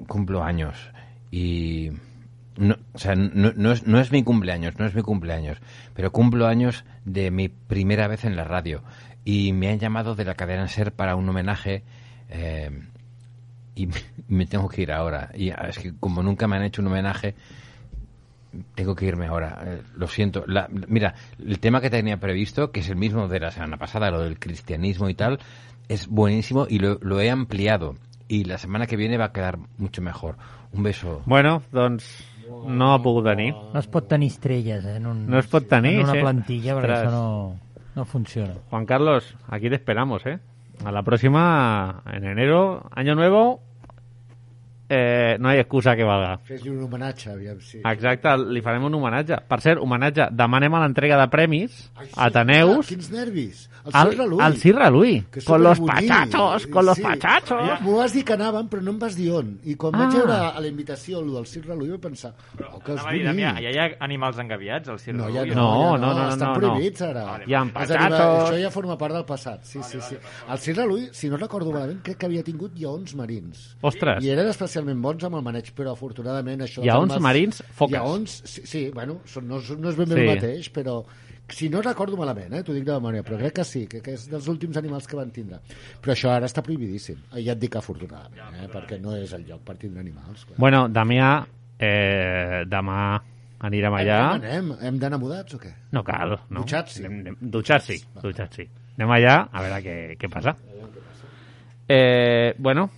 cumplo 0.08 0.44
años 0.44 0.92
y 1.32 1.92
no, 2.58 2.78
o 2.94 2.98
sea, 2.98 3.16
no, 3.16 3.52
no 3.56 3.72
es, 3.72 3.86
no 3.86 4.00
es 4.00 4.12
mi 4.12 4.24
cumpleaños, 4.24 4.80
no 4.80 4.86
es 4.86 4.96
mi 4.96 5.02
cumpleaños, 5.02 5.60
pero 5.94 6.12
cumplo 6.12 6.48
años 6.48 6.86
de 7.06 7.30
mi 7.30 7.50
primera 7.50 8.08
vez 8.08 8.26
en 8.26 8.36
la 8.36 8.44
radio 8.44 8.84
y 9.26 9.54
me 9.54 9.70
han 9.70 9.80
llamado 9.80 10.16
de 10.16 10.26
la 10.26 10.36
cadena 10.36 10.68
Ser 10.68 10.94
para 10.94 11.16
un 11.16 11.30
homenaje 11.30 11.84
eh, 12.30 12.72
y 13.78 13.90
me 14.28 14.46
tengo 14.48 14.68
que 14.68 14.82
ir 14.82 14.92
ahora. 14.92 15.30
Y 15.34 15.50
ah, 15.52 15.68
es 15.70 15.78
que 15.80 15.94
como 16.00 16.22
nunca 16.24 16.48
me 16.48 16.58
han 16.58 16.64
hecho 16.64 16.82
un 16.82 16.88
homenaje, 16.88 17.36
tengo 18.76 18.96
que 18.96 19.06
irme 19.06 19.28
ahora. 19.28 19.62
Eh, 19.66 19.82
lo 19.96 20.08
siento. 20.08 20.44
La- 20.48 20.68
mira, 20.70 21.14
el 21.44 21.60
tema 21.60 21.82
que 21.82 21.90
tenía 21.90 22.18
previsto, 22.18 22.72
que 22.72 22.80
es 22.80 22.90
el 22.90 22.96
mismo 22.96 23.28
de 23.28 23.40
la 23.40 23.52
semana 23.52 23.78
pasada, 23.78 24.10
lo 24.12 24.22
del 24.22 24.40
cristianismo 24.40 25.10
y 25.10 25.14
tal, 25.14 25.40
es 25.88 26.08
buenísimo 26.08 26.66
y 26.70 26.80
lo, 26.80 26.98
lo 27.02 27.20
he 27.22 27.30
ampliado. 27.30 27.96
Y 28.28 28.44
la 28.46 28.58
semana 28.58 28.88
que 28.88 28.98
viene 28.98 29.18
va 29.18 29.26
a 29.26 29.32
quedar 29.32 29.58
mucho 29.78 30.02
mejor. 30.02 30.36
Un 30.74 30.84
beso. 30.84 31.22
Bueno, 31.26 31.62
doncs 31.72 32.26
no 32.68 32.94
ha 32.94 33.02
pogut 33.02 33.24
venir. 33.26 33.54
No 33.74 33.80
es 33.80 33.88
pot 33.88 34.08
tenir 34.08 34.32
estrelles, 34.32 34.84
eh? 34.86 34.96
En 34.98 35.06
un, 35.08 35.28
No 35.30 35.40
es 35.40 35.48
pot 35.48 35.68
tenir, 35.68 35.94
en 36.00 36.04
una 36.04 36.14
sí. 36.14 36.20
plantilla, 36.20 36.76
perquè 36.76 36.92
Ostres. 36.92 37.08
això 37.08 37.12
no... 37.12 37.60
No 37.96 38.06
funciona. 38.06 38.54
Juan 38.70 38.86
Carlos, 38.86 39.36
aquí 39.48 39.70
te 39.70 39.76
esperamos, 39.76 40.26
¿eh? 40.26 40.40
A 40.86 40.92
la 40.92 41.02
próxima, 41.04 42.04
en 42.06 42.26
enero, 42.26 42.88
año 42.94 43.16
nuevo, 43.16 43.64
eh, 44.90 45.36
no 45.40 45.52
hi 45.54 45.58
ha 45.58 45.62
excusa 45.62 45.96
que 45.96 46.04
valga. 46.08 46.38
Fes-li 46.48 46.70
un 46.70 46.84
homenatge, 46.84 47.30
aviam, 47.32 47.60
sí. 47.62 47.80
Exacte, 47.84 48.36
li 48.38 48.62
farem 48.62 48.84
un 48.88 48.94
homenatge. 48.96 49.42
Per 49.48 49.60
cert, 49.62 49.82
homenatge, 49.84 50.30
demanem 50.32 50.74
a 50.74 50.84
l'entrega 50.86 51.18
de 51.22 51.28
premis 51.30 51.92
a 52.16 52.28
Ateneus 52.28 52.86
Ah, 52.86 52.88
quins 52.90 53.12
nervis. 53.12 53.70
El 53.88 53.92
al, 53.96 54.10
Sir 54.12 54.18
Raluy. 54.20 54.40
al 54.44 54.58
Sir 54.58 54.76
Raluy, 54.76 55.26
con 55.46 55.64
los 55.64 55.80
pachachos, 55.80 56.68
con 56.68 56.86
los 56.86 56.98
Sí. 56.98 57.04
pachachos. 57.04 57.82
M'ho 57.82 57.98
vas 57.98 58.12
dir 58.14 58.24
que 58.26 58.34
anàvem, 58.34 58.68
però 58.68 58.82
no 58.82 58.92
em 58.92 59.00
vas 59.00 59.16
dir 59.16 59.32
on. 59.32 59.60
I 59.64 59.76
quan 59.76 59.96
Ah. 59.96 60.00
vaig 60.00 60.14
veure 60.18 60.34
a 60.34 60.60
la 60.60 60.68
invitació 60.68 61.20
el 61.20 61.32
del 61.34 61.46
Sir 61.48 61.66
Raluy 61.68 61.90
vaig 61.90 62.02
pensar, 62.02 62.34
oh, 62.74 62.80
que 62.80 62.94
és 62.94 63.00
dir, 63.00 63.24
bonic. 63.24 63.26
Damià, 63.28 63.54
ja 63.62 63.70
hi 63.72 63.78
ha 63.80 63.96
animals 64.04 64.38
engaviats 64.40 64.90
al 64.90 65.00
circ 65.00 65.16
No, 65.18 65.30
ja 65.30 65.46
no, 65.46 65.56
No, 65.56 65.92
ja 65.94 65.98
no, 65.98 66.14
no, 66.14 66.30
estan 66.30 66.40
no, 66.48 66.54
no. 66.54 66.60
prohibits 66.60 67.02
ara. 67.02 67.40
Hi 67.48 67.54
ha 67.54 67.66
pachachos. 67.74 68.50
Això 68.50 68.62
ja 68.62 68.70
forma 68.72 68.98
part 68.98 69.14
del 69.14 69.26
passat, 69.26 69.64
sí, 69.64 69.80
sí, 69.84 70.00
sí. 70.02 70.18
El 70.50 70.58
Sir 70.58 70.76
Raluy, 70.78 71.10
si 71.14 71.30
no 71.30 71.38
recordo 71.38 71.72
malament, 71.72 72.02
crec 72.04 72.18
que 72.18 72.26
havia 72.26 72.44
tingut 72.44 72.74
lleons 72.76 73.16
marins. 73.16 73.78
Ostres. 73.82 74.24
I 74.24 74.30
eren 74.32 74.48
especialment 74.48 74.77
bons 74.86 75.24
amb 75.24 75.36
el 75.36 75.42
maneig, 75.42 75.72
però 75.74 75.92
afortunadament 75.94 76.62
això... 76.62 76.82
dels 76.82 76.86
Lleons 76.92 77.12
animals- 77.14 77.24
marins, 77.24 77.64
foques. 77.74 77.94
Lleons, 78.00 78.42
sí, 78.46 78.62
sí 78.66 78.90
bueno, 78.94 79.22
són, 79.26 79.48
no, 79.48 79.60
no 79.78 79.90
és 79.90 79.96
ben 79.98 80.10
bé 80.10 80.16
Sí. 80.16 80.22
el 80.22 80.36
mateix, 80.36 80.70
però 80.74 81.04
si 81.50 81.70
no 81.70 81.82
recordo 81.82 82.18
malament, 82.18 82.54
eh, 82.54 82.64
t'ho 82.64 82.74
dic 82.74 82.84
de 82.84 82.92
memòria, 82.94 83.24
però 83.24 83.38
crec 83.40 83.54
que 83.56 83.64
sí, 83.64 83.86
que, 83.88 84.02
que 84.02 84.14
és 84.14 84.26
dels 84.30 84.48
últims 84.52 84.76
animals 84.78 85.08
que 85.08 85.16
van 85.16 85.32
tindre. 85.32 85.60
Però 86.02 86.12
això 86.12 86.30
ara 86.30 86.46
està 86.46 86.62
prohibidíssim. 86.62 87.16
Eh, 87.34 87.42
Ja 87.46 87.54
et 87.54 87.60
dic 87.60 87.76
afortunadament, 87.76 88.64
eh, 88.64 88.68
perquè 88.68 89.00
no 89.00 89.16
és 89.16 89.32
el 89.34 89.46
lloc 89.48 89.62
per 89.64 89.78
tindre 89.78 90.02
animals. 90.02 90.44
Clar. 90.46 90.58
Bueno, 90.60 90.88
Damià, 90.90 91.46
eh, 91.80 92.66
demà 92.68 93.22
anirem 93.60 93.94
allà. 93.94 94.20
Anem, 94.36 94.72
anem, 94.74 94.86
hem 94.86 95.00
d'anar 95.00 95.18
mudats 95.20 95.56
o 95.56 95.58
què? 95.58 95.72
No 95.92 96.04
cal, 96.04 96.38
no. 96.50 96.60
Dutxats, 96.62 96.94
sí. 97.00 97.06
Anem, 97.06 97.20
anem, 97.22 97.38
dutxats 97.42 97.86
sí, 97.86 98.02
dutxats 98.22 98.56
sí. 98.60 98.68
Anem 98.98 99.10
allà 99.16 99.48
a 99.52 99.62
veure 99.64 99.82
què, 99.82 99.96
què 100.20 100.30
passa. 100.30 100.54
Eh, 101.88 102.54
bueno, 102.58 102.90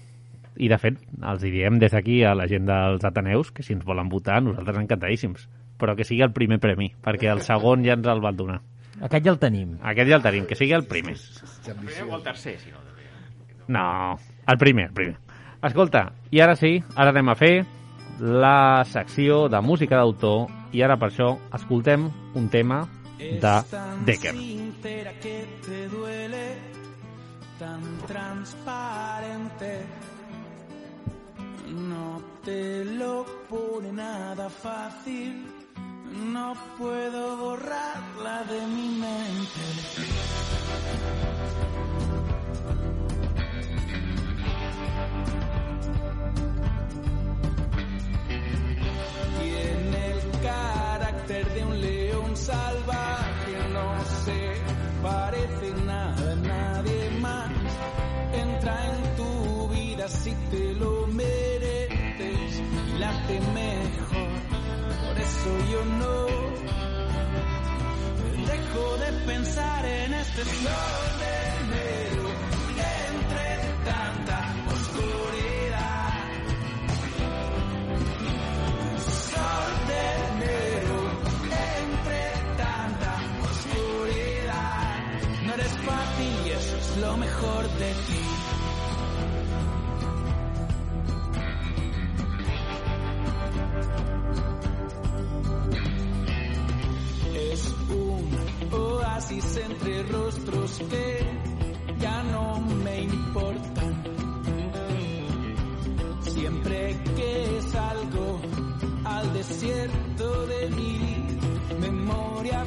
i 0.59 0.67
de 0.67 0.77
fet, 0.77 0.99
els 1.23 1.43
hi 1.43 1.53
diem 1.53 1.79
des 1.79 1.93
d'aquí 1.95 2.19
a 2.27 2.33
la 2.35 2.45
gent 2.51 2.67
dels 2.67 3.05
Ateneus 3.07 3.53
que 3.55 3.63
si 3.63 3.73
ens 3.73 3.85
volen 3.87 4.11
votar, 4.11 4.41
nosaltres 4.43 4.81
encantadíssims. 4.81 5.47
Però 5.79 5.95
que 5.95 6.03
sigui 6.03 6.21
el 6.25 6.33
primer 6.35 6.59
premi, 6.59 6.91
perquè 6.99 7.31
el 7.31 7.39
segon 7.45 7.85
ja 7.87 7.95
ens 7.95 8.07
el 8.11 8.19
van 8.19 8.35
donar. 8.35 8.59
Aquest 8.99 9.23
ja 9.23 9.31
el 9.31 9.39
tenim. 9.39 9.77
Aquest 9.79 10.11
ja 10.11 10.17
el 10.19 10.25
tenim, 10.25 10.45
que 10.45 10.57
sigui 10.59 10.75
el 10.75 10.83
primer. 10.89 11.15
El 11.15 11.75
primer 11.79 12.03
o 12.09 12.15
el 12.17 12.23
tercer, 12.25 12.57
si 12.59 12.71
no. 12.75 12.83
No, 13.69 14.17
el 14.47 14.57
primer, 14.57 14.89
el 14.89 14.93
primer. 14.97 15.17
Escolta, 15.63 16.09
i 16.31 16.41
ara 16.43 16.55
sí, 16.59 16.79
ara 16.95 17.13
anem 17.13 17.29
a 17.31 17.35
fer 17.39 17.53
la 18.19 18.83
secció 18.83 19.47
de 19.47 19.61
música 19.63 19.99
d'autor 19.99 20.49
i 20.75 20.83
ara 20.83 20.97
per 20.99 21.09
això 21.11 21.33
escoltem 21.55 22.09
un 22.35 22.49
tema 22.51 22.81
de 23.19 23.55
Decker. 24.05 24.35
sincera 24.35 25.13
que 25.21 25.45
te 25.65 25.87
duele, 25.87 26.45
tan 27.59 27.81
transparente. 28.07 29.85
No 31.69 32.19
te 32.43 32.83
lo 32.83 33.25
pone 33.47 33.91
nada 33.91 34.49
fácil, 34.49 35.45
no 36.33 36.55
puedo 36.79 37.37
borrarla 37.37 38.43
de 38.45 38.67
mi 38.67 38.89
mente. 38.97 39.61
Tiene 49.39 50.11
el 50.11 50.41
carácter 50.41 51.53
de 51.53 51.65
un 51.65 51.81
león 51.81 52.35
salvaje, 52.35 53.69
no 53.71 54.05
se 54.25 54.53
parece 55.03 55.83
nada 55.85 56.31
a 56.31 56.35
nadie 56.35 57.09
más. 57.21 57.51
Entra 58.33 58.95
en 58.95 59.15
tu 59.17 59.67
vida 59.69 60.07
si 60.07 60.33
te 60.49 60.73
lo 60.73 60.98
eso 65.39 65.57
yo 65.71 65.85
no 65.85 66.27
dejo 68.51 68.97
de 68.97 69.11
pensar 69.25 69.85
en 69.85 70.13
este 70.13 70.43
sol 70.43 71.05
de 71.21 71.33
enero 71.63 72.27
entre 72.99 73.47
tanta 73.89 74.37
oscuridad. 74.75 76.13
Sol 79.31 79.71
de 79.91 80.03
enero 80.29 80.99
entre 81.77 82.21
tanta 82.57 83.11
oscuridad. 83.49 84.97
No 85.45 85.53
eres 85.53 85.73
fácil 85.89 86.33
y 86.45 86.49
eso 86.49 86.77
es 86.77 86.97
lo 86.97 87.17
mejor 87.17 87.63
de 87.79 87.93
ti. 88.07 88.18
Oasis 98.71 99.57
entre 99.57 100.03
rostros 100.03 100.79
que 100.89 101.19
ya 101.99 102.23
no 102.23 102.59
me 102.83 103.01
importan. 103.03 104.03
Siempre 106.21 106.97
que 107.15 107.61
salgo 107.71 108.39
al 109.03 109.33
desierto 109.33 110.45
de 110.47 110.69
mi 110.69 111.79
memoria 111.79 112.63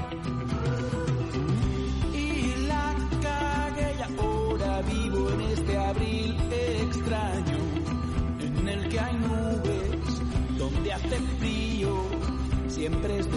y 2.14 2.66
la 2.66 2.94
cagué 3.22 3.94
y 3.98 4.02
ahora 4.20 4.82
vivo 4.82 5.30
en 5.30 5.40
este 5.40 5.78
abril 5.78 6.36
extraño 6.50 7.58
en 8.40 8.68
el 8.68 8.88
que 8.88 9.00
hay 9.00 9.14
nubes 9.16 10.22
donde 10.58 10.92
hace 10.92 11.18
frío 11.38 12.22
siempre 12.68 13.18
es 13.18 13.31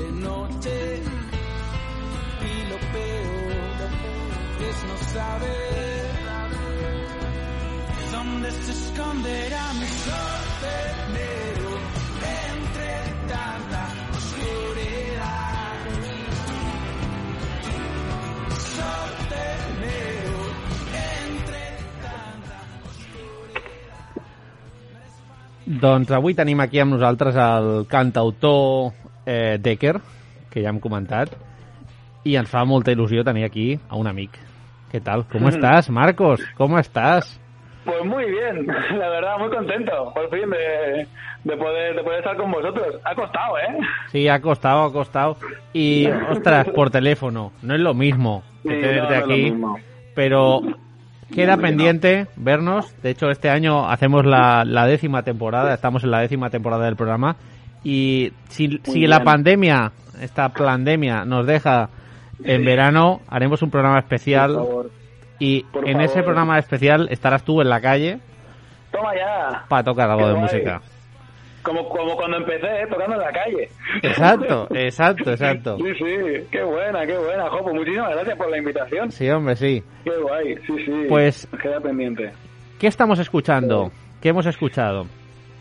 es 4.76 4.84
no 4.84 4.98
saber 4.98 5.96
dónde 8.12 8.52
se 8.52 8.72
esconderá 8.72 9.74
mi 9.80 9.88
enero 11.12 11.72
entre 12.52 12.92
tanta 13.28 13.84
oscuridad. 14.12 15.76
Enero 19.76 20.40
entre 21.16 21.64
tanta 22.04 22.60
Doncs 25.66 26.12
avui 26.12 26.34
tenim 26.36 26.60
aquí 26.60 26.80
amb 26.80 26.94
nosaltres 26.98 27.36
el 27.36 27.88
cantautor 27.88 28.94
eh, 29.26 29.58
Decker, 29.60 30.00
que 30.52 30.62
ja 30.62 30.70
hem 30.70 30.80
comentat, 30.80 31.32
i 32.26 32.36
ens 32.36 32.50
fa 32.50 32.66
molta 32.66 32.92
il·lusió 32.92 33.24
tenir 33.24 33.46
aquí 33.46 33.80
a 33.88 33.96
un 33.96 34.08
amic. 34.08 34.55
¿Qué 34.92 35.02
tal? 35.02 35.26
¿Cómo 35.32 35.50
estás, 35.50 35.90
Marcos? 35.90 36.42
¿Cómo 36.58 36.80
estás? 36.80 37.40
Pues 37.86 38.04
muy 38.04 38.26
bien, 38.26 38.66
la 38.98 39.10
verdad, 39.10 39.38
muy 39.40 39.50
contento, 39.50 40.12
por 40.14 40.30
fin, 40.30 40.50
de, 40.50 41.08
de 41.44 41.58
poder, 41.58 41.96
de 41.96 42.04
poder 42.04 42.20
estar 42.20 42.36
con 42.36 42.52
vosotros. 42.52 42.96
Ha 43.04 43.14
costado, 43.14 43.58
¿eh? 43.58 43.78
Sí, 44.12 44.28
ha 44.28 44.42
costado, 44.42 44.86
ha 44.86 44.92
costado. 44.92 45.38
Y, 45.74 46.08
ostras, 46.30 46.68
por 46.70 46.90
teléfono. 46.90 47.52
No 47.62 47.76
es 47.76 47.82
lo 47.82 47.94
mismo 47.94 48.44
que 48.64 48.76
Sí, 48.76 48.82
tenerte 48.82 49.14
no, 49.14 49.20
no 49.20 49.26
aquí. 49.26 49.54
Pero 50.16 50.62
queda 51.34 51.58
pendiente 51.58 52.28
vernos. 52.36 52.96
De 53.04 53.12
hecho, 53.12 53.30
este 53.30 53.50
año 53.50 53.88
hacemos 53.88 54.26
la, 54.26 54.64
la 54.66 54.88
décima 54.88 55.24
temporada. 55.24 55.74
Estamos 55.74 56.04
en 56.04 56.12
la 56.12 56.22
décima 56.22 56.50
temporada 56.50 56.86
del 56.86 56.96
programa. 56.96 57.36
Y 57.84 58.32
si, 58.50 58.80
si 58.84 59.06
la 59.06 59.24
pandemia, 59.24 59.92
esta 60.22 60.50
pandemia, 60.50 61.24
nos 61.26 61.46
deja 61.46 61.90
en 62.44 62.66
verano, 62.66 63.22
haremos 63.28 63.62
un 63.62 63.72
programa 63.72 64.00
especial. 64.00 64.54
Por 64.56 64.66
favor. 64.66 64.92
Y 65.40 65.64
Por 65.64 65.88
en 65.90 66.00
ese 66.02 66.24
programa 66.24 66.58
especial 66.60 67.08
estarás 67.12 67.44
tú 67.44 67.60
en 67.62 67.68
la 67.70 67.82
calle 67.82 68.20
Toma 68.92 69.14
ya. 69.16 69.66
para 69.68 69.84
tocar 69.84 70.10
algo 70.10 70.22
Qué 70.22 70.28
de 70.28 70.32
guay. 70.34 70.44
música. 70.44 70.82
Como, 71.62 71.90
como 71.90 72.16
cuando 72.16 72.38
empecé, 72.38 72.68
¿eh? 72.68 72.88
tocando 72.90 73.16
en 73.16 73.22
la 73.22 73.32
calle. 73.32 73.70
Exacto, 74.04 74.68
exacto, 74.74 75.32
exacto. 75.32 75.78
Sí, 75.78 75.94
sí, 75.98 76.48
qué 76.52 76.64
buena, 76.64 77.06
qué 77.06 77.18
buena, 77.18 77.50
Jo, 77.50 77.64
pues 77.64 77.76
muchísimas 77.76 78.12
gracias 78.12 78.38
por 78.38 78.50
la 78.52 78.58
invitación. 78.60 79.12
Sí, 79.12 79.30
hombre, 79.30 79.56
sí. 79.56 79.84
Qué 80.04 80.12
guay, 80.22 80.56
sí, 80.68 80.74
sí. 80.86 80.92
Pues- 81.10 81.48
Queda 81.62 81.80
pendiente. 81.82 82.32
¿Qué 82.80 82.88
estamos 82.88 83.18
escuchando? 83.20 83.92
¿Qué 84.22 84.30
hemos 84.30 84.46
escuchado? 84.46 85.06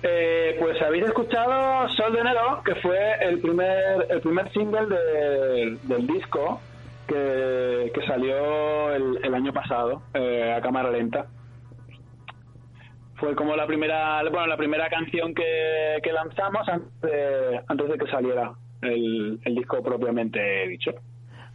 Eh, 0.07 0.57
pues 0.61 0.81
habéis 0.83 1.05
escuchado 1.07 1.89
Sol 1.97 2.13
de 2.13 2.21
Enero, 2.21 2.63
que 2.63 2.75
fue 2.77 2.99
el 3.23 3.41
primer, 3.41 4.07
el 4.11 4.21
primer 4.21 4.53
single 4.53 4.87
de- 4.87 5.79
del 5.83 6.07
disco 6.07 6.61
que, 7.09 7.91
salió 8.07 8.93
el, 8.93 9.35
año 9.35 9.51
pasado 9.55 10.03
eh, 10.13 10.53
a 10.55 10.61
cámara 10.61 10.91
lenta. 10.91 11.27
Fue 13.17 13.35
como 13.35 13.57
la 13.57 13.67
primera, 13.67 14.21
bueno, 14.25 14.47
la 14.47 14.59
primera 14.59 14.91
canción 14.91 15.35
que, 15.35 15.97
que 16.03 16.13
lanzamos 16.13 16.69
antes 16.69 17.01
de, 17.01 17.61
antes 17.67 17.89
de 17.89 17.99
que 17.99 18.07
saliera 18.11 18.53
el, 18.83 19.41
el 19.43 19.55
disco 19.55 19.83
propiamente 19.83 20.69
dicho. 20.69 20.91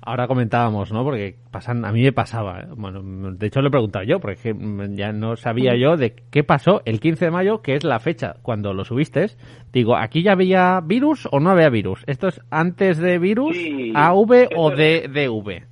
Ahora 0.02 0.28
comentábamos, 0.28 0.94
¿no? 0.94 1.04
Porque 1.04 1.36
pasan, 1.52 1.84
a 1.84 1.92
mí 1.92 2.02
me 2.02 2.14
pasaba. 2.14 2.62
¿eh? 2.62 2.68
Bueno, 2.76 3.02
de 3.34 3.48
hecho 3.48 3.62
lo 3.62 3.68
he 3.68 3.72
preguntado 3.72 4.06
yo, 4.06 4.20
porque 4.20 4.36
es 4.36 4.42
que, 4.42 4.54
mm, 4.54 4.96
ya 4.96 5.12
no 5.12 5.36
sabía 5.36 5.76
yo 5.76 5.98
de 5.98 6.16
qué 6.32 6.44
pasó 6.44 6.82
el 6.86 7.00
15 7.00 7.26
de 7.26 7.32
mayo, 7.32 7.62
que 7.62 7.76
es 7.76 7.84
la 7.84 8.00
fecha 8.00 8.36
cuando 8.42 8.74
lo 8.74 8.86
subiste. 8.86 9.28
Digo, 9.74 9.98
¿aquí 9.98 10.24
ya 10.24 10.32
había 10.32 10.80
virus 10.82 11.28
o 11.32 11.40
no 11.40 11.50
había 11.50 11.70
virus? 11.70 12.04
¿Esto 12.08 12.30
es 12.30 12.42
antes 12.50 12.98
de 12.98 13.20
virus, 13.20 13.58
Sí, 13.58 13.92
AV 13.94 14.48
o 14.56 14.72
eso 14.72 14.78
de 14.78 15.08
DV? 15.10 15.64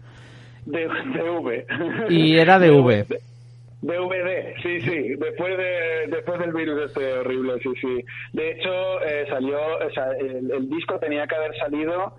De, 0.66 0.80
de 0.80 1.30
V. 1.30 1.66
Y 2.10 2.36
era 2.36 2.60
de 2.60 2.72
V. 2.72 3.06
DVD, 3.82 4.56
sí, 4.64 4.82
sí, 4.82 5.16
después 5.20 5.56
de 5.56 6.08
después 6.10 6.40
del 6.40 6.52
virus 6.52 6.88
este 6.88 7.14
horrible, 7.14 7.60
sí, 7.62 7.70
sí. 7.80 8.04
De 8.34 8.52
hecho, 8.52 9.02
eh, 9.04 9.26
salió, 9.30 9.60
o 9.60 9.92
sea, 9.92 10.08
el, 10.20 10.50
el 10.52 10.68
disco 10.68 10.98
tenía 11.00 11.28
que 11.28 11.36
haber 11.36 11.56
salido 11.58 12.16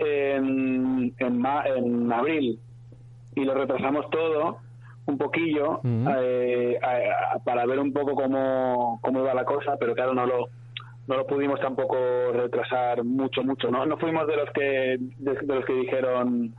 en, 0.00 1.14
en, 1.18 1.38
ma- 1.38 1.64
en 1.66 2.12
abril 2.12 2.58
y 3.36 3.44
lo 3.44 3.54
retrasamos 3.54 4.08
todo 4.10 4.58
un 5.06 5.18
poquillo 5.18 5.80
eh, 6.16 6.78
a- 6.82 7.34
a- 7.34 7.38
para 7.44 7.66
ver 7.66 7.78
un 7.80 7.92
poco 7.92 8.14
cómo, 8.14 8.98
cómo 9.02 9.20
iba 9.20 9.34
la 9.34 9.44
cosa, 9.44 9.76
pero 9.78 9.94
claro, 9.94 10.14
no 10.14 10.26
lo 10.26 10.46
no 11.08 11.16
lo 11.16 11.26
pudimos 11.26 11.58
tampoco 11.60 11.96
retrasar 12.32 13.02
mucho, 13.02 13.42
mucho, 13.42 13.68
¿no? 13.70 13.84
No 13.84 13.96
fuimos 13.96 14.28
de 14.28 14.36
los 14.36 14.50
que 14.50 14.96
de, 15.18 15.32
de 15.42 15.54
los 15.56 15.64
que 15.64 15.72
dijeron 15.72 16.54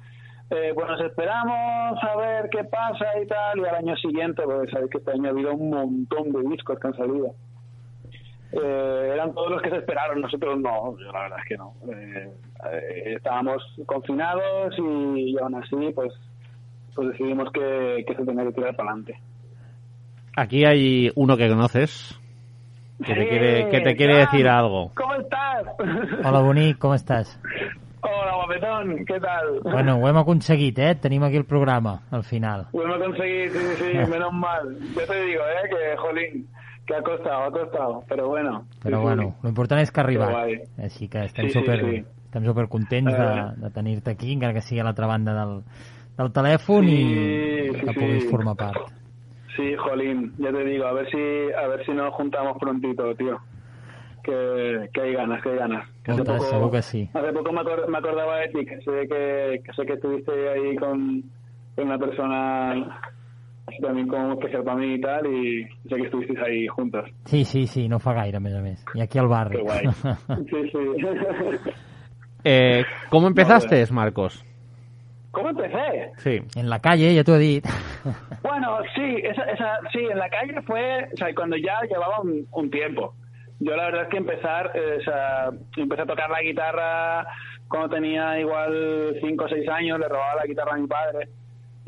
eh, 0.49 0.73
pues 0.75 0.87
nos 0.89 0.99
esperamos 0.99 1.97
a 2.03 2.17
ver 2.17 2.49
qué 2.49 2.65
pasa 2.65 3.05
y 3.23 3.27
tal, 3.27 3.59
y 3.59 3.65
al 3.65 3.75
año 3.75 3.95
siguiente, 3.95 4.43
pues 4.43 4.69
sabéis 4.69 4.91
que 4.91 4.97
este 4.97 5.11
año 5.11 5.27
ha 5.27 5.31
habido 5.31 5.53
un 5.53 5.69
montón 5.69 6.33
de 6.33 6.41
discos 6.49 6.77
que 6.79 6.87
han 6.87 6.95
salido. 6.97 7.33
Eh, 8.53 9.11
eran 9.13 9.33
todos 9.33 9.51
los 9.51 9.61
que 9.61 9.69
se 9.69 9.77
esperaron, 9.77 10.21
nosotros 10.21 10.59
no, 10.59 10.97
yo 10.99 11.11
la 11.11 11.21
verdad 11.21 11.39
es 11.39 11.47
que 11.47 11.57
no. 11.57 11.73
Eh, 11.93 12.29
eh, 12.71 13.13
estábamos 13.15 13.63
confinados 13.85 14.75
y, 14.77 15.37
aún 15.39 15.55
así, 15.55 15.91
pues, 15.95 16.13
pues 16.93 17.09
decidimos 17.09 17.51
que, 17.53 18.03
que 18.05 18.15
se 18.15 18.25
tenía 18.25 18.43
que 18.45 18.51
tirar 18.51 18.75
para 18.75 18.89
adelante. 18.89 19.19
Aquí 20.35 20.65
hay 20.65 21.11
uno 21.15 21.37
que 21.37 21.49
conoces 21.49 22.17
que 23.05 23.13
te 23.15 23.27
quiere, 23.27 23.69
que 23.69 23.81
te 23.81 23.95
quiere 23.95 24.13
Fran. 24.13 24.25
decir 24.31 24.47
algo. 24.47 24.91
¿Cómo 24.95 25.15
estás? 25.15 25.65
Hola, 26.23 26.39
bonic, 26.39 26.77
com 26.77 26.93
estàs? 26.93 27.39
Hola, 28.01 28.35
guapetón, 28.35 29.05
¿qué 29.05 29.19
tal? 29.19 29.59
Bueno, 29.63 29.97
ho 29.97 30.07
hem 30.07 30.17
aconseguit, 30.17 30.77
eh? 30.79 30.95
Tenim 30.95 31.23
aquí 31.23 31.37
el 31.37 31.45
programa, 31.45 32.01
al 32.11 32.23
final. 32.23 32.67
Lo 32.73 32.83
hemos 32.83 32.97
conseguido, 32.97 33.53
sí, 33.53 33.59
sí, 33.77 33.91
sí, 33.91 34.09
menos 34.09 34.33
mal. 34.33 34.77
Yo 34.95 35.05
te 35.05 35.21
digo, 35.23 35.41
eh, 35.41 35.69
que, 35.69 35.97
jolín, 35.97 36.47
que 36.91 36.95
ha 36.99 37.03
costado, 37.03 37.43
ha 37.47 37.51
costado, 37.51 38.03
pero 38.09 38.27
bueno. 38.27 38.65
Però 38.83 38.97
Sí, 38.99 39.03
bueno, 39.03 39.23
sí. 39.23 39.47
l'important 39.47 39.79
és 39.81 39.91
que 39.91 40.01
ha 40.01 40.03
arribat. 40.03 40.35
Així 40.83 41.07
que 41.07 41.23
estem 41.25 41.47
Sí, 41.47 41.53
sí, 41.53 41.59
super, 41.59 41.79
sí. 41.79 42.03
estem 42.27 42.43
super 42.45 42.67
contents 42.67 43.15
de, 43.15 43.23
Eh. 43.23 43.51
de 43.63 43.69
tenir-te 43.71 44.11
aquí, 44.11 44.33
encara 44.33 44.53
que 44.53 44.61
sigui 44.61 44.81
a 44.81 44.83
l'altra 44.83 45.07
banda 45.07 45.33
del, 45.33 45.61
del 46.17 46.31
telèfon 46.35 46.85
Sí, 46.85 46.95
i 46.99 47.69
sí, 47.73 47.79
que 47.85 47.93
sí. 47.93 47.99
puguis 47.99 48.29
formar 48.29 48.55
part. 48.57 48.77
Sí, 49.55 49.75
jolín, 49.75 50.33
ya 50.37 50.51
te 50.51 50.63
digo, 50.63 50.85
a 50.85 50.93
ver 50.93 51.09
si 51.11 51.17
a 51.53 51.67
ver 51.67 51.85
si 51.85 51.91
nos 51.93 52.13
juntamos 52.13 52.57
prontito, 52.59 53.15
tío. 53.15 53.37
Que, 54.23 54.87
que 54.93 55.01
hay 55.01 55.13
ganas, 55.13 55.41
que 55.41 55.49
hay 55.49 55.57
ganas. 55.57 55.89
Que 56.03 56.13
Moltes, 56.13 56.43
segur 56.47 56.71
que 56.71 56.81
sí. 56.83 57.09
Hace 57.13 57.33
poco 57.33 57.51
me, 57.51 57.61
acor- 57.61 57.87
me 57.87 57.97
acordaba 57.97 58.37
de 58.37 58.47
ti, 58.49 58.65
que 58.65 58.77
sé 58.81 59.07
que, 59.09 59.61
que 59.65 59.73
sé 59.75 59.85
que 59.85 59.93
estuviste 59.93 60.31
ahí 60.49 60.75
con, 60.75 61.23
con 61.75 61.85
una 61.87 61.97
persona 61.97 62.99
también 63.81 64.07
como 64.07 64.33
especial 64.33 64.63
para 64.63 64.77
mí 64.77 64.95
y 64.95 65.01
tal, 65.01 65.25
y 65.27 65.63
sé 65.87 65.95
que 65.95 66.03
estuvisteis 66.03 66.39
ahí 66.39 66.67
juntos. 66.67 67.09
Sí, 67.25 67.45
sí, 67.45 67.67
sí, 67.67 67.87
no 67.87 67.99
fa 67.99 68.13
gaire, 68.13 68.37
a 68.37 68.43
més 68.43 68.55
a 68.55 68.61
més. 68.61 68.83
I 68.95 69.01
aquí 69.05 69.19
al 69.19 69.27
barri. 69.27 69.57
Qué 69.57 69.63
guay. 69.63 69.85
Sí, 70.49 70.69
sí. 70.71 71.71
Eh, 72.43 72.83
¿Cómo 73.11 73.27
empezaste, 73.27 73.85
Marcos? 73.91 74.43
¿Cómo 75.29 75.49
empecé? 75.49 76.11
Sí. 76.17 76.39
En 76.55 76.71
la 76.71 76.79
calle, 76.79 77.13
ja 77.15 77.23
t'ho 77.23 77.35
he 77.35 77.39
dit. 77.39 77.67
Bueno, 78.41 78.79
sí, 78.95 79.21
esa, 79.21 79.43
esa, 79.43 79.79
sí, 79.93 79.99
en 79.99 80.17
la 80.17 80.27
calle 80.27 80.59
fue, 80.65 81.07
o 81.13 81.17
sea, 81.17 81.27
cuando 81.35 81.55
ya 81.55 81.79
llevaba 81.87 82.19
un, 82.21 82.47
un 82.51 82.71
tiempo. 82.71 83.13
Yo 83.59 83.75
la 83.75 83.85
verdad 83.85 84.03
es 84.03 84.09
que 84.09 84.17
empezar, 84.17 84.71
eh, 84.73 84.97
o 84.99 85.03
sea, 85.03 85.51
empecé 85.77 86.01
a 86.01 86.07
tocar 86.07 86.31
la 86.31 86.41
guitarra 86.41 87.27
cuando 87.67 87.89
tenía 87.89 88.39
igual 88.39 89.15
5 89.21 89.45
o 89.45 89.47
6 89.47 89.69
años, 89.69 89.99
le 89.99 90.07
robaba 90.09 90.37
la 90.41 90.47
guitarra 90.47 90.73
a 90.73 90.79
mi 90.79 90.87
padre 90.87 91.29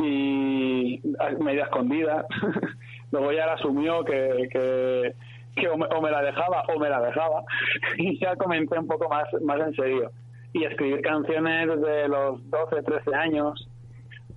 y 0.03 1.01
media 1.39 1.63
escondida. 1.63 2.25
Luego 3.11 3.31
ya 3.31 3.45
la 3.45 3.53
asumió 3.53 4.03
que, 4.03 4.49
que, 4.51 5.13
que 5.55 5.67
o, 5.67 5.77
me, 5.77 5.85
o 5.85 6.01
me 6.01 6.11
la 6.11 6.21
dejaba 6.21 6.63
o 6.75 6.79
me 6.79 6.89
la 6.89 7.01
dejaba. 7.01 7.43
Y 7.97 8.19
ya 8.19 8.35
comencé 8.35 8.77
un 8.77 8.87
poco 8.87 9.07
más, 9.09 9.25
más 9.41 9.59
en 9.59 9.73
serio. 9.75 10.11
Y 10.53 10.65
escribir 10.65 11.01
canciones 11.01 11.67
desde 11.67 12.07
los 12.07 12.49
12, 12.49 12.83
13 12.83 13.15
años. 13.15 13.69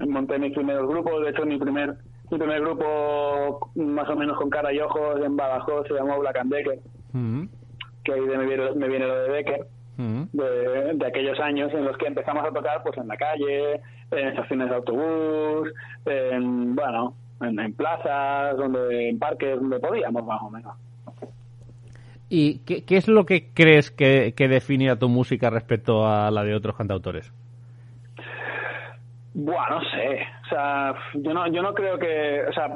Monté 0.07 0.39
mis 0.39 0.53
primeros 0.53 0.89
grupos, 0.89 1.23
de 1.23 1.31
hecho 1.31 1.47
mi 1.47 1.59
primer 1.59 1.97
mi 2.31 2.39
primer 2.39 2.61
grupo 2.61 3.71
más 3.77 4.09
o 4.09 4.17
menos 4.17 4.37
con 4.37 4.51
cara 4.51 4.73
y 4.73 4.81
ojos 4.81 5.21
en 5.25 5.37
Badajoz 5.37 5.87
se 5.87 5.95
llamó 5.95 6.19
Black 6.19 6.39
and 6.39 6.53
Decker, 6.53 6.81
Mm, 7.12 7.47
que 8.05 8.12
ahí 8.12 8.27
de 8.27 8.37
me, 8.37 8.47
viene, 8.47 8.73
me 8.75 8.89
viene 8.89 9.07
lo 9.07 9.17
de 9.23 9.29
Decker, 9.31 9.67
de, 9.97 10.95
de 10.95 11.07
aquellos 11.07 11.39
años 11.41 11.73
en 11.73 11.85
los 11.85 11.97
que 11.97 12.07
empezamos 12.07 12.45
a 12.45 12.53
tocar 12.53 12.83
pues 12.83 12.97
en 12.99 13.09
la 13.09 13.17
calle, 13.17 13.81
en 14.11 14.29
estaciones 14.29 14.69
de 14.69 14.75
autobús, 14.75 15.73
en 16.05 16.75
bueno, 16.75 17.15
en, 17.41 17.59
en 17.59 17.73
plazas, 17.75 18.57
donde 18.57 19.09
en 19.11 19.19
parques, 19.19 19.57
donde 19.57 19.79
podíamos 19.81 20.25
más 20.25 20.43
o 20.43 20.51
menos. 20.51 20.75
¿Y 22.29 22.59
qué, 22.61 22.85
qué 22.85 22.97
es 22.97 23.09
lo 23.09 23.25
que 23.25 23.53
crees 23.55 23.91
que, 23.91 24.35
que 24.37 24.49
define 24.49 24.91
a 24.91 24.99
tu 24.99 25.09
música 25.09 25.49
respecto 25.49 26.07
a 26.07 26.31
la 26.31 26.43
de 26.43 26.55
otros 26.55 26.77
cantautores? 26.77 27.33
Buah, 29.35 29.69
no 29.71 29.81
sé. 29.83 30.27
O 30.45 30.49
sea, 30.49 30.95
yo 31.15 31.35
no, 31.35 31.47
yo 31.49 31.63
no 31.63 31.75
creo 31.75 31.99
que, 31.99 32.43
o 32.49 32.53
sea, 32.53 32.69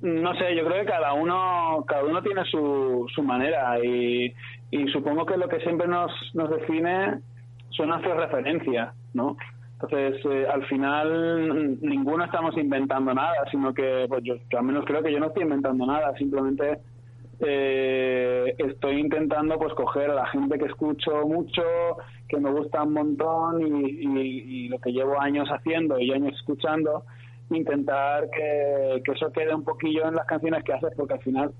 no 0.00 0.34
sé, 0.34 0.54
yo 0.54 0.64
creo 0.64 0.84
que 0.84 0.90
cada 0.90 1.12
uno, 1.12 1.84
cada 1.86 2.04
uno 2.04 2.22
tiene 2.22 2.44
su, 2.44 3.04
su 3.12 3.22
manera 3.22 3.78
y, 3.84 4.32
y 4.70 4.86
supongo 4.88 5.24
que 5.26 5.36
lo 5.36 5.48
que 5.48 5.60
siempre 5.60 5.86
nos, 5.88 6.10
nos 6.34 6.50
define 6.50 7.20
son 7.70 7.88
nuestras 7.88 8.16
referencias, 8.16 8.94
¿no? 9.14 9.36
Entonces, 9.80 10.20
eh, 10.28 10.46
al 10.52 10.64
final, 10.66 11.78
ninguno 11.80 12.24
estamos 12.24 12.56
inventando 12.56 13.14
nada, 13.14 13.36
sino 13.50 13.72
que, 13.72 14.06
pues 14.08 14.24
yo, 14.24 14.34
yo 14.50 14.58
al 14.58 14.64
menos 14.64 14.84
creo 14.84 15.02
que 15.02 15.12
yo 15.12 15.20
no 15.20 15.26
estoy 15.28 15.44
inventando 15.44 15.86
nada, 15.86 16.12
simplemente 16.16 16.78
eh, 17.40 18.54
estoy 18.58 18.98
intentando 18.98 19.56
pues 19.58 19.72
coger 19.74 20.10
a 20.10 20.14
la 20.14 20.26
gente 20.26 20.58
que 20.58 20.64
escucho 20.66 21.24
mucho, 21.26 21.62
que 22.28 22.38
me 22.40 22.50
gusta 22.50 22.82
un 22.82 22.92
montón 22.94 23.60
y, 23.62 23.90
y- 23.90 24.64
y 24.64 24.68
lo 24.68 24.78
que 24.80 24.90
llevo 24.92 25.20
años 25.20 25.48
haciendo 25.48 25.98
y 26.00 26.10
años 26.12 26.34
escuchando, 26.34 27.04
intentar 27.50 28.28
que, 28.30 29.00
que 29.04 29.12
eso 29.12 29.30
quede 29.32 29.54
un 29.54 29.62
poquillo 29.64 30.08
en 30.08 30.16
las 30.16 30.26
canciones 30.26 30.64
que 30.64 30.72
haces, 30.72 30.90
porque 30.96 31.14
al 31.14 31.20
final 31.20 31.52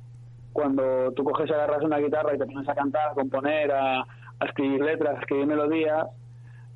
cuando 0.58 1.12
tú 1.12 1.22
coges 1.22 1.48
y 1.48 1.52
agarras 1.52 1.82
una 1.82 1.98
guitarra 1.98 2.34
y 2.34 2.38
te 2.38 2.46
pones 2.46 2.68
a 2.68 2.74
cantar, 2.74 3.10
a 3.10 3.14
componer, 3.14 3.70
a, 3.72 4.04
escribir 4.44 4.80
letras, 4.82 5.16
a 5.16 5.20
escribir 5.20 5.46
melodías, 5.46 6.06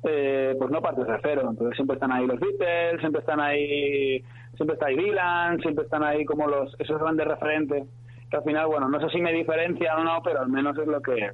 eh, 0.03 0.55
pues 0.57 0.71
no 0.71 0.81
partes 0.81 1.05
de 1.05 1.17
cero. 1.21 1.47
Entonces 1.49 1.75
siempre 1.75 1.95
están 1.95 2.11
ahí 2.11 2.25
los 2.25 2.39
Beatles, 2.39 2.99
siempre 3.01 3.19
están 3.19 3.39
ahí, 3.39 4.23
siempre 4.55 4.73
está 4.75 4.87
ahí 4.87 4.95
Dylan, 4.97 5.59
siempre 5.59 5.83
están 5.83 6.03
ahí 6.03 6.23
como 6.25 6.47
los 6.47 6.73
esos 6.79 6.99
grandes 6.99 7.27
referentes. 7.27 7.83
Que 8.29 8.37
al 8.37 8.43
final, 8.43 8.67
bueno, 8.67 8.87
no 8.89 8.99
sé 9.01 9.09
si 9.09 9.21
me 9.21 9.33
diferencia 9.33 9.95
o 9.97 10.03
no, 10.03 10.21
pero 10.23 10.39
al 10.41 10.49
menos 10.49 10.77
es 10.77 10.87
lo 10.87 11.01
que 11.01 11.31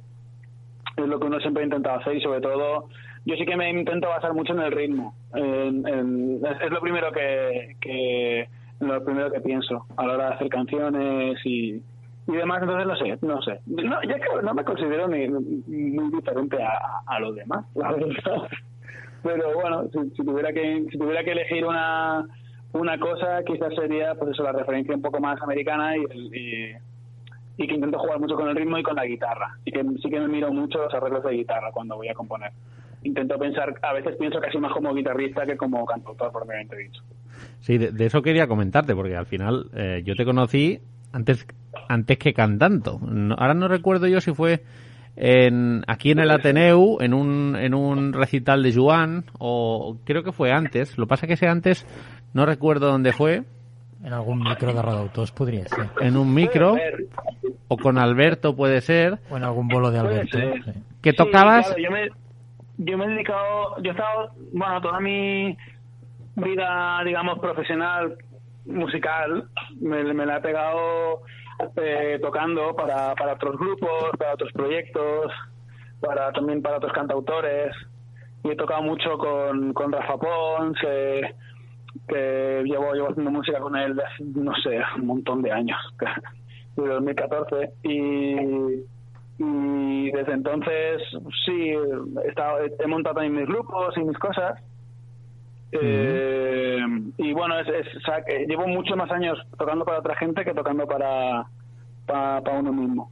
es 0.96 1.06
lo 1.06 1.18
que 1.20 1.26
uno 1.26 1.38
siempre 1.40 1.62
ha 1.62 1.66
hacer 1.96 2.16
y 2.16 2.20
sobre 2.20 2.40
todo 2.40 2.88
yo 3.24 3.36
sí 3.36 3.44
que 3.46 3.56
me 3.56 3.70
intento 3.70 4.08
basar 4.08 4.34
mucho 4.34 4.52
en 4.54 4.60
el 4.60 4.72
ritmo. 4.72 5.14
En- 5.34 5.86
en- 5.86 6.40
es, 6.44 6.60
es 6.62 6.70
lo 6.70 6.80
primero 6.80 7.10
que, 7.12 7.76
que 7.80 8.48
lo 8.80 9.04
primero 9.04 9.30
que 9.30 9.40
pienso 9.40 9.86
a 9.96 10.06
la 10.06 10.14
hora 10.14 10.26
de 10.28 10.34
hacer 10.34 10.48
canciones 10.48 11.38
y, 11.44 11.82
y 12.32 12.36
demás. 12.36 12.62
Entonces 12.62 12.86
no 12.86 12.96
sé, 12.96 13.18
no 13.26 13.42
sé. 13.42 13.60
No, 13.66 14.02
ya 14.02 14.14
que 14.14 14.42
no 14.42 14.54
me 14.54 14.64
considero 14.64 15.08
ni 15.08 15.28
muy 15.28 16.10
diferente 16.10 16.62
a, 16.62 17.02
a 17.06 17.20
los 17.20 17.34
demás, 17.34 17.64
la 17.74 17.92
verdad. 17.92 18.48
Pero 19.22 19.54
bueno, 19.54 19.84
si, 19.92 20.24
tuviera 20.24 20.52
que 20.52 20.86
si 20.90 20.98
tuviera 20.98 21.22
que 21.22 21.32
elegir 21.32 21.64
una 21.64 22.24
una 22.72 22.98
cosa, 22.98 23.42
quizás 23.44 23.74
sería 23.74 24.14
pues 24.14 24.30
eso 24.30 24.42
la 24.42 24.52
referencia 24.52 24.94
un 24.94 25.02
poco 25.02 25.20
más 25.20 25.40
americana 25.42 25.96
y, 25.96 26.02
y 26.02 26.74
y 27.60 27.66
que 27.66 27.74
intento 27.74 27.98
jugar 27.98 28.18
mucho 28.18 28.36
con 28.36 28.48
el 28.48 28.56
ritmo 28.56 28.78
y 28.78 28.82
con 28.82 28.96
la 28.96 29.04
guitarra. 29.04 29.58
Y 29.66 29.72
que 29.72 29.82
sí 30.02 30.08
que 30.08 30.18
me 30.18 30.28
miro 30.28 30.50
mucho 30.50 30.82
los 30.82 30.94
arreglos 30.94 31.22
de 31.24 31.32
guitarra 31.32 31.70
cuando 31.72 31.96
voy 31.96 32.08
a 32.08 32.14
componer. 32.14 32.52
Intento 33.02 33.38
pensar, 33.38 33.74
a 33.82 33.92
veces 33.92 34.16
pienso 34.16 34.40
casi 34.40 34.56
más 34.58 34.72
como 34.72 34.94
guitarrista 34.94 35.44
que 35.44 35.58
como 35.58 35.84
cantautor, 35.84 36.32
propiamente 36.32 36.76
dicho. 36.76 37.02
Sí, 37.60 37.76
de, 37.76 37.92
de 37.92 38.06
eso 38.06 38.22
quería 38.22 38.46
comentarte, 38.46 38.94
porque 38.94 39.14
al 39.14 39.26
final 39.26 39.66
eh, 39.74 40.02
yo 40.04 40.16
te 40.16 40.24
conocí 40.24 40.80
antes, 41.12 41.46
antes 41.88 42.18
que 42.18 42.32
cantando. 42.34 42.98
No- 43.00 43.34
ahora 43.36 43.54
no 43.54 43.68
recuerdo 43.68 44.06
yo 44.06 44.20
si 44.20 44.32
fue 44.32 44.62
en, 45.16 45.82
aquí 45.86 46.10
en 46.12 46.18
el 46.20 46.30
Ateneu, 46.30 46.98
en 47.00 47.14
un, 47.14 47.56
en 47.56 47.74
un 47.74 48.12
recital 48.12 48.62
de 48.62 48.72
Joan, 48.74 49.24
o 49.38 49.96
creo 50.04 50.22
que 50.22 50.32
fue 50.32 50.52
antes. 50.52 50.96
Lo 50.98 51.06
que 51.06 51.08
pasa 51.10 51.26
que 51.26 51.34
ese 51.34 51.48
antes 51.48 51.86
no 52.32 52.46
recuerdo 52.46 52.88
dónde 52.90 53.12
fue. 53.12 53.42
En 54.02 54.14
algun 54.14 54.38
micro 54.42 54.72
de 54.72 54.80
rodautors 54.80 55.30
podria 55.32 55.66
ser. 55.68 55.88
En 56.00 56.16
un 56.16 56.32
micro, 56.32 56.74
o 57.68 57.76
con 57.76 57.98
Alberto 57.98 58.56
puede 58.56 58.80
ser. 58.80 59.18
O 59.30 59.36
en 59.36 59.44
algun 59.44 59.68
bolo 59.68 59.90
de 59.90 59.98
Alberto. 59.98 60.38
Sí. 60.38 60.72
Que 61.02 61.10
Sí, 61.10 61.16
tocabas 61.16 61.66
claro, 61.66 61.82
yo 61.82 61.90
me- 61.90 62.08
yo 62.78 62.96
me 62.96 63.04
he 63.04 63.08
dedicado, 63.08 63.76
yo 63.82 63.90
he 63.90 63.92
estado, 63.92 64.30
bueno, 64.54 64.80
toda 64.80 65.00
mi 65.00 65.54
vida, 66.36 67.02
digamos, 67.04 67.38
profesional, 67.40 68.16
musical, 68.64 69.44
me, 69.80 70.02
me 70.14 70.24
la 70.24 70.38
he 70.38 70.40
pegado 70.40 71.20
eh, 71.76 72.18
tocando 72.22 72.74
para, 72.74 73.14
para 73.14 73.34
otros 73.34 73.56
grupos, 73.58 74.10
para 74.18 74.34
otros 74.34 74.52
proyectos, 74.52 75.32
para 76.00 76.32
también 76.32 76.62
para 76.62 76.76
otros 76.78 76.92
cantautores. 76.92 77.74
Y 78.42 78.50
he 78.50 78.56
tocado 78.56 78.82
mucho 78.82 79.18
con, 79.18 79.72
con 79.74 79.92
Rafa 79.92 80.16
Pons, 80.16 80.78
eh, 80.86 81.34
que 82.08 82.62
llevo, 82.64 82.94
llevo 82.94 83.08
haciendo 83.10 83.30
música 83.30 83.58
con 83.60 83.76
él 83.76 84.00
hace, 84.00 84.24
no 84.24 84.54
sé, 84.62 84.80
un 84.96 85.06
montón 85.06 85.42
de 85.42 85.52
años, 85.52 85.78
desde 86.76 86.90
2014. 86.90 87.70
Y, 87.82 88.84
y 89.38 90.10
desde 90.12 90.32
entonces, 90.32 91.02
sí, 91.44 91.70
he, 91.70 92.28
estado- 92.28 92.58
he 92.78 92.86
montado 92.86 93.16
también 93.16 93.36
mis 93.36 93.46
grupos 93.48 93.96
y 93.96 94.00
mis 94.00 94.18
cosas. 94.18 94.60
Eh, 95.72 96.78
y 97.18 97.32
bueno, 97.32 97.58
es, 97.60 97.68
es- 97.68 97.96
o 97.96 98.00
sea, 98.00 98.22
que 98.24 98.44
llevo 98.46 98.66
muchos 98.66 98.96
más 98.96 99.10
años 99.10 99.38
tocando 99.58 99.84
para 99.84 99.98
otra 100.00 100.16
gente 100.16 100.44
que 100.44 100.52
tocando 100.54 100.86
para, 100.86 101.46
para, 102.06 102.40
para 102.42 102.58
uno 102.58 102.72
mismo. 102.72 103.10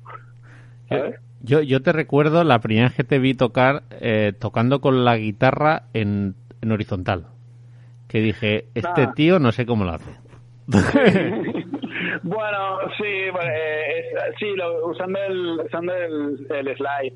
¿sabes? 0.89 1.17
Yo, 1.41 1.61
yo 1.63 1.83
te 1.83 1.93
recuerdo 1.93 2.43
la 2.45 2.59
primera 2.59 2.89
vez 2.89 2.97
que 2.97 3.05
te 3.05 3.19
vi 3.21 3.35
tocar 3.35 3.83
eh, 4.01 4.33
tocando 4.39 4.81
con 4.81 5.05
la 5.05 5.17
guitarra 5.17 5.85
en, 5.95 6.35
en 6.63 6.73
horizontal. 6.73 7.27
Que 8.09 8.21
dije, 8.21 8.67
este 8.75 9.03
Ah. 9.03 9.13
tío 9.15 9.39
no 9.39 9.53
sé 9.53 9.67
cómo 9.67 9.85
lo 9.85 9.93
hace. 9.93 10.11
Bueno, 12.23 12.79
sí, 12.97 13.31
bueno, 13.33 13.51
eh, 13.51 13.99
es- 14.01 14.35
sí, 14.39 14.47
lo- 14.57 14.87
usando 14.89 15.19
el 15.23 15.61
usando 15.65 15.95
el, 15.95 16.47
el 16.51 16.77
slide, 16.77 17.15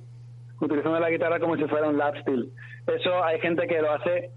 utilizando 0.60 0.98
la 1.00 1.10
guitarra 1.10 1.38
como 1.40 1.56
si 1.56 1.64
fuera 1.64 1.88
un 1.88 1.98
lap 1.98 2.14
steel. 2.22 2.50
Eso 2.86 3.22
hay 3.22 3.38
gente 3.40 3.66
que 3.66 3.80
lo 3.82 3.92
hace 3.92 4.30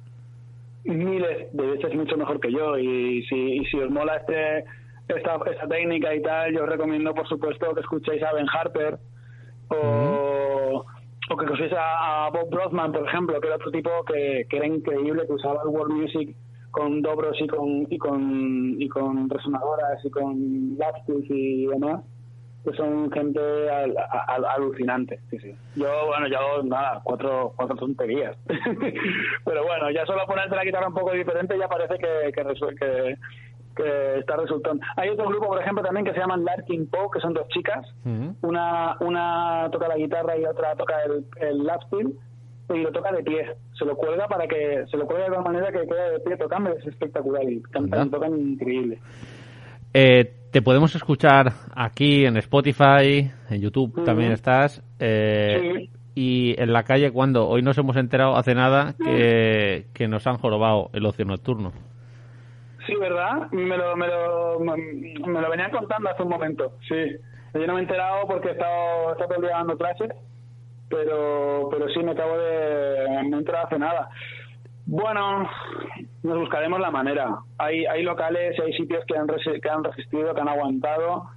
miles 0.85 1.47
de 1.51 1.65
veces 1.65 1.95
mucho 1.95 2.17
mejor 2.17 2.39
que 2.39 2.51
yo. 2.51 2.77
Y 2.77 3.23
si, 3.23 3.35
y 3.35 3.65
si 3.65 3.79
os 3.79 3.89
mola 3.89 4.17
este 4.17 4.65
esta, 5.07 5.35
esta 5.51 5.67
técnica 5.67 6.15
y 6.15 6.21
tal, 6.21 6.53
yo 6.53 6.63
os 6.63 6.69
recomiendo 6.69 7.13
por 7.13 7.27
supuesto 7.27 7.73
que 7.73 7.81
escuchéis 7.81 8.23
a 8.23 8.33
Ben 8.33 8.47
Harper 8.51 8.97
o, 9.69 10.83
o 11.29 11.37
que 11.37 11.45
escuchéis 11.45 11.73
a, 11.73 12.25
a 12.25 12.29
Bob 12.31 12.49
Brothman, 12.49 12.91
por 12.91 13.07
ejemplo, 13.07 13.39
que 13.39 13.47
era 13.47 13.57
otro 13.57 13.71
tipo 13.71 13.89
que, 14.05 14.45
que 14.49 14.57
era 14.57 14.67
increíble, 14.67 15.27
que 15.27 15.33
usaba 15.33 15.61
el 15.63 15.69
world 15.69 15.93
music 15.93 16.35
con 16.71 17.01
dobros 17.01 17.39
y 17.39 17.47
con 17.47 17.87
y 17.89 17.97
con 17.97 18.81
y 18.81 18.89
con 18.89 19.29
resonadoras 19.29 20.03
y 20.03 20.09
con 20.09 20.77
lapsus 20.77 21.25
y 21.29 21.67
demás 21.67 22.03
que 22.65 22.73
son 22.73 23.11
gente 23.11 23.39
al- 23.69 23.95
al- 24.27 24.45
alucinante 24.45 25.19
sí 25.29 25.39
sí. 25.39 25.55
Yo 25.75 25.87
bueno 26.07 26.27
yo 26.27 26.63
nada 26.63 27.01
cuatro 27.03 27.53
cuatro 27.55 27.75
tonterías. 27.77 28.35
Pero 29.45 29.63
bueno 29.65 29.91
ya 29.91 30.05
solo 30.05 30.25
ponerte 30.25 30.55
la 30.55 30.63
guitarra 30.65 30.87
un 30.87 30.93
poco 30.93 31.11
diferente 31.11 31.57
ya 31.57 31.67
parece 31.67 31.95
que 31.97 32.31
que, 32.33 32.43
que, 32.75 33.15
que 33.75 34.19
está 34.19 34.37
resultando. 34.37 34.83
Hay 34.97 35.09
otro 35.09 35.27
grupo 35.27 35.47
por 35.47 35.61
ejemplo 35.61 35.83
también 35.83 36.05
que 36.05 36.13
se 36.13 36.19
llaman 36.19 36.43
Larkin 36.43 36.89
Poe 36.89 37.09
que 37.13 37.19
son 37.19 37.33
dos 37.33 37.47
chicas. 37.49 37.85
Una 38.41 38.97
una 38.99 39.69
toca 39.71 39.87
la 39.87 39.95
guitarra 39.97 40.37
y 40.37 40.45
otra 40.45 40.75
toca 40.75 40.95
el, 41.03 41.25
el 41.39 41.63
lap 41.63 41.81
steel 41.87 42.13
y 42.73 42.79
lo 42.81 42.91
toca 42.91 43.11
de 43.11 43.21
pie. 43.23 43.55
Se 43.77 43.85
lo 43.85 43.95
cuelga 43.95 44.27
para 44.27 44.47
que 44.47 44.85
se 44.89 44.97
lo 44.97 45.05
cuelga 45.05 45.25
de 45.25 45.35
tal 45.35 45.43
manera 45.43 45.71
que 45.71 45.87
quede 45.87 46.11
de 46.13 46.19
pie 46.21 46.35
tocando 46.37 46.71
es 46.71 46.85
espectacular 46.87 47.43
y 47.43 47.61
cantan 47.63 48.09
tocan 48.09 48.39
increíble. 48.39 48.99
Eh, 49.93 50.33
te 50.55 50.61
podemos 50.61 50.95
escuchar 50.95 51.51
aquí 51.75 52.25
en 52.25 52.37
Spotify, 52.37 53.29
en 53.49 53.59
YouTube 53.59 54.05
también 54.05 54.31
estás. 54.31 54.81
eh, 55.01 55.89
Y 56.13 56.55
en 56.57 56.71
la 56.71 56.83
calle, 56.83 57.11
cuando 57.11 57.45
hoy 57.49 57.61
nos 57.61 57.77
hemos 57.77 57.97
enterado 57.97 58.37
hace 58.37 58.55
nada 58.55 58.95
que, 59.03 59.87
que 59.93 60.07
nos 60.07 60.25
han 60.27 60.37
jorobado 60.37 60.91
el 60.93 61.05
ocio 61.05 61.25
nocturno. 61.25 61.73
Sí, 62.87 62.95
¿verdad? 62.95 63.51
Me 63.51 63.75
lo, 63.75 63.97
me 63.97 64.07
lo, 64.07 64.59
me 64.61 65.41
lo 65.41 65.49
venían 65.49 65.71
contando 65.71 66.09
hace 66.09 66.23
un 66.23 66.29
momento, 66.29 66.71
sí. 66.87 67.03
Yo 67.53 67.67
no 67.67 67.73
me 67.73 67.79
he 67.79 67.83
enterado 67.83 68.25
porque 68.25 68.47
he 68.47 68.51
estado, 68.53 69.09
he 69.09 69.11
estado 69.11 69.27
todo 69.27 69.35
el 69.35 69.41
día 69.41 69.57
dando 69.57 69.77
clases, 69.77 70.09
pero, 70.87 71.67
pero 71.69 71.89
sí 71.89 71.99
me 72.01 72.11
acabo 72.11 72.37
de... 72.37 73.23
me 73.29 73.35
he 73.35 73.39
enterado 73.39 73.65
hace 73.65 73.77
nada. 73.77 74.09
Bueno, 74.85 75.49
nos 76.25 76.39
buscaremos 76.39 76.79
la 76.79 76.91
manera. 76.91 77.39
Hay, 77.57 77.85
hay 77.85 78.03
locales 78.03 78.55
y 78.57 78.61
hay 78.61 78.73
sitios 78.73 79.03
que 79.05 79.17
han, 79.17 79.27
que 79.27 79.69
han 79.69 79.83
resistido, 79.83 80.33
que 80.33 80.41
han 80.41 80.49
aguantado 80.49 81.29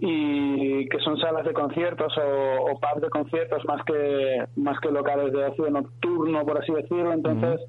y 0.00 0.88
que 0.88 0.98
son 1.00 1.18
salas 1.18 1.44
de 1.44 1.52
conciertos 1.52 2.16
o, 2.18 2.70
o 2.70 2.80
pubs 2.80 3.02
de 3.02 3.10
conciertos 3.10 3.64
más 3.66 3.82
que 3.84 4.44
más 4.56 4.78
que 4.80 4.90
locales 4.90 5.32
de 5.32 5.44
ocio 5.44 5.70
nocturno, 5.70 6.44
por 6.44 6.62
así 6.62 6.72
decirlo. 6.72 7.12
Entonces, 7.12 7.60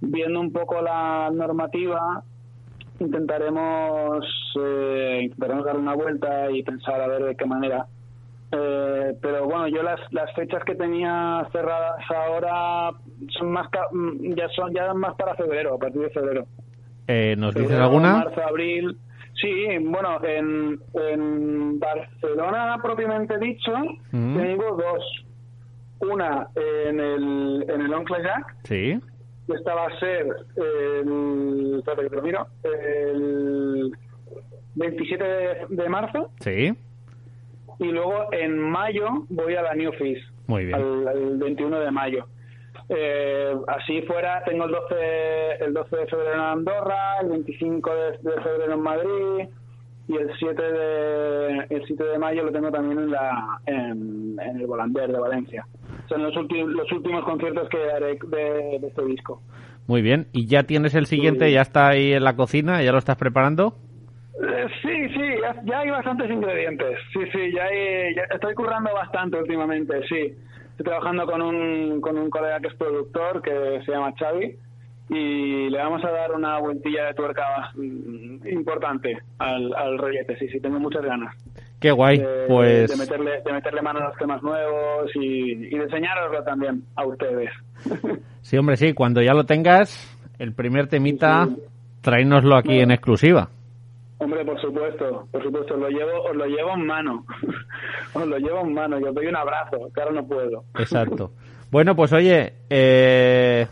viendo 0.00 0.40
un 0.40 0.52
poco 0.52 0.80
la 0.82 1.30
normativa, 1.32 2.22
intentaremos 3.00 4.24
eh, 4.60 5.20
intentaremos 5.24 5.64
dar 5.64 5.76
una 5.76 5.94
vuelta 5.94 6.50
y 6.50 6.62
pensar 6.62 7.00
a 7.00 7.08
ver 7.08 7.24
de 7.24 7.36
qué 7.36 7.44
manera. 7.44 7.86
Eh, 8.56 9.14
pero 9.20 9.46
bueno, 9.46 9.66
yo 9.68 9.82
las, 9.82 9.98
las 10.12 10.32
fechas 10.34 10.62
que 10.64 10.74
tenía 10.76 11.46
cerradas 11.50 11.96
ahora 12.10 12.90
son 13.38 13.50
más 13.52 13.68
ca- 13.70 13.88
mm, 13.90 14.34
ya 14.34 14.48
son 14.50 14.72
ya 14.72 14.92
más 14.94 15.14
para 15.16 15.34
febrero, 15.34 15.74
a 15.74 15.78
partir 15.78 16.02
de 16.02 16.10
febrero. 16.10 16.46
Eh, 17.08 17.34
¿Nos 17.36 17.54
dices 17.54 17.78
alguna? 17.78 18.18
Marzo, 18.18 18.42
abril. 18.46 18.96
Sí, 19.40 19.66
bueno, 19.80 20.22
en, 20.24 20.78
en 20.94 21.78
Barcelona 21.80 22.78
propiamente 22.82 23.36
dicho, 23.38 23.72
Mm. 24.12 24.36
tengo 24.38 24.76
dos. 24.76 25.24
Una 26.00 26.46
en 26.54 27.00
el, 27.00 27.64
en 27.68 27.80
el 27.80 27.94
Oncle 27.94 28.22
Jack, 28.22 28.56
Sí. 28.64 29.00
esta 29.48 29.74
va 29.74 29.86
a 29.86 29.98
ser 29.98 30.26
el, 30.56 31.76
espérate 31.78 32.02
que 32.02 32.10
te 32.10 32.16
lo 32.16 32.22
miro, 32.22 32.46
el 32.62 33.90
27 34.74 35.24
de, 35.24 35.56
de 35.70 35.88
marzo 35.88 36.30
Sí. 36.40 36.72
Y 37.78 37.86
luego 37.86 38.32
en 38.32 38.58
mayo 38.58 39.08
voy 39.28 39.54
a 39.54 39.62
la 39.62 39.74
New 39.74 39.92
Fish, 39.92 40.22
Muy 40.46 40.64
bien. 40.66 40.74
al, 40.76 41.08
al 41.08 41.38
21 41.38 41.80
de 41.80 41.90
mayo. 41.90 42.26
Eh, 42.88 43.54
así 43.68 44.02
fuera, 44.02 44.42
tengo 44.44 44.64
el 44.64 44.72
12, 44.72 44.94
el 45.64 45.72
12 45.72 45.96
de 45.96 46.06
febrero 46.06 46.34
en 46.34 46.40
Andorra, 46.40 47.20
el 47.22 47.28
25 47.30 47.90
de, 47.94 48.10
de 48.30 48.42
febrero 48.42 48.74
en 48.74 48.80
Madrid 48.80 49.48
y 50.06 50.16
el 50.16 50.30
7 50.38 50.62
de, 50.62 51.66
el 51.70 51.82
7 51.86 52.04
de 52.04 52.18
mayo 52.18 52.44
lo 52.44 52.52
tengo 52.52 52.70
también 52.70 52.98
en, 52.98 53.10
la, 53.10 53.58
en, 53.66 54.36
en 54.38 54.60
el 54.60 54.66
Volander 54.66 55.10
de 55.10 55.18
Valencia. 55.18 55.66
Son 56.08 56.22
los, 56.22 56.36
últimos 56.36 56.70
los 56.72 56.92
últimos 56.92 57.24
conciertos 57.24 57.68
que 57.70 57.78
haré 57.90 58.18
de, 58.28 58.78
de 58.80 58.86
este 58.86 59.04
disco. 59.06 59.40
Muy 59.86 60.02
bien. 60.02 60.26
¿Y 60.32 60.46
ya 60.46 60.64
tienes 60.64 60.94
el 60.94 61.06
siguiente? 61.06 61.50
¿Ya 61.50 61.62
está 61.62 61.88
ahí 61.88 62.12
en 62.12 62.24
la 62.24 62.36
cocina? 62.36 62.82
¿Ya 62.82 62.92
lo 62.92 62.98
estás 62.98 63.16
preparando? 63.16 63.74
Eh, 64.42 64.66
Sí, 64.82 65.08
sí, 65.14 65.22
ya, 65.40 65.54
ya 65.64 65.80
hay 65.80 65.90
bastantes 65.90 66.30
ingredientes. 66.30 66.98
Sí, 67.12 67.20
sí, 67.32 67.52
ya, 67.54 67.64
hay- 67.64 68.14
ya 68.14 68.22
estoy 68.34 68.54
currando 68.54 68.92
bastante 68.94 69.38
últimamente, 69.38 69.94
sí. 70.08 70.34
Estoy 70.70 70.84
trabajando 70.86 71.24
con 71.26 71.40
un, 71.40 72.00
con 72.00 72.18
un 72.18 72.30
colega 72.30 72.58
que 72.60 72.68
es 72.68 72.74
productor, 72.74 73.40
que 73.42 73.80
se 73.86 73.92
llama 73.92 74.12
Xavi, 74.18 74.56
y 75.10 75.68
le 75.70 75.78
vamos 75.78 76.02
a 76.04 76.10
dar 76.10 76.32
una 76.32 76.58
vueltilla 76.58 77.04
de 77.06 77.14
tuerca 77.14 77.70
mm, 77.76 78.48
importante 78.48 79.18
al, 79.38 79.72
al 79.74 79.98
rollete, 79.98 80.36
sí, 80.38 80.48
sí, 80.48 80.58
tengo 80.60 80.80
muchas 80.80 81.02
ganas. 81.04 81.32
Qué 81.78 81.92
guay. 81.92 82.18
De, 82.18 82.46
Pues 82.48 82.90
de 82.90 82.96
meterle, 82.96 83.42
de 83.44 83.52
meterle 83.52 83.82
mano 83.82 84.00
a 84.00 84.08
los 84.08 84.16
temas 84.16 84.42
nuevos 84.42 85.10
y, 85.14 85.52
y 85.52 85.78
de 85.78 85.84
enseñároslo 85.84 86.42
también 86.42 86.82
a 86.96 87.04
ustedes. 87.06 87.50
sí, 88.40 88.56
hombre, 88.56 88.76
sí. 88.76 88.94
Cuando 88.94 89.22
ya 89.22 89.34
lo 89.34 89.44
tengas, 89.44 90.10
el 90.38 90.54
primer 90.54 90.88
temita, 90.88 91.46
tráenoslo 92.00 92.56
aquí 92.56 92.80
en 92.80 92.90
exclusiva. 92.90 93.48
Hombre, 94.24 94.44
por 94.44 94.58
supuesto, 94.60 95.28
por 95.30 95.42
supuesto, 95.42 95.76
lo 95.76 95.88
llevo, 95.88 96.22
os 96.30 96.34
lo 96.34 96.46
llevo 96.46 96.72
en 96.74 96.86
mano. 96.86 97.26
os 98.14 98.26
lo 98.26 98.38
llevo 98.38 98.60
en 98.62 98.72
mano, 98.74 98.98
yo 98.98 99.08
os 99.10 99.14
doy 99.14 99.26
un 99.26 99.36
abrazo, 99.36 99.90
que 99.94 100.00
ahora 100.00 100.14
no 100.14 100.26
puedo. 100.26 100.64
Exacto. 100.78 101.30
Bueno, 101.70 101.94
pues 101.94 102.12
oye, 102.12 102.54
eh, 102.70 103.66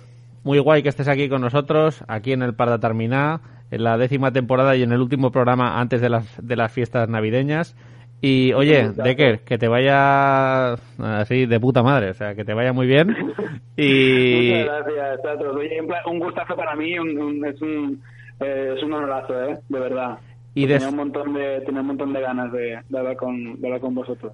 muy 0.44 0.58
guay 0.58 0.82
que 0.82 0.88
estés 0.90 1.08
aquí 1.08 1.28
con 1.28 1.40
nosotros, 1.40 2.04
aquí 2.08 2.32
en 2.32 2.42
el 2.42 2.54
Parda 2.54 2.78
Terminá, 2.78 3.40
en 3.70 3.84
la 3.84 3.96
décima 3.96 4.30
temporada 4.32 4.76
y 4.76 4.82
en 4.82 4.92
el 4.92 5.00
último 5.00 5.30
programa 5.30 5.80
antes 5.80 6.00
de 6.02 6.10
las, 6.10 6.46
de 6.46 6.56
las 6.56 6.70
fiestas 6.72 7.08
navideñas. 7.08 7.74
Y 8.20 8.52
oye, 8.52 8.90
Decker, 8.94 9.40
que 9.40 9.58
te 9.58 9.66
vaya 9.68 10.74
así 10.98 11.46
de 11.46 11.58
puta 11.58 11.82
madre, 11.82 12.10
o 12.10 12.14
sea, 12.14 12.34
que 12.34 12.44
te 12.44 12.54
vaya 12.54 12.72
muy 12.72 12.86
bien. 12.86 13.16
Y 13.74 14.50
Muchas 14.52 14.84
gracias, 14.84 15.22
Tato. 15.22 15.50
Oye, 15.52 15.80
un 16.06 16.18
gustazo 16.18 16.54
para 16.54 16.76
mí, 16.76 16.98
un- 16.98 17.18
un- 17.18 17.44
es, 17.46 17.60
un, 17.62 18.02
eh, 18.38 18.74
es 18.76 18.82
un 18.82 18.92
honorazo, 18.92 19.42
¿eh? 19.44 19.58
De 19.70 19.80
verdad. 19.80 20.18
Y 20.54 20.66
des- 20.66 20.86
un 20.86 20.96
montón 20.96 21.32
de, 21.34 21.60
tenía 21.62 21.80
un 21.80 21.86
montón 21.88 22.12
de 22.12 22.20
ganas 22.20 22.52
de, 22.52 22.78
de 22.88 22.98
hablar, 22.98 23.16
con, 23.16 23.60
de 23.60 23.66
hablar 23.66 23.80
con 23.80 23.94
vosotros. 23.94 24.32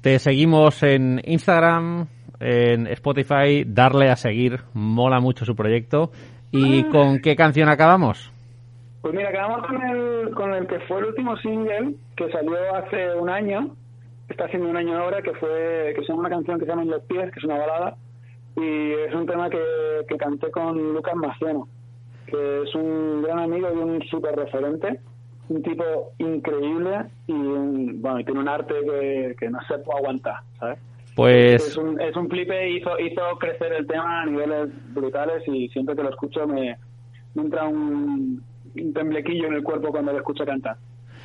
te 0.00 0.18
seguimos 0.18 0.82
en 0.82 1.20
Instagram, 1.24 2.06
en 2.40 2.86
Spotify, 2.88 3.64
darle 3.66 4.08
a 4.10 4.16
seguir, 4.16 4.60
mola 4.74 5.20
mucho 5.20 5.44
su 5.44 5.54
proyecto. 5.54 6.10
¿Y 6.52 6.82
con 6.84 7.20
qué 7.20 7.36
canción 7.36 7.68
acabamos? 7.68 8.32
Pues 9.02 9.14
mira, 9.14 9.28
acabamos 9.28 9.66
con 9.66 9.82
el, 9.82 10.34
con 10.34 10.52
el 10.52 10.66
que 10.66 10.80
fue 10.80 10.98
el 10.98 11.04
último 11.06 11.36
single 11.36 11.94
que 12.16 12.28
salió 12.32 12.74
hace 12.74 13.14
un 13.14 13.30
año, 13.30 13.76
está 14.28 14.46
haciendo 14.46 14.68
un 14.68 14.76
año 14.76 14.98
ahora, 14.98 15.22
que 15.22 15.32
fue 15.34 15.92
que 15.94 16.02
se 16.02 16.08
llama 16.08 16.20
una 16.26 16.30
canción 16.30 16.58
que 16.58 16.64
se 16.64 16.70
llama 16.70 16.82
En 16.82 16.90
los 16.90 17.02
pies, 17.04 17.30
que 17.32 17.38
es 17.38 17.44
una 17.44 17.56
balada, 17.56 17.96
y 18.56 18.90
es 19.08 19.14
un 19.14 19.26
tema 19.26 19.48
que, 19.48 19.62
que 20.08 20.16
canté 20.16 20.50
con 20.50 20.92
Lucas 20.92 21.14
Maciano, 21.14 21.68
que 22.26 22.62
es 22.62 22.74
un 22.74 23.22
gran 23.22 23.38
amigo 23.38 23.68
y 23.72 23.78
un 23.78 24.02
súper 24.10 24.34
referente, 24.34 25.00
un 25.50 25.62
tipo 25.62 25.84
increíble 26.18 27.06
y 27.26 27.32
un, 27.32 28.00
bueno, 28.00 28.20
y 28.20 28.24
tiene 28.24 28.40
un 28.40 28.48
arte 28.48 28.74
que, 28.84 29.34
que 29.38 29.50
no 29.50 29.58
se 29.68 29.78
puede 29.78 29.98
aguantar, 29.98 30.36
¿sabes? 30.58 30.78
Pues 31.16 31.66
Es 31.66 31.76
un, 31.76 32.00
es 32.00 32.16
un 32.16 32.28
flipe, 32.28 32.70
hizo, 32.70 32.98
hizo 32.98 33.20
crecer 33.38 33.72
el 33.72 33.86
tema 33.86 34.22
a 34.22 34.26
niveles 34.26 34.68
brutales 34.94 35.42
y 35.48 35.68
siempre 35.68 35.96
que 35.96 36.02
lo 36.04 36.10
escucho 36.10 36.46
me, 36.46 36.76
me 37.34 37.42
entra 37.42 37.64
un, 37.66 38.42
un 38.76 38.92
temblequillo 38.94 39.48
en 39.48 39.54
el 39.54 39.62
cuerpo 39.64 39.90
cuando 39.90 40.12
lo 40.12 40.18
escucho 40.18 40.46
cantar. 40.46 40.76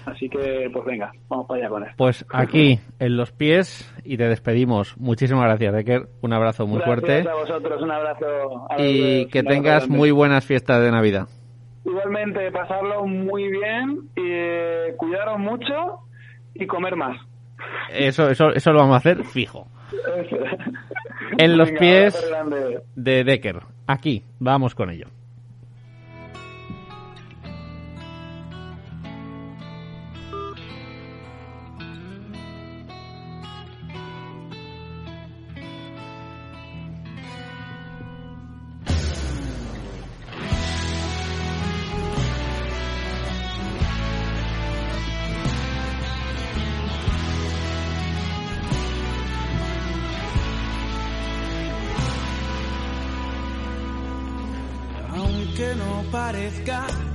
Así 0.05 0.30
que, 0.30 0.69
pues 0.71 0.86
venga, 0.86 1.11
vamos 1.30 1.47
para 1.47 1.61
allá 1.61 1.69
con 1.69 1.84
él. 1.84 1.89
Pues 1.97 2.26
aquí, 2.32 2.80
en 2.99 3.17
los 3.17 3.32
pies, 3.32 3.91
y 4.03 4.17
te 4.17 4.28
despedimos. 4.28 4.95
Muchísimas 4.97 5.45
gracias, 5.45 5.73
Decker. 5.73 6.07
Un 6.21 6.34
abrazo 6.34 6.67
muy 6.67 6.80
Gracias 6.80 7.01
fuerte. 7.05 7.30
a 7.30 7.34
vosotros, 7.34 7.82
un 7.82 7.91
abrazo. 7.91 8.67
a 8.69 8.82
Y 8.82 9.26
que 9.28 9.41
tengas 9.41 9.89
muy 9.89 10.11
buenas 10.11 10.45
fiestas 10.45 10.84
de 10.84 10.91
Navidad. 10.91 11.28
Igualmente, 11.86 12.51
pasarlo 12.51 13.05
muy 13.05 13.47
bien, 13.49 14.09
y 14.15 14.21
eh, 14.23 14.93
cuidaros 14.97 15.39
mucho 15.39 15.99
y 16.53 16.65
comer 16.65 16.95
más. 16.95 17.17
Eso, 17.91 18.29
eso, 18.29 18.49
eso 18.49 18.71
lo 18.71 18.79
vamos 18.79 18.95
a 18.95 18.97
hacer 18.97 19.23
fijo. 19.23 19.67
En 21.38 21.57
los 21.57 21.69
Venga, 21.69 21.79
pies 21.79 22.31
de 22.95 23.23
Decker. 23.23 23.61
Aquí, 23.88 24.23
vamos 24.39 24.75
con 24.75 24.89
ello. 24.89 25.07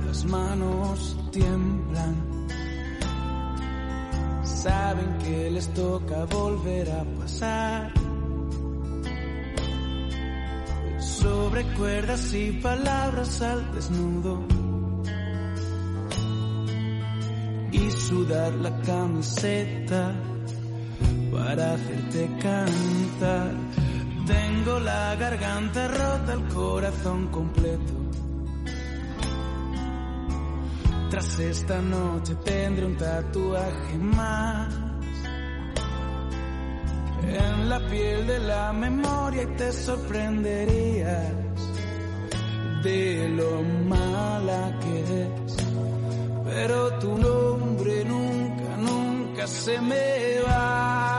Las 0.05 0.25
manos 0.25 1.15
tiemblan. 1.31 2.47
Saben 4.43 5.17
que 5.19 5.49
les 5.51 5.73
toca 5.73 6.25
volver 6.25 6.91
a 6.91 7.03
pasar. 7.17 7.93
Sobre 10.99 11.63
cuerdas 11.77 12.33
y 12.33 12.51
palabras 12.61 13.41
al 13.41 13.73
desnudo. 13.73 14.43
Y 17.71 17.91
sudar 17.91 18.53
la 18.55 18.81
camiseta 18.81 20.13
para 21.31 21.73
hacerte 21.75 22.27
cantar. 22.41 23.51
Tengo 24.27 24.79
la 24.81 25.15
garganta 25.15 25.87
rota, 25.87 26.33
el 26.33 26.53
corazón 26.53 27.27
completo. 27.27 28.00
Tras 31.11 31.39
esta 31.39 31.81
noche 31.81 32.35
tendré 32.35 32.85
un 32.85 32.95
tatuaje 32.95 33.97
más 33.97 34.73
en 37.21 37.69
la 37.69 37.79
piel 37.89 38.27
de 38.27 38.39
la 38.39 38.71
memoria 38.71 39.43
y 39.43 39.47
te 39.57 39.73
sorprenderías 39.73 41.33
de 42.81 43.27
lo 43.27 43.61
mala 43.61 44.79
que 44.79 44.99
eres. 44.99 45.57
Pero 46.45 46.99
tu 46.99 47.17
nombre 47.17 48.05
nunca, 48.05 48.77
nunca 48.77 49.47
se 49.47 49.81
me 49.81 50.39
va. 50.47 51.10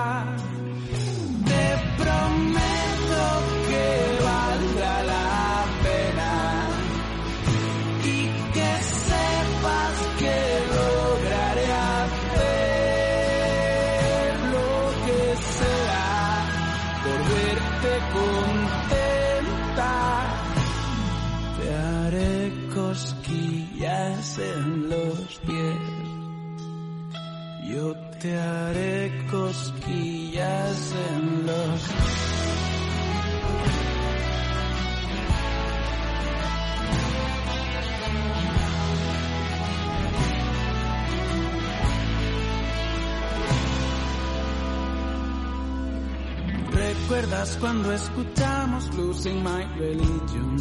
¿Recuerdas 47.32 47.56
cuando 47.62 47.92
escuchamos 47.92 48.94
Losing 48.94 49.42
My 49.42 49.64
Religion? 49.78 50.56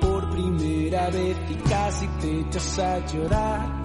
Por 0.00 0.30
primera 0.30 1.10
vez 1.10 1.36
y 1.50 1.54
casi 1.68 2.06
te 2.20 2.40
echas 2.40 2.78
a 2.78 3.04
llorar. 3.04 3.82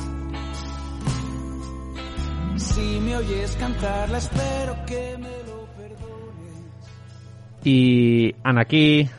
Si 2.55 2.99
me 2.99 3.17
oyes 3.17 3.57
cantarla, 3.59 4.19
espero 4.19 4.75
que 4.85 5.17
me 5.17 5.43
lo 5.47 5.61
I 7.63 8.35
en 8.45 8.59
aquí, 8.59 9.09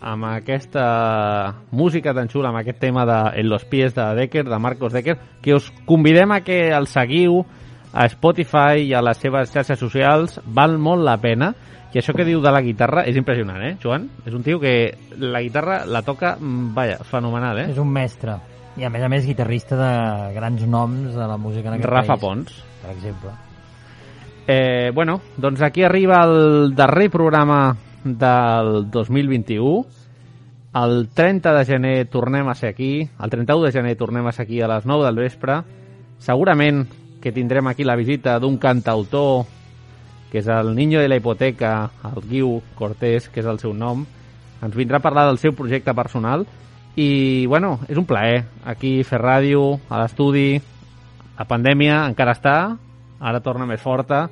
amb 0.00 0.24
aquesta 0.26 1.56
música 1.72 2.14
tan 2.14 2.30
xula, 2.30 2.50
amb 2.50 2.58
aquest 2.62 2.78
tema 2.78 3.04
de 3.06 3.40
En 3.40 3.48
los 3.48 3.64
pies 3.64 3.96
de 3.96 4.14
Decker, 4.14 4.48
de 4.48 4.58
Marcos 4.58 4.92
Decker, 4.92 5.18
que 5.42 5.54
us 5.54 5.72
convidem 5.86 6.30
a 6.30 6.42
que 6.42 6.70
el 6.70 6.86
seguiu 6.86 7.46
a 7.92 8.06
Spotify 8.08 8.86
i 8.86 8.94
a 8.96 9.02
les 9.04 9.20
seves 9.20 9.52
xarxes 9.52 9.78
socials, 9.78 10.40
val 10.46 10.78
molt 10.80 11.04
la 11.04 11.18
pena. 11.20 11.52
I 11.92 12.00
això 12.00 12.14
que 12.16 12.24
diu 12.24 12.40
de 12.40 12.50
la 12.52 12.62
guitarra 12.64 13.04
és 13.04 13.16
impressionant, 13.20 13.60
eh, 13.66 13.76
Joan? 13.82 14.08
És 14.24 14.32
un 14.32 14.42
tio 14.42 14.58
que 14.58 14.96
la 15.20 15.42
guitarra 15.44 15.84
la 15.84 16.00
toca, 16.02 16.36
mm, 16.40 16.72
vaja, 16.74 17.04
fenomenal, 17.04 17.58
eh? 17.58 17.70
És 17.70 17.78
un 17.78 17.92
mestre. 17.92 18.38
I 18.76 18.84
a 18.84 18.90
més 18.90 19.02
a 19.04 19.08
més 19.08 19.26
guitarrista 19.26 19.76
de 19.76 20.34
grans 20.34 20.66
noms 20.66 21.14
de 21.14 21.26
la 21.28 21.36
música 21.36 21.68
en 21.68 21.74
aquest 21.74 21.90
Rafa 21.90 22.14
país. 22.14 22.20
Pons. 22.20 22.64
Per 22.80 22.90
exemple. 22.90 23.30
Eh, 24.46 24.90
bueno, 24.94 25.20
doncs 25.36 25.60
aquí 25.62 25.84
arriba 25.84 26.24
el 26.24 26.74
darrer 26.74 27.10
programa 27.10 27.76
del 28.02 28.90
2021. 28.90 29.84
El 30.74 31.08
30 31.12 31.52
de 31.52 31.64
gener 31.66 32.06
tornem 32.08 32.48
a 32.48 32.54
ser 32.54 32.70
aquí, 32.70 33.02
el 33.02 33.30
31 33.30 33.66
de 33.66 33.72
gener 33.72 33.96
tornem 33.96 34.26
a 34.26 34.32
ser 34.32 34.46
aquí 34.46 34.62
a 34.62 34.68
les 34.68 34.86
9 34.86 35.04
del 35.04 35.16
vespre. 35.16 35.60
Segurament 36.18 36.86
que 37.22 37.32
tindrem 37.32 37.68
aquí 37.70 37.84
la 37.84 37.96
visita 37.96 38.34
d'un 38.42 38.58
cantautor, 38.58 39.46
que 40.32 40.40
és 40.42 40.48
el 40.50 40.74
Niño 40.74 40.98
de 41.00 41.08
la 41.08 41.16
Hipoteca, 41.16 41.90
el 42.08 42.20
Guiu 42.28 42.60
Cortés, 42.74 43.28
que 43.30 43.40
és 43.40 43.46
el 43.46 43.60
seu 43.62 43.72
nom. 43.72 44.02
Ens 44.62 44.74
vindrà 44.76 44.98
a 44.98 45.04
parlar 45.04 45.28
del 45.28 45.38
seu 45.38 45.54
projecte 45.54 45.94
personal. 45.94 46.44
I, 46.96 47.46
bueno, 47.46 47.78
és 47.88 47.96
un 47.96 48.08
plaer 48.08 48.42
aquí 48.68 48.98
fer 49.06 49.22
ràdio, 49.22 49.78
a 49.88 50.02
l'estudi. 50.02 50.60
La 51.38 51.46
pandèmia 51.48 52.02
encara 52.10 52.34
està, 52.34 52.56
ara 53.20 53.40
torna 53.40 53.70
més 53.70 53.80
forta. 53.80 54.26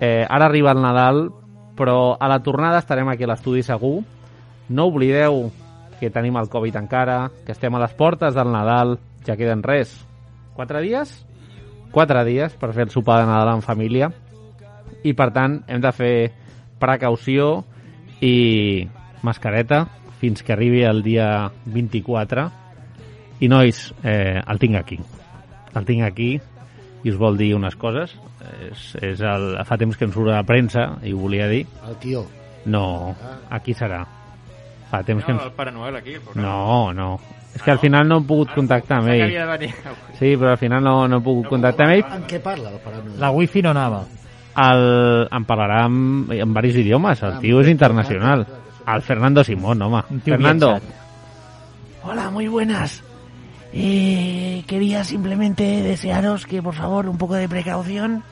Eh, 0.00 0.26
ara 0.26 0.50
arriba 0.50 0.74
el 0.74 0.82
Nadal, 0.82 1.28
però 1.78 2.16
a 2.18 2.28
la 2.28 2.42
tornada 2.42 2.82
estarem 2.82 3.08
aquí 3.08 3.24
a 3.24 3.30
l'estudi 3.30 3.62
segur. 3.62 4.00
No 4.68 4.88
oblideu 4.90 5.52
que 6.00 6.10
tenim 6.10 6.36
el 6.40 6.50
Covid 6.50 6.80
encara, 6.82 7.28
que 7.46 7.54
estem 7.54 7.74
a 7.76 7.84
les 7.84 7.94
portes 7.94 8.34
del 8.34 8.50
Nadal, 8.50 8.96
ja 9.22 9.36
queden 9.38 9.62
res. 9.62 9.94
Quatre 10.56 10.82
dies? 10.82 11.20
Quatre 11.92 12.24
dies 12.24 12.54
per 12.56 12.72
fer 12.72 12.86
el 12.86 12.92
sopar 12.92 13.20
de 13.20 13.28
Nadal 13.28 13.58
en 13.58 13.64
família. 13.64 14.08
I, 15.02 15.12
per 15.18 15.28
tant, 15.34 15.58
hem 15.68 15.82
de 15.82 15.92
fer 15.92 16.14
precaució 16.80 17.64
i 18.22 18.86
mascareta 19.26 19.84
fins 20.22 20.42
que 20.46 20.54
arribi 20.54 20.84
el 20.88 21.02
dia 21.04 21.50
24. 21.66 22.46
I, 23.42 23.50
nois, 23.50 23.82
eh, 24.06 24.40
el 24.40 24.62
tinc 24.62 24.78
aquí. 24.78 24.98
El 25.74 25.88
tinc 25.88 26.06
aquí 26.06 26.32
i 27.02 27.10
us 27.10 27.18
vol 27.18 27.36
dir 27.36 27.52
unes 27.58 27.76
coses. 27.76 28.14
És, 28.70 28.88
és 29.02 29.20
el, 29.26 29.52
fa 29.66 29.78
temps 29.78 29.98
que 29.98 30.08
em 30.08 30.14
surt 30.14 30.30
a 30.30 30.40
la 30.40 30.48
premsa 30.48 30.88
i 31.04 31.12
ho 31.12 31.20
volia 31.26 31.50
dir. 31.50 31.64
El 31.88 31.98
tio. 32.02 32.24
No, 32.64 33.14
aquí 33.50 33.74
serà. 33.74 34.04
Fa 34.92 35.00
temps 35.02 35.24
que 35.24 35.32
No, 35.32 35.46
el 35.48 35.52
Pare 35.56 35.72
Noel 35.72 35.96
aquí. 35.96 36.12
el 36.14 36.20
programa. 36.20 36.48
No, 36.48 36.92
no. 36.92 37.20
És 37.54 37.62
que 37.62 37.70
al 37.72 37.78
final 37.80 38.06
no 38.08 38.18
hem 38.20 38.26
pogut 38.28 38.52
contactar 38.54 38.98
amb 39.00 39.08
ell. 39.12 39.32
Sí, 40.18 40.34
però 40.36 40.50
al 40.52 40.58
final 40.60 40.84
no, 40.84 41.06
no 41.08 41.18
he 41.18 41.24
pogut 41.24 41.48
contactar 41.48 41.86
amb 41.88 41.94
ell. 41.96 42.04
En 42.20 42.26
què 42.28 42.40
parla 42.44 42.70
el 42.70 42.78
Pare 42.84 43.00
Noel? 43.02 43.18
La 43.20 43.30
wifi 43.32 43.62
no 43.64 43.72
anava. 43.72 44.02
El, 44.62 45.28
en 45.32 45.46
parlarà 45.48 45.86
en, 45.88 46.26
en 46.28 46.52
diversos 46.52 46.80
idiomes. 46.84 47.22
El 47.24 47.38
tio 47.40 47.60
és 47.64 47.68
internacional. 47.72 48.44
El 48.86 49.02
Fernando 49.02 49.44
Simón, 49.44 49.80
home. 49.82 50.02
Fernando. 50.24 50.74
Hola, 52.04 52.30
muy 52.30 52.48
buenas. 52.48 53.02
Eh, 53.72 54.64
quería 54.66 55.04
simplemente 55.04 55.64
desearos 55.82 56.44
que 56.46 56.60
por 56.62 56.74
favor 56.74 57.08
un 57.08 57.16
poco 57.16 57.34
de 57.34 57.48
precaución. 57.48 58.22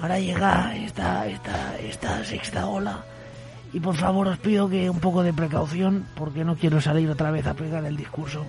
Ahora 0.00 0.20
llega 0.20 0.76
esta, 0.76 1.26
esta, 1.26 1.76
esta 1.78 2.24
sexta 2.24 2.66
ola. 2.66 3.02
Y 3.78 3.80
por 3.80 3.94
favor 3.94 4.26
os 4.26 4.38
pido 4.38 4.68
que 4.68 4.90
un 4.90 4.98
poco 4.98 5.22
de 5.22 5.32
precaución 5.32 6.04
porque 6.16 6.44
no 6.44 6.56
quiero 6.56 6.80
salir 6.80 7.08
otra 7.08 7.30
vez 7.30 7.46
a 7.46 7.54
pegar 7.54 7.84
el 7.84 7.96
discurso. 7.96 8.44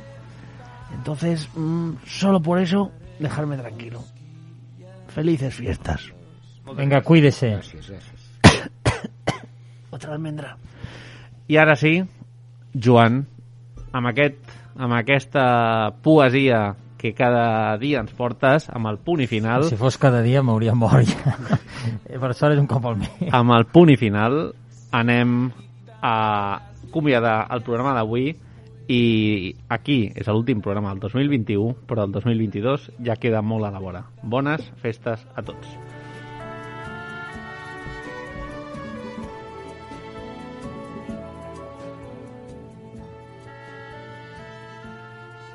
Entonces, 0.91 1.47
mm, 1.53 1.97
solo 2.07 2.41
por 2.41 2.57
eso, 2.57 2.91
dejarme 3.19 3.55
tranquilo. 3.55 4.03
Felices 5.09 5.53
fiestas. 5.53 6.01
Venga, 6.75 7.03
cuídese. 7.03 7.59
Otra 9.91 10.13
almendra. 10.13 10.57
I 11.47 11.57
ara 11.57 11.75
sí, 11.75 12.01
Joan, 12.73 13.27
amb, 13.93 14.09
aquest, 14.09 14.39
amb 14.81 14.97
aquesta 14.97 15.93
poesia 16.01 16.73
que 16.97 17.13
cada 17.13 17.77
dia 17.77 18.01
ens 18.01 18.17
portes, 18.17 18.65
amb 18.73 18.89
el 18.89 18.97
punt 18.97 19.21
i 19.21 19.29
final... 19.29 19.67
Si 19.69 19.77
fos 19.77 20.01
cada 20.01 20.23
dia 20.25 20.41
m'hauria 20.41 20.73
mort 20.73 21.05
ja. 21.05 21.37
per 22.25 22.33
sort 22.33 22.57
és 22.57 22.63
un 22.63 22.65
cop 22.65 22.89
al 22.89 22.97
mes. 22.97 23.29
amb 23.29 23.53
el 23.53 23.69
punt 23.69 23.93
i 23.93 23.97
final 23.97 24.39
anem 24.91 25.51
a 26.01 26.61
acomiadar 26.89 27.47
el 27.53 27.61
programa 27.61 27.93
d'avui 27.97 28.31
i 28.89 29.53
aquí 29.69 30.09
és 30.17 30.25
l'últim 30.27 30.63
programa 30.65 30.95
del 30.95 31.03
2021, 31.03 31.75
però 31.85 32.07
el 32.07 32.15
2022 32.15 32.89
ja 33.05 33.19
queda 33.21 33.43
molt 33.45 33.67
a 33.67 33.71
la 33.75 33.83
vora. 33.83 34.03
Bones 34.23 34.65
festes 34.81 35.27
a 35.35 35.45
tots. 35.45 35.77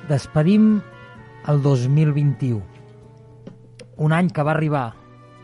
Despedim 0.09 0.82
el 1.49 1.62
2021. 1.64 2.61
Un 3.97 4.12
any 4.12 4.28
que 4.30 4.43
va 4.45 4.53
arribar, 4.53 4.93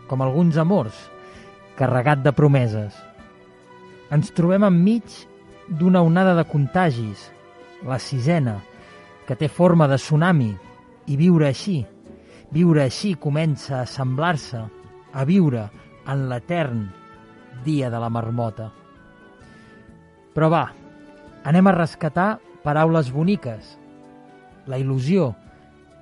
com 0.06 0.20
alguns 0.22 0.58
amors, 0.60 1.08
carregat 1.78 2.20
de 2.22 2.32
promeses. 2.36 3.09
Ens 4.10 4.32
trobem 4.34 4.64
enmig 4.66 5.04
d'una 5.78 6.02
onada 6.02 6.34
de 6.34 6.44
contagis, 6.50 7.28
la 7.86 8.00
sisena, 8.02 8.56
que 9.26 9.36
té 9.38 9.46
forma 9.46 9.86
de 9.86 9.98
tsunami, 10.00 10.50
i 11.06 11.16
viure 11.18 11.46
així, 11.46 11.78
viure 12.50 12.82
així 12.82 13.14
comença 13.14 13.78
a 13.80 13.86
semblar-se 13.86 14.64
a 15.14 15.24
viure 15.26 15.68
en 16.10 16.26
l'etern 16.30 16.88
dia 17.64 17.90
de 17.90 18.00
la 18.02 18.10
marmota. 18.10 18.70
Però 20.34 20.48
va, 20.50 20.64
anem 21.46 21.70
a 21.70 21.76
rescatar 21.76 22.30
paraules 22.64 23.10
boniques. 23.14 23.76
La 24.66 24.78
il·lusió 24.78 25.30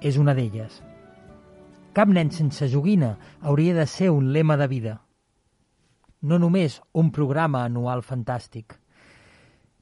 és 0.00 0.16
una 0.16 0.34
d'elles. 0.36 0.80
Cap 1.92 2.08
nen 2.08 2.32
sense 2.32 2.68
joguina 2.72 3.16
hauria 3.42 3.76
de 3.76 3.86
ser 3.86 4.10
un 4.14 4.32
lema 4.32 4.56
de 4.56 4.68
vida. 4.70 4.96
No 6.20 6.34
només 6.42 6.80
un 6.98 7.12
programa 7.14 7.60
anual 7.62 8.00
fantàstic. 8.02 8.74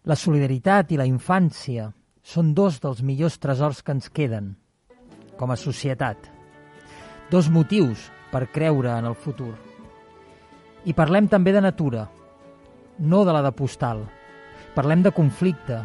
La 0.05 0.17
solidaritat 0.21 0.91
i 0.93 0.99
la 1.01 1.07
infància 1.09 1.87
són 2.21 2.51
dos 2.55 2.77
dels 2.83 3.01
millors 3.01 3.39
tresors 3.41 3.81
que 3.83 3.95
ens 3.97 4.11
queden, 4.13 4.51
com 5.41 5.51
a 5.51 5.57
societat. 5.57 6.29
Dos 7.33 7.49
motius 7.49 8.11
per 8.31 8.51
creure 8.53 8.93
en 8.99 9.09
el 9.09 9.17
futur. 9.17 9.55
I 10.85 10.93
parlem 10.93 11.31
també 11.33 11.57
de 11.57 11.65
natura, 11.65 12.05
no 12.99 13.25
de 13.25 13.33
la 13.33 13.43
de 13.43 13.55
postal. 13.57 14.05
Parlem 14.77 15.03
de 15.03 15.17
conflicte, 15.17 15.81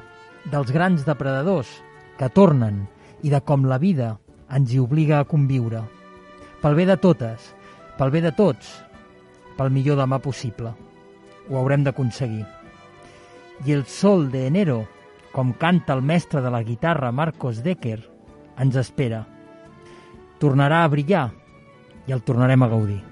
dels 0.52 0.76
grans 0.76 1.08
depredadors 1.08 1.72
que 2.20 2.30
tornen 2.30 2.84
i 3.24 3.32
de 3.32 3.40
com 3.40 3.64
la 3.72 3.80
vida 3.80 4.18
ens 4.52 4.76
hi 4.76 4.84
obliga 4.84 5.22
a 5.22 5.26
conviure. 5.32 5.86
Pel 6.60 6.76
bé 6.76 6.86
de 6.92 7.00
totes, 7.00 7.54
pel 7.96 8.12
bé 8.12 8.20
de 8.20 8.36
tots, 8.36 8.82
pel 9.58 9.72
millor 9.74 10.00
demà 10.00 10.22
possible. 10.24 10.74
Ho 11.50 11.60
haurem 11.60 11.84
d'aconseguir. 11.84 12.46
I 13.66 13.76
el 13.76 13.86
sol 13.86 14.30
de 14.32 14.48
enero, 14.48 14.86
com 15.32 15.54
canta 15.54 15.94
el 15.94 16.02
mestre 16.02 16.42
de 16.42 16.52
la 16.54 16.64
guitarra 16.64 17.12
Marcos 17.12 17.62
Decker, 17.64 18.00
ens 18.58 18.76
espera. 18.76 19.26
Tornarà 20.42 20.84
a 20.84 20.92
brillar 20.92 21.30
i 22.08 22.16
el 22.16 22.24
tornarem 22.26 22.64
a 22.64 22.70
gaudir. 22.72 23.11